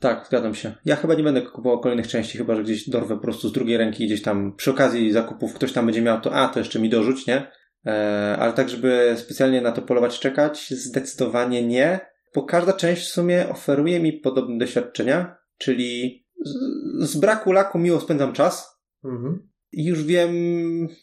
Tak, 0.00 0.26
zgadzam 0.26 0.54
się. 0.54 0.74
Ja 0.84 0.96
chyba 0.96 1.14
nie 1.14 1.22
będę 1.22 1.42
kupował 1.42 1.80
kolejnych 1.80 2.08
części, 2.08 2.38
chyba 2.38 2.54
że 2.54 2.62
gdzieś 2.62 2.88
dorwę 2.88 3.14
po 3.16 3.22
prostu 3.22 3.48
z 3.48 3.52
drugiej 3.52 3.76
ręki, 3.76 4.06
gdzieś 4.06 4.22
tam 4.22 4.56
przy 4.56 4.70
okazji 4.70 5.12
zakupów 5.12 5.54
ktoś 5.54 5.72
tam 5.72 5.86
będzie 5.86 6.02
miał 6.02 6.20
to, 6.20 6.34
a 6.34 6.48
to 6.48 6.58
jeszcze 6.58 6.80
mi 6.80 6.88
dorzuć, 6.88 7.26
nie? 7.26 7.50
E, 7.86 8.36
ale 8.38 8.52
tak, 8.52 8.68
żeby 8.68 9.14
specjalnie 9.16 9.60
na 9.60 9.72
to 9.72 9.82
polować, 9.82 10.20
czekać, 10.20 10.70
zdecydowanie 10.70 11.66
nie, 11.66 12.00
bo 12.34 12.42
każda 12.42 12.72
część 12.72 13.02
w 13.02 13.12
sumie 13.12 13.48
oferuje 13.48 14.00
mi 14.00 14.12
podobne 14.12 14.58
doświadczenia, 14.58 15.36
czyli 15.58 16.24
z, 16.44 17.10
z 17.10 17.16
braku 17.16 17.52
laku 17.52 17.78
miło 17.78 18.00
spędzam 18.00 18.32
czas, 18.32 18.74
Mhm. 19.04 19.48
i 19.72 19.84
już 19.84 20.04
wiem, 20.04 20.32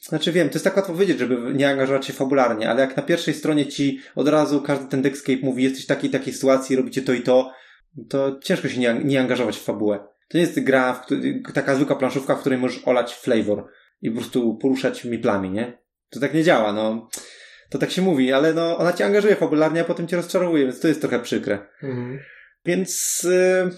znaczy 0.01 0.31
wiem, 0.31 0.49
to 0.49 0.55
jest 0.55 0.63
tak 0.63 0.75
łatwo 0.75 0.93
powiedzieć, 0.93 1.19
żeby 1.19 1.53
nie 1.53 1.69
angażować 1.69 2.05
się 2.05 2.13
fabularnie, 2.13 2.69
ale 2.69 2.81
jak 2.81 2.97
na 2.97 3.03
pierwszej 3.03 3.33
stronie 3.33 3.65
ci 3.65 3.99
od 4.15 4.27
razu 4.27 4.61
każdy 4.61 4.85
ten 4.85 5.01
Deckscape 5.01 5.39
mówi, 5.43 5.63
jesteś 5.63 5.83
w 5.83 5.87
takiej 5.87 6.09
takiej 6.09 6.33
sytuacji, 6.33 6.75
robicie 6.75 7.01
to 7.01 7.13
i 7.13 7.21
to, 7.21 7.51
to 8.09 8.39
ciężko 8.43 8.67
się 8.67 8.79
nie, 8.79 9.01
nie 9.03 9.21
angażować 9.21 9.57
w 9.57 9.63
fabułę. 9.63 9.99
To 10.29 10.37
nie 10.37 10.43
jest 10.43 10.59
gra, 10.59 10.93
w 10.93 11.53
taka 11.53 11.75
zwykła 11.75 11.95
planszówka, 11.95 12.35
w 12.35 12.39
której 12.39 12.59
możesz 12.59 12.87
olać 12.87 13.15
flavor 13.15 13.67
i 14.01 14.11
po 14.11 14.17
prostu 14.17 14.57
poruszać 14.57 15.05
miplami, 15.05 15.51
nie? 15.51 15.80
To 16.11 16.19
tak 16.19 16.33
nie 16.33 16.43
działa, 16.43 16.73
no. 16.73 17.09
To 17.69 17.77
tak 17.77 17.91
się 17.91 18.01
mówi, 18.01 18.33
ale 18.33 18.53
no, 18.53 18.77
ona 18.77 18.93
cię 18.93 19.05
angażuje 19.05 19.35
fabularnie, 19.35 19.81
a 19.81 19.83
potem 19.83 20.07
cię 20.07 20.15
rozczarowuje, 20.15 20.63
więc 20.63 20.79
to 20.79 20.87
jest 20.87 21.01
trochę 21.01 21.19
przykre. 21.19 21.67
Mhm. 21.83 22.19
Więc 22.65 23.23
y, 23.23 23.69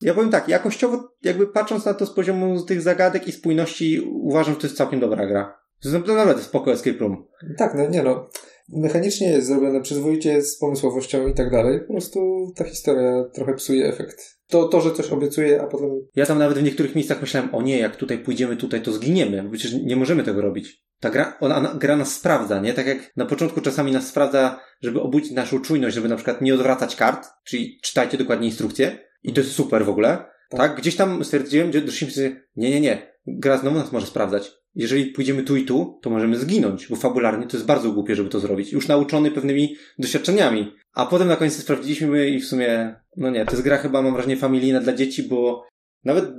ja 0.00 0.14
powiem 0.14 0.30
tak, 0.30 0.48
jakościowo, 0.48 1.12
jakby 1.22 1.46
patrząc 1.46 1.84
na 1.84 1.94
to 1.94 2.06
z 2.06 2.14
poziomu 2.14 2.62
tych 2.62 2.82
zagadek 2.82 3.28
i 3.28 3.32
spójności, 3.32 4.00
uważam, 4.00 4.54
że 4.54 4.60
to 4.60 4.66
jest 4.66 4.76
całkiem 4.76 5.00
dobra 5.00 5.26
gra. 5.26 5.58
To 5.82 5.88
naprawdę 6.14 6.42
spoko 6.42 6.72
escape 6.72 6.98
room. 6.98 7.26
Tak, 7.58 7.74
no 7.74 7.88
nie 7.88 8.02
no. 8.02 8.30
Mechanicznie 8.68 9.30
jest 9.30 9.46
zrobione 9.46 9.80
przyzwoicie 9.80 10.42
z 10.42 10.58
pomysłowością 10.58 11.28
i 11.28 11.34
tak 11.34 11.50
dalej. 11.50 11.80
Po 11.80 11.92
prostu 11.92 12.52
ta 12.56 12.64
historia 12.64 13.24
trochę 13.34 13.54
psuje 13.54 13.88
efekt. 13.88 14.41
To, 14.52 14.68
to 14.68 14.80
że 14.80 14.92
coś 14.92 15.10
obiecuje, 15.10 15.62
a 15.62 15.66
potem 15.66 15.88
Ja 16.16 16.26
tam 16.26 16.38
nawet 16.38 16.58
w 16.58 16.62
niektórych 16.62 16.94
miejscach 16.94 17.20
myślałem, 17.20 17.54
o 17.54 17.62
nie, 17.62 17.78
jak 17.78 17.96
tutaj 17.96 18.18
pójdziemy 18.18 18.56
tutaj, 18.56 18.82
to 18.82 18.92
zginiemy. 18.92 19.42
Bo 19.42 19.50
Przecież 19.50 19.72
nie 19.82 19.96
możemy 19.96 20.22
tego 20.22 20.42
robić. 20.42 20.82
Ta 21.00 21.10
gra, 21.10 21.36
ona, 21.40 21.56
ona, 21.56 21.74
gra 21.74 21.96
nas 21.96 22.14
sprawdza, 22.14 22.60
nie? 22.60 22.74
Tak 22.74 22.86
jak 22.86 23.16
na 23.16 23.26
początku 23.26 23.60
czasami 23.60 23.92
nas 23.92 24.08
sprawdza, 24.08 24.60
żeby 24.82 25.00
obudzić 25.00 25.32
naszą 25.32 25.60
czujność, 25.60 25.94
żeby 25.94 26.08
na 26.08 26.16
przykład 26.16 26.40
nie 26.40 26.54
odwracać 26.54 26.96
kart, 26.96 27.28
czyli 27.44 27.78
czytajcie 27.82 28.18
dokładnie 28.18 28.46
instrukcje. 28.46 28.98
I 29.22 29.32
to 29.32 29.40
jest 29.40 29.52
super 29.52 29.84
w 29.84 29.88
ogóle. 29.88 30.24
Tak? 30.48 30.76
Gdzieś 30.76 30.96
tam 30.96 31.24
stwierdziłem, 31.24 31.72
że 31.72 31.80
doszliśmy 31.80 32.14
sobie, 32.14 32.46
nie, 32.56 32.70
nie, 32.70 32.80
nie. 32.80 33.12
Gra 33.26 33.58
znowu 33.58 33.78
nas 33.78 33.92
może 33.92 34.06
sprawdzać. 34.06 34.52
Jeżeli 34.74 35.06
pójdziemy 35.06 35.42
tu 35.42 35.56
i 35.56 35.64
tu, 35.64 35.98
to 36.02 36.10
możemy 36.10 36.38
zginąć, 36.38 36.88
bo 36.88 36.96
fabularnie 36.96 37.46
to 37.46 37.56
jest 37.56 37.66
bardzo 37.66 37.92
głupie, 37.92 38.16
żeby 38.16 38.28
to 38.28 38.40
zrobić. 38.40 38.72
Już 38.72 38.88
nauczony 38.88 39.30
pewnymi 39.30 39.76
doświadczeniami. 39.98 40.72
A 40.94 41.06
potem 41.06 41.28
na 41.28 41.36
końcu 41.36 41.60
sprawdziliśmy 41.60 42.30
i 42.30 42.40
w 42.40 42.46
sumie, 42.46 42.94
no 43.16 43.30
nie, 43.30 43.44
to 43.44 43.50
jest 43.50 43.62
gra 43.62 43.78
chyba, 43.78 44.02
mam 44.02 44.12
wrażenie, 44.12 44.36
familijna 44.36 44.80
dla 44.80 44.92
dzieci, 44.92 45.22
bo 45.22 45.66
nawet 46.04 46.30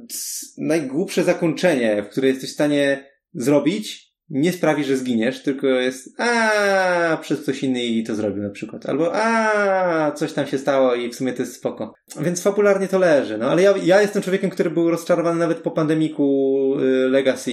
najgłupsze 0.57 1.23
zakończenie, 1.23 2.03
w 2.03 2.09
które 2.09 2.27
jesteś 2.27 2.49
w 2.49 2.53
stanie 2.53 3.09
zrobić, 3.33 4.12
nie 4.33 4.51
sprawi, 4.51 4.83
że 4.83 4.97
zginiesz, 4.97 5.43
tylko 5.43 5.67
jest 5.67 6.21
a 6.21 7.17
przez 7.21 7.41
ktoś 7.41 7.63
inny 7.63 8.03
to 8.03 8.15
zrobił 8.15 8.43
na 8.43 8.49
przykład. 8.49 8.85
Albo 8.85 9.11
a 9.15 10.11
coś 10.11 10.33
tam 10.33 10.47
się 10.47 10.57
stało 10.57 10.95
i 10.95 11.09
w 11.09 11.15
sumie 11.15 11.33
to 11.33 11.41
jest 11.41 11.55
spoko. 11.55 11.93
Więc 12.21 12.41
fabularnie 12.41 12.87
to 12.87 12.99
leży. 12.99 13.37
No 13.37 13.49
ale 13.49 13.61
ja, 13.61 13.73
ja 13.83 14.01
jestem 14.01 14.21
człowiekiem, 14.21 14.49
który 14.49 14.69
był 14.69 14.89
rozczarowany 14.89 15.39
nawet 15.39 15.57
po 15.57 15.71
pandemiku 15.71 16.75
y, 16.79 17.09
Legacy 17.09 17.51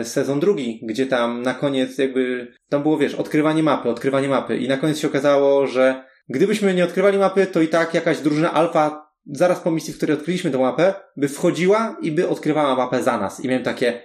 y, 0.00 0.04
sezon 0.04 0.40
drugi, 0.40 0.80
gdzie 0.88 1.06
tam 1.06 1.42
na 1.42 1.54
koniec 1.54 1.98
jakby 1.98 2.52
tam 2.68 2.82
było, 2.82 2.98
wiesz, 2.98 3.14
odkrywanie 3.14 3.62
mapy, 3.62 3.88
odkrywanie 3.88 4.28
mapy 4.28 4.56
i 4.56 4.68
na 4.68 4.76
koniec 4.76 4.98
się 4.98 5.08
okazało, 5.08 5.66
że 5.66 6.04
gdybyśmy 6.28 6.74
nie 6.74 6.84
odkrywali 6.84 7.18
mapy, 7.18 7.46
to 7.46 7.60
i 7.60 7.68
tak 7.68 7.94
jakaś 7.94 8.18
drużyna 8.18 8.52
alfa 8.52 9.12
zaraz 9.26 9.60
po 9.60 9.70
misji, 9.70 9.94
w 9.94 9.96
której 9.96 10.16
odkryliśmy 10.16 10.50
tę 10.50 10.58
mapę, 10.58 10.94
by 11.16 11.28
wchodziła 11.28 11.96
i 12.02 12.12
by 12.12 12.28
odkrywała 12.28 12.76
mapę 12.76 13.02
za 13.02 13.18
nas. 13.18 13.44
I 13.44 13.48
miałem 13.48 13.64
takie, 13.64 14.02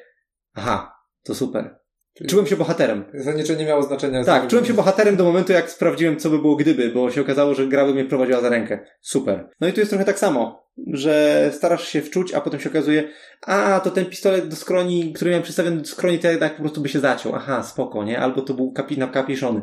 aha, 0.54 0.96
to 1.24 1.36
super. 1.36 1.87
Czułem 2.28 2.48
się 2.48 2.58
bohaterem. 2.58 3.06
Zasadniczo 3.14 3.54
nie 3.54 3.66
miało 3.66 3.84
znaczenia. 3.84 4.24
Tak, 4.24 4.48
czułem 4.48 4.66
się 4.66 4.74
bohaterem 4.74 5.16
do 5.16 5.24
momentu, 5.24 5.54
jak 5.54 5.72
sprawdziłem, 5.72 6.18
co 6.20 6.30
by 6.30 6.40
było 6.40 6.56
gdyby, 6.56 6.90
bo 6.90 7.12
się 7.12 7.22
okazało, 7.22 7.54
że 7.54 7.68
gra 7.68 7.86
by 7.86 7.94
mnie 7.94 8.06
prowadziła 8.06 8.42
za 8.42 8.50
rękę. 8.50 8.80
Super. 9.02 9.50
No 9.62 9.68
i 9.68 9.74
tu 9.74 9.80
jest 9.80 9.90
trochę 9.90 10.06
tak 10.06 10.20
samo, 10.20 10.68
że 10.94 11.50
starasz 11.54 11.88
się 11.88 12.02
wczuć, 12.02 12.34
a 12.34 12.42
potem 12.42 12.60
się 12.60 12.70
okazuje, 12.70 13.10
a 13.42 13.82
to 13.84 13.92
ten 13.92 14.06
pistolet 14.06 14.48
do 14.48 14.56
skroni, 14.56 15.14
który 15.14 15.32
miałem 15.32 15.44
przystawiony 15.44 15.78
do 15.78 15.88
skroni, 15.88 16.20
to 16.20 16.28
jednak 16.28 16.56
po 16.56 16.62
prostu 16.62 16.82
by 16.82 16.90
się 16.90 17.00
zaciął. 17.00 17.36
Aha, 17.36 17.64
spoko, 17.64 18.04
nie? 18.04 18.20
Albo 18.20 18.42
to 18.42 18.54
był 18.54 18.72
kapi, 18.72 18.98
kapiszony. 19.14 19.62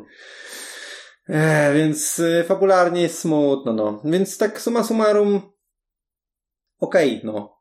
Eee, 1.29 1.75
więc 1.75 2.19
y, 2.19 2.45
fabularnie 2.47 3.03
jest 3.03 3.19
smutno, 3.19 3.73
no. 3.73 4.03
Więc 4.05 4.39
tak 4.39 4.61
summa 4.61 4.85
summarum, 4.85 5.41
okej, 6.79 7.21
no. 7.25 7.55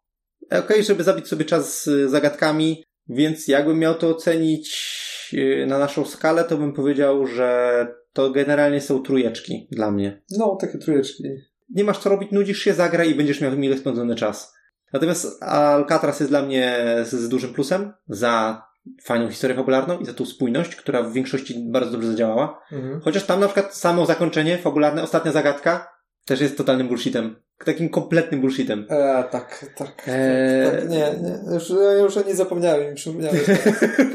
Okej, 0.52 0.84
żeby 0.84 1.04
zabić 1.04 1.28
sobie 1.28 1.46
czas 1.46 1.84
z 1.84 2.12
zagadkami, 2.12 2.84
więc 3.10 3.48
jakbym 3.48 3.80
miał 3.80 3.96
to 3.96 4.10
ocenić 4.10 5.30
yy, 5.34 5.66
na 5.66 5.78
naszą 5.78 6.06
skalę, 6.06 6.44
to 6.44 6.58
bym 6.58 6.74
powiedział, 6.74 7.28
że 7.28 7.88
to 8.14 8.30
generalnie 8.32 8.82
są 8.82 9.04
trójeczki 9.04 9.68
dla 9.72 9.92
mnie. 9.92 10.22
No, 10.38 10.58
takie 10.62 10.78
trójeczki. 10.78 11.24
Nie 11.70 11.84
masz 11.84 11.98
co 11.98 12.10
robić, 12.10 12.32
nudzisz 12.32 12.60
się, 12.60 12.74
zagraj 12.74 13.10
i 13.10 13.16
będziesz 13.16 13.42
miał 13.42 13.58
mile 13.58 13.78
spędzony 13.78 14.16
czas. 14.16 14.54
Natomiast 14.94 15.44
Alcatraz 15.44 16.20
jest 16.20 16.32
dla 16.32 16.42
mnie 16.42 16.78
z, 17.04 17.10
z 17.10 17.30
dużym 17.30 17.54
plusem 17.54 17.94
za 18.08 18.64
fajną 19.04 19.30
historię 19.30 19.56
fabularną 19.56 20.00
i 20.00 20.06
za 20.06 20.14
tą 20.14 20.26
spójność, 20.26 20.76
która 20.76 21.04
w 21.04 21.14
większości 21.14 21.56
bardzo 21.72 21.92
dobrze 21.92 22.08
zadziałała. 22.08 22.60
Mhm. 22.72 23.02
Chociaż 23.02 23.24
tam 23.24 23.40
na 23.40 23.48
przykład 23.48 23.76
samo 23.76 24.06
zakończenie 24.06 24.58
fabularne, 24.58 25.04
ostatnia 25.04 25.32
zagadka, 25.32 25.94
też 26.26 26.42
jest 26.42 26.58
totalnym 26.58 26.88
bullshitem. 26.88 27.36
Takim 27.66 27.90
kompletnym 27.90 28.42
bullshitem. 28.42 28.86
E, 28.90 29.24
tak, 29.32 29.66
tak, 29.76 30.08
Eee. 30.08 30.66
tak, 30.66 30.80
tak. 30.80 30.90
Nie, 30.90 30.98
nie. 30.98 31.54
Już, 31.54 31.70
ja 31.70 31.94
już 31.94 32.18
o 32.18 32.24
nie 32.24 32.36
zapomniałem 32.36 32.86
i 32.86 32.90
mi 32.90 32.96
przypomniałem. 32.96 33.40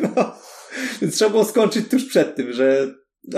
no. 0.03 0.35
Więc 1.03 1.14
trzeba 1.14 1.31
było 1.31 1.44
skończyć 1.44 1.88
tuż 1.88 2.05
przed 2.05 2.37
tym, 2.37 2.53
że 2.53 2.87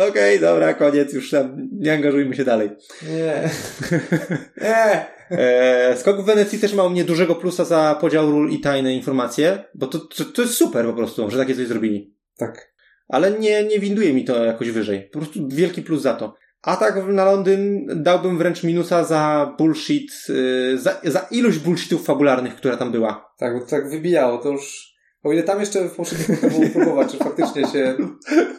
Okej, 0.08 0.40
dobra, 0.40 0.74
koniec, 0.74 1.12
już 1.12 1.30
tam 1.30 1.68
nie 1.72 1.92
angażujmy 1.92 2.36
się 2.36 2.44
dalej. 2.44 2.70
Nie. 3.02 3.50
Nie. 4.68 5.06
E, 5.30 5.96
skok 5.96 6.22
w 6.22 6.24
Wenecji 6.24 6.58
też 6.58 6.74
ma 6.74 6.84
u 6.84 6.90
mnie 6.90 7.04
dużego 7.04 7.34
plusa 7.34 7.64
za 7.64 7.98
podział 8.00 8.30
ról 8.30 8.50
i 8.50 8.60
tajne 8.60 8.94
informacje, 8.94 9.64
bo 9.74 9.86
to, 9.86 9.98
to, 9.98 10.24
to 10.24 10.42
jest 10.42 10.54
super 10.54 10.86
po 10.86 10.92
prostu, 10.92 11.30
że 11.30 11.38
takie 11.38 11.54
coś 11.54 11.66
zrobili. 11.66 12.14
Tak. 12.36 12.72
Ale 13.08 13.30
nie, 13.30 13.64
nie 13.64 13.78
winduje 13.78 14.12
mi 14.12 14.24
to 14.24 14.44
jakoś 14.44 14.70
wyżej. 14.70 15.08
Po 15.12 15.18
prostu 15.18 15.48
wielki 15.48 15.82
plus 15.82 16.02
za 16.02 16.14
to. 16.14 16.34
A 16.62 16.76
tak 16.76 16.94
na 17.08 17.24
Londyn 17.24 17.86
dałbym 18.02 18.38
wręcz 18.38 18.62
minusa 18.62 19.04
za 19.04 19.54
bullshit, 19.58 20.12
yy, 20.28 20.78
za, 20.78 21.00
za 21.04 21.26
ilość 21.30 21.58
bullshitów 21.58 22.04
fabularnych, 22.04 22.56
która 22.56 22.76
tam 22.76 22.92
była. 22.92 23.34
Tak, 23.38 23.54
bo 23.54 23.60
to 23.60 23.70
tak 23.70 23.90
wybijało, 23.90 24.38
to 24.38 24.48
już... 24.48 24.90
O 25.22 25.32
ile 25.32 25.42
tam 25.42 25.60
jeszcze 25.60 25.88
w 25.88 25.94
poprzednich 25.94 26.40
było 26.40 26.68
próbować, 26.72 27.12
czy 27.12 27.18
faktycznie 27.18 27.66
się 27.66 27.96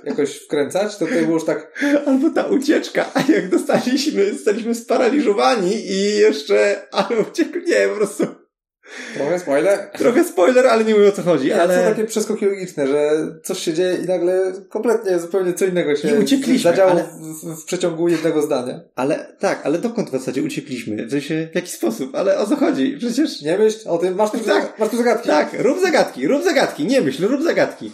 jakoś 0.03 0.35
wkręcać, 0.35 0.97
to 0.97 1.05
tutaj 1.05 1.21
było 1.21 1.33
już 1.33 1.45
tak... 1.45 1.81
Albo 2.05 2.29
ta 2.29 2.43
ucieczka, 2.43 3.05
a 3.13 3.31
jak 3.31 3.49
dostaliśmy, 3.49 4.33
zostaliśmy 4.33 4.75
sparaliżowani 4.75 5.75
i 5.75 6.17
jeszcze, 6.17 6.87
ale 6.91 7.19
uciekł, 7.19 7.57
nie, 7.67 7.87
po 7.87 7.95
prostu 7.95 8.40
Trochę 9.13 9.39
spoiler. 9.39 9.79
trochę 9.97 10.23
spoiler, 10.23 10.67
ale 10.67 10.83
nie 10.85 10.93
mówię 10.93 11.09
o 11.09 11.11
co 11.11 11.21
chodzi, 11.21 11.47
Nie, 11.47 11.61
ale... 11.61 11.83
są 11.83 11.89
takie 11.89 12.05
przeskoki 12.05 12.45
logiczne, 12.45 12.87
że 12.87 13.11
coś 13.43 13.59
się 13.59 13.73
dzieje 13.73 13.97
i 14.03 14.07
nagle 14.07 14.53
kompletnie 14.69 15.19
zupełnie 15.19 15.53
co 15.53 15.65
innego 15.65 15.95
się 15.95 16.15
I 16.15 16.19
uciekliśmy, 16.23 16.71
zadziało 16.71 16.91
ale- 16.91 17.03
w, 17.03 17.07
w, 17.45 17.61
w 17.61 17.65
przeciągu 17.65 18.07
jednego 18.07 18.41
zdania. 18.41 18.79
Ale 18.95 19.33
tak, 19.39 19.61
ale 19.65 19.77
dokąd 19.77 20.09
w 20.09 20.11
zasadzie 20.11 20.43
uciekliśmy? 20.43 21.05
W 21.05 21.11
sensie, 21.11 21.47
w 21.51 21.55
jaki 21.55 21.71
sposób? 21.71 22.15
Ale 22.15 22.37
o 22.39 22.45
co 22.47 22.55
chodzi? 22.55 22.97
Przecież... 22.97 23.41
Nie 23.41 23.57
myśl 23.57 23.89
o 23.89 23.97
tym, 23.97 24.15
masz 24.15 24.31
tu, 24.31 24.39
Tak. 24.39 24.79
masz 24.79 24.89
tu 24.89 24.97
zagadki. 24.97 25.29
Tak, 25.29 25.49
rób 25.59 25.79
zagadki, 25.81 26.27
rób 26.27 26.43
zagadki, 26.43 26.85
nie 26.85 27.01
myśl, 27.01 27.27
rób 27.27 27.43
zagadki. 27.43 27.91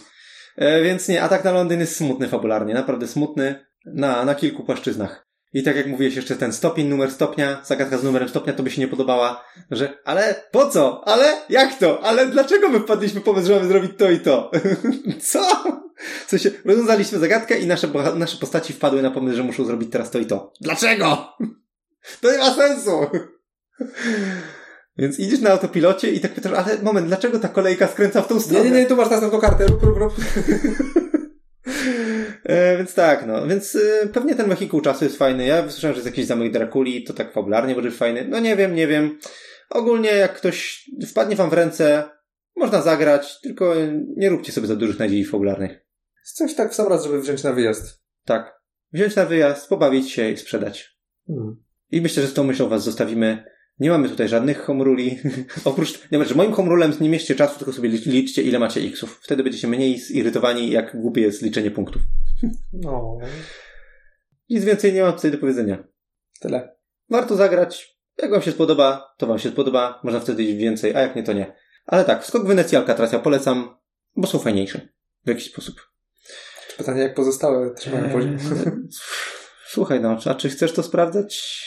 E, 0.56 0.82
więc 0.82 1.08
nie, 1.08 1.22
atak 1.22 1.44
na 1.44 1.52
Londyn 1.52 1.80
jest 1.80 1.96
smutny 1.96 2.28
fabularnie, 2.28 2.74
naprawdę 2.74 3.08
smutny 3.08 3.64
na, 3.86 4.24
na 4.24 4.34
kilku 4.34 4.64
płaszczyznach. 4.64 5.27
I 5.52 5.62
tak 5.62 5.76
jak 5.76 5.86
mówiłeś, 5.86 6.16
jeszcze 6.16 6.36
ten 6.36 6.52
stopień, 6.52 6.86
numer 6.86 7.10
stopnia, 7.10 7.60
zagadka 7.64 7.98
z 7.98 8.02
numerem 8.04 8.28
stopnia, 8.28 8.52
to 8.52 8.62
by 8.62 8.70
się 8.70 8.80
nie 8.80 8.88
podobała, 8.88 9.44
że 9.70 9.98
ale 10.04 10.44
po 10.52 10.66
co? 10.70 11.02
Ale 11.08 11.36
jak 11.48 11.78
to? 11.78 12.04
Ale 12.04 12.26
dlaczego 12.26 12.68
my 12.68 12.80
wpadliśmy 12.80 13.20
pomysł, 13.20 13.46
że 13.46 13.54
mamy 13.54 13.68
zrobić 13.68 13.92
to 13.98 14.10
i 14.10 14.20
to? 14.20 14.50
co? 15.30 15.64
W 16.26 16.30
sensie, 16.30 16.50
rozwiązaliśmy 16.64 17.18
zagadkę 17.18 17.58
i 17.58 17.66
nasze, 17.66 17.88
nasze 18.16 18.36
postaci 18.36 18.72
wpadły 18.72 19.02
na 19.02 19.10
pomysł, 19.10 19.36
że 19.36 19.42
muszą 19.42 19.64
zrobić 19.64 19.92
teraz 19.92 20.10
to 20.10 20.18
i 20.18 20.26
to. 20.26 20.52
Dlaczego? 20.60 21.28
To 22.20 22.32
nie 22.32 22.38
ma 22.38 22.54
sensu! 22.54 22.90
Więc 24.98 25.18
idziesz 25.18 25.40
na 25.40 25.50
autopilocie 25.50 26.10
i 26.12 26.20
tak 26.20 26.32
pytasz, 26.34 26.52
ale 26.52 26.82
moment, 26.82 27.06
dlaczego 27.06 27.38
ta 27.38 27.48
kolejka 27.48 27.88
skręca 27.88 28.22
w 28.22 28.28
tą 28.28 28.34
Nie, 28.34 28.40
stronę? 28.40 28.64
nie, 28.64 28.70
nie, 28.70 28.86
tu 28.86 28.96
masz 28.96 29.10
następną 29.10 29.40
kartę, 29.40 29.66
rób, 29.66 29.82
rób, 29.82 29.98
rób. 29.98 30.14
E, 32.48 32.76
więc 32.76 32.94
tak, 32.94 33.26
no. 33.26 33.46
Więc 33.46 33.76
e, 33.76 34.06
pewnie 34.06 34.34
ten 34.34 34.48
wehikuł 34.48 34.80
czasu 34.80 35.04
jest 35.04 35.18
fajny. 35.18 35.46
Ja 35.46 35.70
słyszałem, 35.70 35.94
że 35.94 35.98
jest 35.98 36.16
jakiś 36.16 36.26
zamek 36.26 36.52
Drakuli, 36.52 37.04
to 37.04 37.14
tak 37.14 37.32
fabularnie 37.32 37.74
może 37.74 37.88
być 37.88 37.98
fajny. 37.98 38.26
No 38.28 38.40
nie 38.40 38.56
wiem, 38.56 38.74
nie 38.74 38.86
wiem. 38.86 39.18
Ogólnie 39.70 40.10
jak 40.10 40.34
ktoś 40.34 40.84
wpadnie 41.10 41.36
wam 41.36 41.50
w 41.50 41.52
ręce, 41.52 42.10
można 42.56 42.82
zagrać, 42.82 43.40
tylko 43.40 43.74
nie 44.16 44.28
róbcie 44.28 44.52
sobie 44.52 44.66
za 44.66 44.76
dużych 44.76 44.98
nadziei 44.98 45.24
fabularnych. 45.24 45.86
Coś 46.34 46.54
tak 46.54 46.72
w 46.72 46.74
sam 46.74 46.88
raz, 46.88 47.04
żeby 47.04 47.20
wziąć 47.20 47.42
na 47.42 47.52
wyjazd. 47.52 48.02
Tak. 48.24 48.60
Wziąć 48.92 49.16
na 49.16 49.26
wyjazd, 49.26 49.68
pobawić 49.68 50.10
się 50.10 50.30
i 50.30 50.36
sprzedać. 50.36 50.98
Hmm. 51.26 51.62
I 51.90 52.00
myślę, 52.00 52.22
że 52.22 52.28
z 52.28 52.34
tą 52.34 52.44
myślą 52.44 52.68
was 52.68 52.84
zostawimy. 52.84 53.44
Nie 53.80 53.90
mamy 53.90 54.08
tutaj 54.08 54.28
żadnych 54.28 54.60
home 54.64 54.84
ruli. 54.84 55.18
Oprócz, 55.64 55.92
nie 56.02 56.18
wiem, 56.18 56.24
że 56.28 56.34
moim 56.34 56.52
home 56.52 56.68
rulem 56.70 56.92
nie 57.00 57.08
mieście 57.08 57.34
czasu, 57.34 57.58
tylko 57.58 57.72
sobie 57.72 57.88
lic- 57.88 58.06
liczcie 58.06 58.42
ile 58.42 58.58
macie 58.58 58.80
xów. 58.80 59.20
Wtedy 59.22 59.42
będziecie 59.42 59.68
mniej 59.68 59.98
zirytowani, 59.98 60.70
jak 60.70 61.00
głupie 61.00 61.20
jest 61.20 61.42
liczenie 61.42 61.70
punktów. 61.70 62.02
No, 62.72 63.18
Nic 64.50 64.64
więcej 64.64 64.92
nie 64.92 65.02
mam 65.02 65.12
tutaj 65.12 65.30
do 65.30 65.38
powiedzenia. 65.38 65.84
tyle. 66.40 66.76
Warto 67.10 67.36
zagrać. 67.36 67.98
Jak 68.22 68.30
wam 68.30 68.42
się 68.42 68.52
spodoba, 68.52 69.14
to 69.18 69.26
wam 69.26 69.38
się 69.38 69.48
spodoba. 69.50 70.00
Można 70.04 70.20
wtedy 70.20 70.42
iść 70.44 70.54
więcej, 70.56 70.94
a 70.94 71.00
jak 71.00 71.16
nie, 71.16 71.22
to 71.22 71.32
nie. 71.32 71.52
Ale 71.86 72.04
tak, 72.04 72.24
skok 72.24 72.46
Wenecji 72.46 72.76
Alcatraz 72.76 73.12
ja 73.12 73.18
polecam, 73.18 73.76
bo 74.16 74.26
są 74.26 74.38
fajniejsze. 74.38 74.88
W 75.24 75.28
jakiś 75.28 75.50
sposób. 75.52 75.88
Pytanie, 76.78 77.02
jak 77.02 77.14
pozostałe 77.14 77.74
trzymają 77.74 78.10
poziom. 78.10 78.32
Eee, 78.34 78.72
Słuchaj, 79.72 80.00
no, 80.00 80.18
a 80.26 80.34
czy 80.34 80.48
chcesz 80.48 80.72
to 80.72 80.82
sprawdzać? 80.82 81.58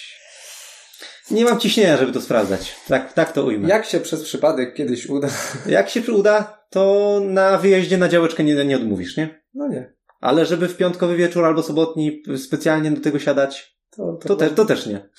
Nie 1.31 1.45
mam 1.45 1.59
ciśnienia, 1.59 1.97
żeby 1.97 2.11
to 2.11 2.21
sprawdzać. 2.21 2.75
Tak, 2.87 3.13
tak 3.13 3.31
to 3.31 3.45
ujmę. 3.45 3.67
Jak 3.69 3.85
się 3.85 3.99
przez 3.99 4.23
przypadek 4.23 4.73
kiedyś 4.75 5.05
uda? 5.09 5.27
Jak 5.65 5.89
się 5.89 6.01
uda, 6.13 6.65
to 6.69 7.21
na 7.25 7.57
wyjeździe 7.57 7.97
na 7.97 8.09
działeczkę 8.09 8.43
nie, 8.43 8.65
nie 8.65 8.75
odmówisz, 8.75 9.17
nie? 9.17 9.43
No 9.53 9.67
nie. 9.67 9.93
Ale 10.19 10.45
żeby 10.45 10.67
w 10.67 10.77
piątkowy 10.77 11.15
wieczór 11.15 11.45
albo 11.45 11.63
sobotni 11.63 12.23
specjalnie 12.37 12.91
do 12.91 13.01
tego 13.01 13.19
siadać, 13.19 13.77
To, 13.89 14.13
to, 14.21 14.27
to, 14.27 14.35
te, 14.35 14.49
to 14.49 14.65
też 14.65 14.85
nie. 14.85 15.09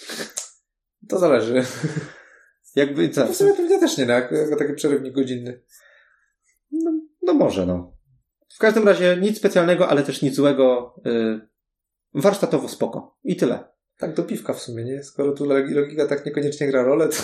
to 1.08 1.18
zależy. 1.18 1.64
Jakby, 2.74 3.08
co? 3.08 3.26
To 3.26 3.32
w 3.32 3.36
sumie 3.36 3.54
pewnie 3.54 3.80
też 3.80 3.98
nie, 3.98 4.06
no, 4.06 4.12
jako, 4.12 4.34
jako 4.34 4.56
taki 4.56 4.74
przerywnik 4.74 5.14
godzinny. 5.14 5.62
No, 6.72 6.90
no 7.22 7.34
może, 7.34 7.66
no. 7.66 7.92
W 8.54 8.58
każdym 8.58 8.88
razie 8.88 9.16
nic 9.20 9.38
specjalnego, 9.38 9.88
ale 9.88 10.02
też 10.02 10.22
nic 10.22 10.34
złego. 10.34 10.94
Yy, 11.04 11.48
warsztatowo 12.14 12.68
spoko. 12.68 13.18
I 13.24 13.36
tyle. 13.36 13.71
Tak 14.02 14.14
do 14.14 14.22
piwka 14.22 14.52
w 14.52 14.60
sumie, 14.60 14.84
nie? 14.84 15.02
Skoro 15.02 15.32
tu 15.32 15.44
logi- 15.44 15.74
logika 15.74 16.06
tak 16.06 16.26
niekoniecznie 16.26 16.66
gra 16.66 16.82
rolę, 16.82 17.08
to... 17.08 17.16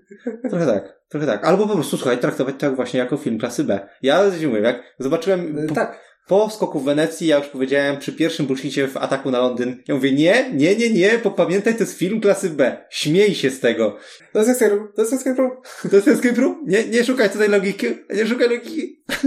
Trochę 0.50 0.66
tak, 0.66 1.00
trochę 1.08 1.26
tak. 1.26 1.44
Albo 1.44 1.66
po 1.66 1.74
prostu, 1.74 1.96
słuchaj, 1.96 2.18
traktować 2.18 2.54
to 2.58 2.66
jak 2.66 2.76
właśnie 2.76 3.00
jako 3.00 3.16
film 3.16 3.38
klasy 3.38 3.64
B. 3.64 3.88
Ja 4.02 4.24
mówię, 4.46 4.60
jak 4.60 4.82
zobaczyłem 4.98 5.66
po, 5.68 5.74
tak. 5.74 6.00
po 6.28 6.50
skoku 6.50 6.80
w 6.80 6.84
Wenecji, 6.84 7.26
ja 7.26 7.38
już 7.38 7.46
powiedziałem 7.46 7.98
przy 7.98 8.12
pierwszym 8.12 8.46
bullshicie 8.46 8.88
w 8.88 8.96
ataku 8.96 9.30
na 9.30 9.38
Londyn, 9.38 9.82
ja 9.88 9.94
mówię, 9.94 10.12
nie, 10.12 10.50
nie, 10.52 10.76
nie, 10.76 10.90
nie, 10.90 11.18
popamiętaj, 11.18 11.74
to 11.74 11.80
jest 11.80 11.98
film 11.98 12.20
klasy 12.20 12.50
B. 12.50 12.86
Śmiej 12.90 13.34
się 13.34 13.50
z 13.50 13.60
tego. 13.60 13.98
To 14.32 14.38
jest 14.38 14.50
escape 14.50 14.74
room, 14.74 14.88
to 14.96 15.02
jest 15.02 15.12
escape 15.12 15.36
room. 15.36 15.50
To 15.90 15.96
jest 15.96 16.08
escape 16.08 16.40
room? 16.40 16.64
Nie, 16.66 16.88
nie 16.88 17.04
szukaj 17.04 17.30
tutaj 17.30 17.48
logiki, 17.48 17.86
nie 18.14 18.26
szukaj 18.26 18.48
logiki. 18.48 19.04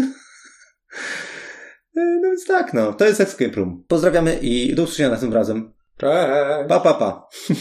E, 1.97 2.19
No 2.21 2.29
więc 2.29 2.45
tak, 2.45 2.73
no. 2.73 2.93
To 2.93 3.05
jest 3.05 3.21
escape 3.21 3.55
room. 3.55 3.83
Pozdrawiamy 3.87 4.39
i 4.41 4.75
do 4.75 4.83
usłyszenia 4.83 5.09
następnym 5.09 5.37
razem. 5.37 5.78
Cześć. 5.99 6.67
Pa, 6.67 6.79
pa, 6.79 6.93
pa. 6.93 7.27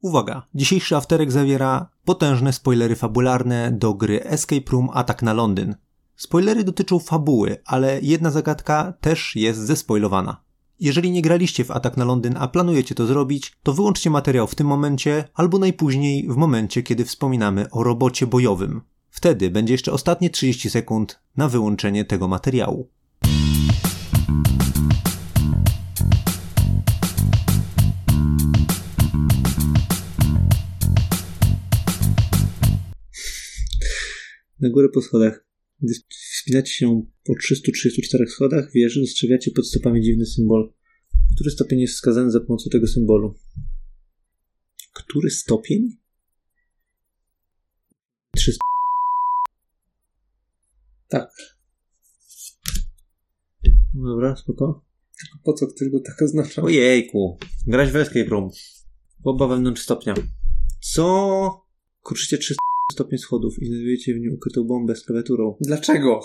Uwaga, 0.00 0.42
dzisiejszy 0.54 0.96
afterek 0.96 1.32
zawiera 1.32 1.88
potężne 2.04 2.52
spoilery 2.52 2.96
fabularne 2.96 3.72
do 3.72 3.94
gry 3.94 4.24
Escape 4.24 4.70
Room 4.72 4.88
Atak 4.92 5.22
na 5.22 5.32
Londyn. 5.32 5.74
Spoilery 6.16 6.64
dotyczą 6.64 6.98
fabuły, 6.98 7.56
ale 7.64 8.00
jedna 8.02 8.30
zagadka 8.30 8.92
też 9.00 9.36
jest 9.36 9.60
zespoilowana. 9.60 10.45
Jeżeli 10.80 11.10
nie 11.10 11.22
graliście 11.22 11.64
w 11.64 11.70
Atak 11.70 11.96
na 11.96 12.04
Londyn, 12.04 12.36
a 12.38 12.48
planujecie 12.48 12.94
to 12.94 13.06
zrobić, 13.06 13.52
to 13.62 13.72
wyłączcie 13.72 14.10
materiał 14.10 14.46
w 14.46 14.54
tym 14.54 14.66
momencie 14.66 15.24
albo 15.34 15.58
najpóźniej 15.58 16.28
w 16.28 16.36
momencie, 16.36 16.82
kiedy 16.82 17.04
wspominamy 17.04 17.70
o 17.70 17.82
robocie 17.82 18.26
bojowym. 18.26 18.80
Wtedy 19.10 19.50
będzie 19.50 19.74
jeszcze 19.74 19.92
ostatnie 19.92 20.30
30 20.30 20.70
sekund 20.70 21.20
na 21.36 21.48
wyłączenie 21.48 22.04
tego 22.04 22.28
materiału. 22.28 22.88
Na 34.60 34.70
górę 34.70 34.88
po 34.94 35.02
schodach. 35.02 35.46
Gdy 36.46 36.52
wspinacie 36.52 36.72
się 36.72 37.06
po 37.24 37.34
334 37.34 38.26
schodach, 38.26 38.72
wieży 38.72 39.00
dostrzegacie 39.00 39.50
pod 39.50 39.68
stopami 39.68 40.02
dziwny 40.02 40.26
symbol. 40.26 40.72
Który 41.34 41.50
stopień 41.50 41.80
jest 41.80 41.94
wskazany 41.94 42.30
za 42.30 42.40
pomocą 42.40 42.70
tego 42.70 42.86
symbolu? 42.86 43.34
Który 44.92 45.30
stopień? 45.30 45.96
300. 48.36 48.58
Tak. 51.08 51.30
No 53.94 54.08
Dobra, 54.10 54.36
spoko. 54.36 54.84
Po 55.44 55.52
co 55.52 55.66
tylko 55.66 56.00
tak 56.00 56.22
oznacza? 56.22 56.62
Ojejku. 56.62 57.38
Grać 57.66 57.90
w 57.90 57.96
escape 57.96 58.24
room. 58.24 58.50
Boba 59.18 59.48
wewnątrz 59.48 59.82
stopnia. 59.82 60.14
Co? 60.80 61.66
Kruszycie 62.02 62.38
300 62.38 62.65
stopień 62.96 63.18
schodów 63.18 63.62
i 63.62 63.66
znajdujecie 63.66 64.14
w 64.14 64.18
nim 64.20 64.34
ukrytą 64.34 64.64
bombę 64.64 64.96
z 64.96 65.04
klawiaturą. 65.04 65.56
Dlaczego? 65.60 66.20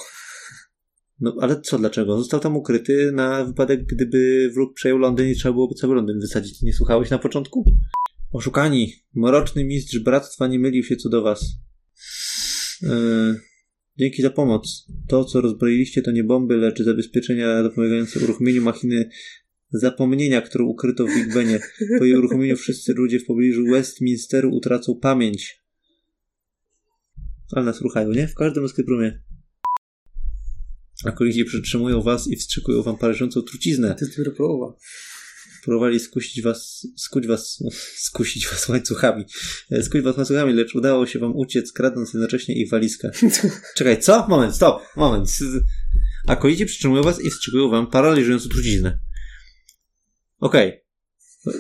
No 1.20 1.36
ale 1.42 1.62
co, 1.62 1.78
dlaczego? 1.78 2.18
Został 2.18 2.40
tam 2.40 2.58
ukryty 2.58 3.12
na 3.12 3.46
wypadek, 3.46 3.86
gdyby 3.86 4.52
wróg 4.54 4.74
przejął 4.74 4.98
Londyn 4.98 5.30
i 5.30 5.36
trzeba 5.36 5.54
byłoby 5.54 5.76
cały 5.76 5.96
Londyn 5.96 6.20
wysadzić. 6.20 6.62
Nie 6.62 6.74
słuchałeś 6.74 7.10
na 7.10 7.18
początku? 7.18 7.66
Oszukani. 8.32 8.94
Mroczny 9.16 9.64
mistrz 9.64 10.00
bractwa 10.00 10.48
nie 10.48 10.60
mylił 10.60 10.84
się 10.84 10.96
co 10.96 11.10
do 11.10 11.22
was. 11.22 11.46
Eee, 12.84 13.36
dzięki 14.00 14.22
za 14.22 14.30
pomoc. 14.30 14.88
To, 15.08 15.26
co 15.26 15.42
rozbroiliście, 15.42 16.02
to 16.02 16.12
nie 16.12 16.24
bomby, 16.24 16.58
lecz 16.58 16.84
zabezpieczenia 16.84 17.64
dopomagające 17.64 18.20
uruchomieniu 18.20 18.62
machiny 18.62 19.10
zapomnienia, 19.72 20.42
które 20.42 20.64
ukryto 20.64 21.06
w 21.08 21.14
Big 21.14 21.34
Benie. 21.34 21.60
Po 22.00 22.06
jej 22.06 22.16
uruchomieniu 22.16 22.56
wszyscy 22.56 22.94
ludzie 22.94 23.20
w 23.20 23.26
pobliżu 23.26 23.66
Westminsteru 23.66 24.56
utracą 24.56 24.96
pamięć. 25.02 25.61
Ale 27.52 27.66
nas 27.66 27.82
ruchają, 27.82 28.10
nie? 28.10 28.28
W 28.28 28.36
każdym 28.36 28.66
escape 28.66 28.91
roomie. 28.91 29.22
Akolici 31.06 31.45
przytrzymują 31.45 32.02
was 32.02 32.28
i 32.28 32.36
wstrzykują 32.36 32.84
wam 32.84 32.97
paraliżującą 32.97 33.41
truciznę. 33.41 33.95
To 33.95 34.06
jest 34.06 34.18
dopiero 34.18 34.36
połowa. 34.38 34.78
Próbowali 35.64 35.99
skusić 35.99 36.41
was, 36.41 36.88
skuć 36.97 37.28
was, 37.28 37.64
skusić 38.08 38.47
was 38.47 38.70
łańcuchami. 38.70 39.26
E, 39.72 39.84
Skuć 39.84 40.02
was 40.02 40.18
łańcuchami, 40.18 40.54
lecz 40.54 40.76
udało 40.76 41.08
się 41.08 41.20
wam 41.20 41.36
uciec, 41.36 41.72
kradąc 41.72 42.14
jednocześnie 42.14 42.56
ich 42.56 42.70
walizkę. 42.70 43.12
Czekaj, 43.78 43.99
co? 43.99 44.28
Moment, 44.28 44.56
stop, 44.56 44.82
moment. 44.95 45.30
Akolici 46.28 46.66
przytrzymują 46.66 47.04
was 47.04 47.22
i 47.22 47.30
wstrzykują 47.30 47.70
wam 47.70 47.88
paraliżującą 47.88 48.49
truciznę. 48.49 48.99
Okej. 50.39 50.82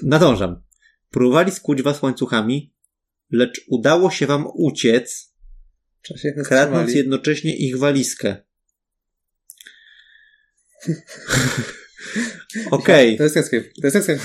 Nadążam. 0.03 0.61
Próbowali 1.09 1.51
skuć 1.51 1.81
was 1.81 2.01
łańcuchami, 2.01 2.73
lecz 3.31 3.61
udało 3.67 4.11
się 4.11 4.27
wam 4.27 4.45
uciec, 4.53 5.30
czasie 6.01 6.33
kradnąc 6.45 6.93
jednocześnie 6.93 7.55
ich 7.55 7.77
walizkę. 7.77 8.37
Okej. 12.71 13.17
To 13.17 13.23
jest 13.23 13.37
escape. 13.37 13.63
To 13.81 13.87
jest 13.87 13.95
escape. 13.95 14.19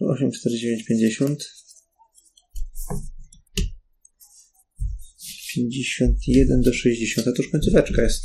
8, 0.00 0.30
49, 0.32 0.84
50. 0.84 1.44
51 5.54 6.60
do 6.62 6.72
60. 6.72 7.28
A 7.28 7.32
to 7.32 7.42
już 7.42 7.52
końcóweczka 7.52 8.02
jest. 8.02 8.24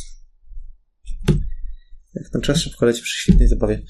Jak 2.15 2.29
ten 2.31 2.41
czas 2.41 2.57
szybko 2.57 2.85
leci 2.85 3.01
przy 3.01 3.21
świetnej 3.21 3.47
zabawie. 3.47 3.81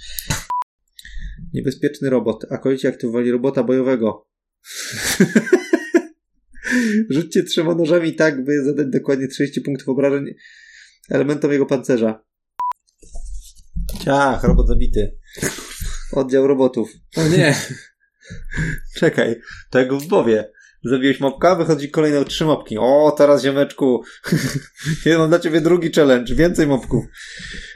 Niebezpieczny 1.53 2.09
robot. 2.09 2.45
Akolici 2.51 2.87
aktywowali 2.87 3.31
robota 3.31 3.63
bojowego. 3.63 4.27
Rzućcie 7.09 7.43
trzema 7.43 7.75
nożami 7.75 8.15
tak, 8.15 8.43
by 8.43 8.63
zadać 8.63 8.87
dokładnie 8.87 9.27
30 9.27 9.61
punktów 9.61 9.89
obrażeń 9.89 10.25
elementom 11.09 11.51
jego 11.51 11.65
pancerza. 11.65 12.23
Ciach, 14.05 14.43
robot 14.43 14.67
zabity. 14.67 15.17
Oddział 16.11 16.47
robotów. 16.47 16.89
O 17.17 17.27
nie. 17.27 17.55
Czekaj, 18.95 19.35
to 19.69 19.79
jak 19.79 19.93
w 19.93 20.07
Bowie. 20.07 20.51
Zabiłeś 20.83 21.19
mopka, 21.19 21.55
wychodzi 21.55 21.89
kolejne 21.89 22.25
trzy 22.25 22.45
mopki. 22.45 22.77
O, 22.77 23.15
teraz 23.17 23.43
ziomeczku. 23.43 24.03
Ja 25.05 25.17
mam 25.17 25.29
dla 25.29 25.39
ciebie 25.39 25.61
drugi 25.61 25.91
challenge, 25.91 26.35
więcej 26.35 26.67
mopków. 26.67 27.05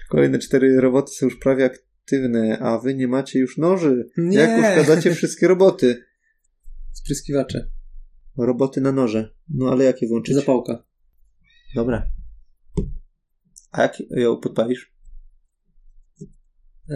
Kolejne 0.10 0.40
cztery 0.40 0.82
roboty 0.82 1.12
są 1.12 1.26
już 1.26 1.40
prawie 1.40 1.66
aktywne, 1.66 2.60
a 2.60 2.80
wy 2.80 2.96
nie 2.96 3.08
macie 3.08 3.40
już 3.40 3.58
noży. 3.58 4.10
Nie. 4.18 4.38
Jak 4.38 4.60
uszkadzacie 4.60 5.16
wszystkie 5.16 5.48
roboty? 5.48 6.06
Spryskiwacze. 6.94 7.68
Roboty 8.38 8.82
na 8.82 8.92
noże. 8.92 9.30
No 9.50 9.72
ale 9.72 9.84
jakie 9.84 10.08
włączyć? 10.08 10.36
Zapałka. 10.36 10.84
Dobra. 11.76 12.08
A 13.72 13.82
jak 13.82 14.00
ją 14.10 14.38
podpalisz? 14.38 14.94
Eee... 16.90 16.94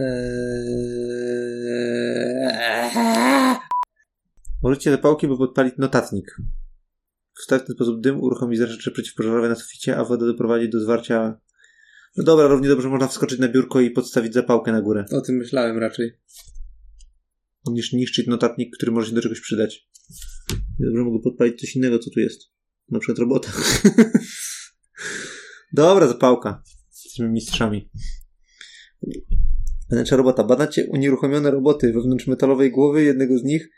Możecie 4.62 4.90
zapałki, 4.90 5.28
by 5.28 5.36
podpalić 5.36 5.74
notatnik. 5.78 6.36
W 7.44 7.46
ten 7.46 7.60
sposób 7.60 8.00
dym 8.00 8.20
uruchomi 8.20 8.56
rzeczy 8.56 8.90
przeciwpożarowe 8.92 9.48
na 9.48 9.54
suficie, 9.54 9.96
a 9.96 10.04
woda 10.04 10.26
doprowadzi 10.26 10.68
do 10.70 10.80
zwarcia. 10.80 11.40
No 12.16 12.24
dobra, 12.24 12.46
równie 12.46 12.68
dobrze 12.68 12.88
można 12.88 13.08
wskoczyć 13.08 13.38
na 13.38 13.48
biurko 13.48 13.80
i 13.80 13.90
podstawić 13.90 14.34
zapałkę 14.34 14.72
na 14.72 14.82
górę, 14.82 15.04
O 15.12 15.20
tym 15.20 15.36
myślałem 15.36 15.78
raczej. 15.78 16.18
niż 17.70 17.92
niszczyć 17.92 18.26
notatnik, 18.26 18.76
który 18.76 18.92
może 18.92 19.08
się 19.08 19.14
do 19.14 19.22
czegoś 19.22 19.40
przydać. 19.40 19.88
Dobrze 20.78 21.04
mogę 21.04 21.22
podpalić 21.22 21.60
coś 21.60 21.76
innego, 21.76 21.98
co 21.98 22.10
tu 22.10 22.20
jest. 22.20 22.40
Na 22.88 22.98
przykład 22.98 23.18
robota. 23.18 23.52
dobra, 25.72 26.08
zapałka. 26.08 26.62
Jesteśmy 26.90 27.28
mistrzami. 27.28 27.90
Wnętrze 29.90 30.16
robota. 30.16 30.44
Badacie 30.44 30.86
unieruchomione 30.86 31.50
roboty 31.50 31.92
wewnątrz 31.92 32.26
metalowej 32.26 32.70
głowy 32.70 33.02
jednego 33.02 33.38
z 33.38 33.44
nich. 33.44 33.70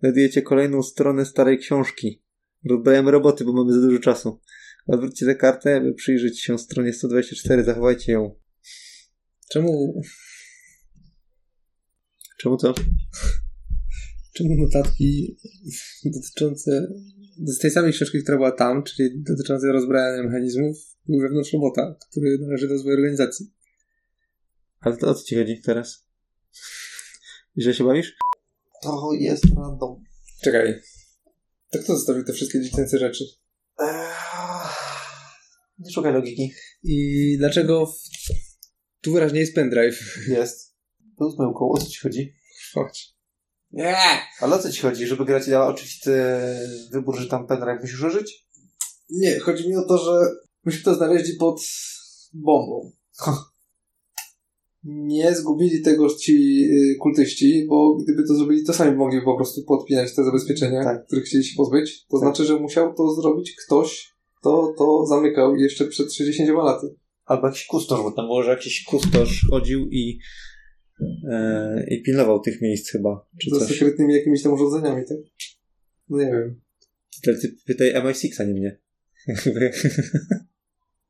Znajdujecie 0.00 0.42
kolejną 0.42 0.82
stronę 0.82 1.26
starej 1.26 1.58
książki. 1.58 2.22
Rozbrajamy 2.70 3.10
roboty, 3.10 3.44
bo 3.44 3.52
mamy 3.52 3.72
za 3.72 3.80
dużo 3.80 3.98
czasu. 3.98 4.40
Odwróćcie 4.86 5.26
tę 5.26 5.34
kartę, 5.34 5.80
by 5.80 5.94
przyjrzeć 5.94 6.40
się 6.40 6.58
stronie 6.58 6.92
124. 6.92 7.64
Zachowajcie 7.64 8.12
ją. 8.12 8.34
Czemu, 9.50 10.02
Czemu 12.38 12.56
co? 12.56 12.74
Czemu 14.34 14.54
notatki 14.54 15.36
dotyczące 16.04 16.88
z 17.46 17.58
tej 17.58 17.70
samej 17.70 17.92
książki, 17.92 18.22
która 18.22 18.36
była 18.36 18.52
tam, 18.52 18.82
czyli 18.82 19.22
dotyczące 19.22 19.72
rozbrajania 19.72 20.22
mechanizmów, 20.22 20.76
były 21.06 21.22
wewnątrz 21.22 21.52
robota, 21.52 21.96
który 22.10 22.38
należy 22.40 22.68
do 22.68 22.78
złej 22.78 22.94
organizacji. 22.94 23.46
Ale 24.80 24.96
to 24.96 25.10
o 25.10 25.14
co 25.14 25.24
ci 25.24 25.36
chodzi 25.36 25.60
teraz? 25.60 26.06
Źle 27.58 27.74
się 27.74 27.84
bawisz? 27.84 28.16
To 28.82 29.10
jest 29.18 29.44
random. 29.56 30.04
Czekaj. 30.42 30.80
To 31.70 31.78
kto 31.78 31.96
zostawił 31.96 32.24
te 32.24 32.32
wszystkie 32.32 32.60
dziecięce 32.60 32.98
rzeczy? 32.98 33.24
Nie 35.78 35.92
szukaj 35.92 36.12
logiki. 36.12 36.52
I 36.82 37.36
dlaczego 37.38 37.86
w... 37.86 38.02
tu 39.00 39.12
wyraźnie 39.12 39.40
jest 39.40 39.54
pendrive? 39.54 40.28
Jest. 40.28 40.74
To 41.18 41.30
z 41.30 41.38
myłką. 41.38 41.70
O 41.70 41.78
co 41.78 41.86
ci 41.86 42.00
chodzi? 42.00 42.34
Chodź. 42.74 43.14
Nie! 43.74 43.96
Ale 44.40 44.56
o 44.56 44.58
co 44.58 44.72
ci 44.72 44.80
chodzi? 44.80 45.06
Żeby 45.06 45.24
gra 45.24 45.40
ci 45.40 45.50
dała 45.50 45.66
oczywisty 45.66 46.12
wybór, 46.92 47.16
że 47.18 47.28
tam 47.28 47.46
pendrive 47.46 47.80
musisz 47.80 48.02
użyć? 48.02 48.46
Nie, 49.10 49.38
chodzi 49.38 49.68
mi 49.68 49.76
o 49.76 49.84
to, 49.88 49.98
że 49.98 50.26
myśmy 50.64 50.82
to 50.84 50.94
znaleźli 50.94 51.36
pod 51.36 51.60
bombą. 52.34 52.92
Nie 54.84 55.34
zgubili 55.34 55.82
tego 55.82 56.14
ci 56.14 56.64
y, 56.72 56.96
kultyści, 57.00 57.66
bo 57.68 57.94
gdyby 57.96 58.22
to 58.28 58.34
zrobili, 58.34 58.64
to 58.64 58.72
sami 58.72 58.96
mogli 58.96 59.22
po 59.22 59.36
prostu 59.36 59.64
podpinać 59.64 60.14
te 60.14 60.24
zabezpieczenia, 60.24 60.84
Tak. 60.84 61.06
których 61.06 61.24
chcieli 61.24 61.44
się 61.44 61.56
pozbyć. 61.56 62.06
To 62.06 62.18
Tak. 62.18 62.20
znaczy, 62.20 62.44
że 62.44 62.54
musiał 62.60 62.94
to 62.94 63.14
zrobić 63.14 63.56
ktoś, 63.66 64.14
kto 64.40 64.74
to 64.78 65.06
zamykał 65.06 65.56
jeszcze 65.56 65.84
przed 65.84 66.14
60 66.14 66.50
laty. 66.50 66.94
Albo 67.24 67.46
jakiś 67.46 67.66
kustosz, 67.66 68.00
bo 68.02 68.10
tam 68.12 68.26
było, 68.26 68.42
że 68.42 68.50
jakiś 68.50 68.84
kustosz 68.84 69.46
chodził 69.50 69.88
i, 69.90 70.18
i 71.90 72.02
pilnował 72.02 72.40
tych 72.40 72.62
miejsc 72.62 72.90
chyba, 72.90 73.26
czy 73.40 73.50
coś. 73.50 73.68
sekretnymi 73.68 74.14
jakimiś 74.14 74.42
tam 74.42 74.52
urządzeniami, 74.52 75.02
tak? 75.08 75.18
No 76.08 76.18
nie 76.18 76.26
wiem. 76.26 76.60
Ty, 77.22 77.34
ty 77.34 77.56
pytaj 77.66 77.94
MI6, 77.94 78.42
a 78.42 78.44
nie 78.44 78.54
mnie. 78.54 78.78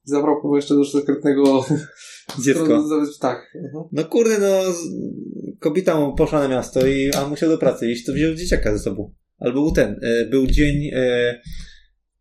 Zabrał 0.04 0.42
kogo 0.42 0.56
jeszcze 0.56 0.74
do 0.74 0.84
sekretnego... 0.84 1.64
Dziecko. 2.44 2.84
Tak. 3.20 3.54
Mhm. 3.54 3.84
No 3.92 4.04
kurde, 4.04 4.38
no 4.38 4.62
kobieta 5.60 6.00
mu 6.00 6.14
poszła 6.14 6.40
na 6.40 6.48
miasto, 6.48 6.86
i, 6.86 7.12
a 7.12 7.28
musiał 7.28 7.48
do 7.48 7.58
pracy 7.58 7.90
iść, 7.90 8.06
to 8.06 8.12
wziął 8.12 8.34
dzieciaka 8.34 8.72
ze 8.72 8.78
sobą. 8.78 9.14
Albo 9.38 9.62
był 9.62 9.72
ten, 9.72 10.00
e, 10.02 10.24
był 10.24 10.46
dzień 10.46 10.90
e, 10.92 11.40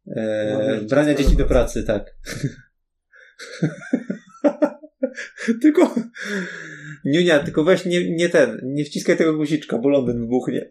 e, 0.08 0.78
No, 0.82 0.88
brania 0.90 1.16
dzieci 1.16 1.32
do 1.32 1.38
do 1.38 1.46
pracy, 1.46 1.84
tak. 1.84 2.18
tylko 5.62 5.96
Niunia, 7.06 7.40
tylko 7.40 7.64
weź 7.64 7.86
nie, 7.86 8.16
nie 8.16 8.30
ten, 8.30 8.60
nie 8.64 8.86
wciskaj 8.86 9.18
tego 9.18 9.38
guziczka, 9.38 9.78
bo 9.78 9.90
Londyn 9.90 10.22
wybuchnie. 10.22 10.70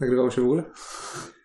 Nagrywało 0.00 0.30
się 0.30 0.40
w 0.40 0.44
ogóle? 0.44 0.62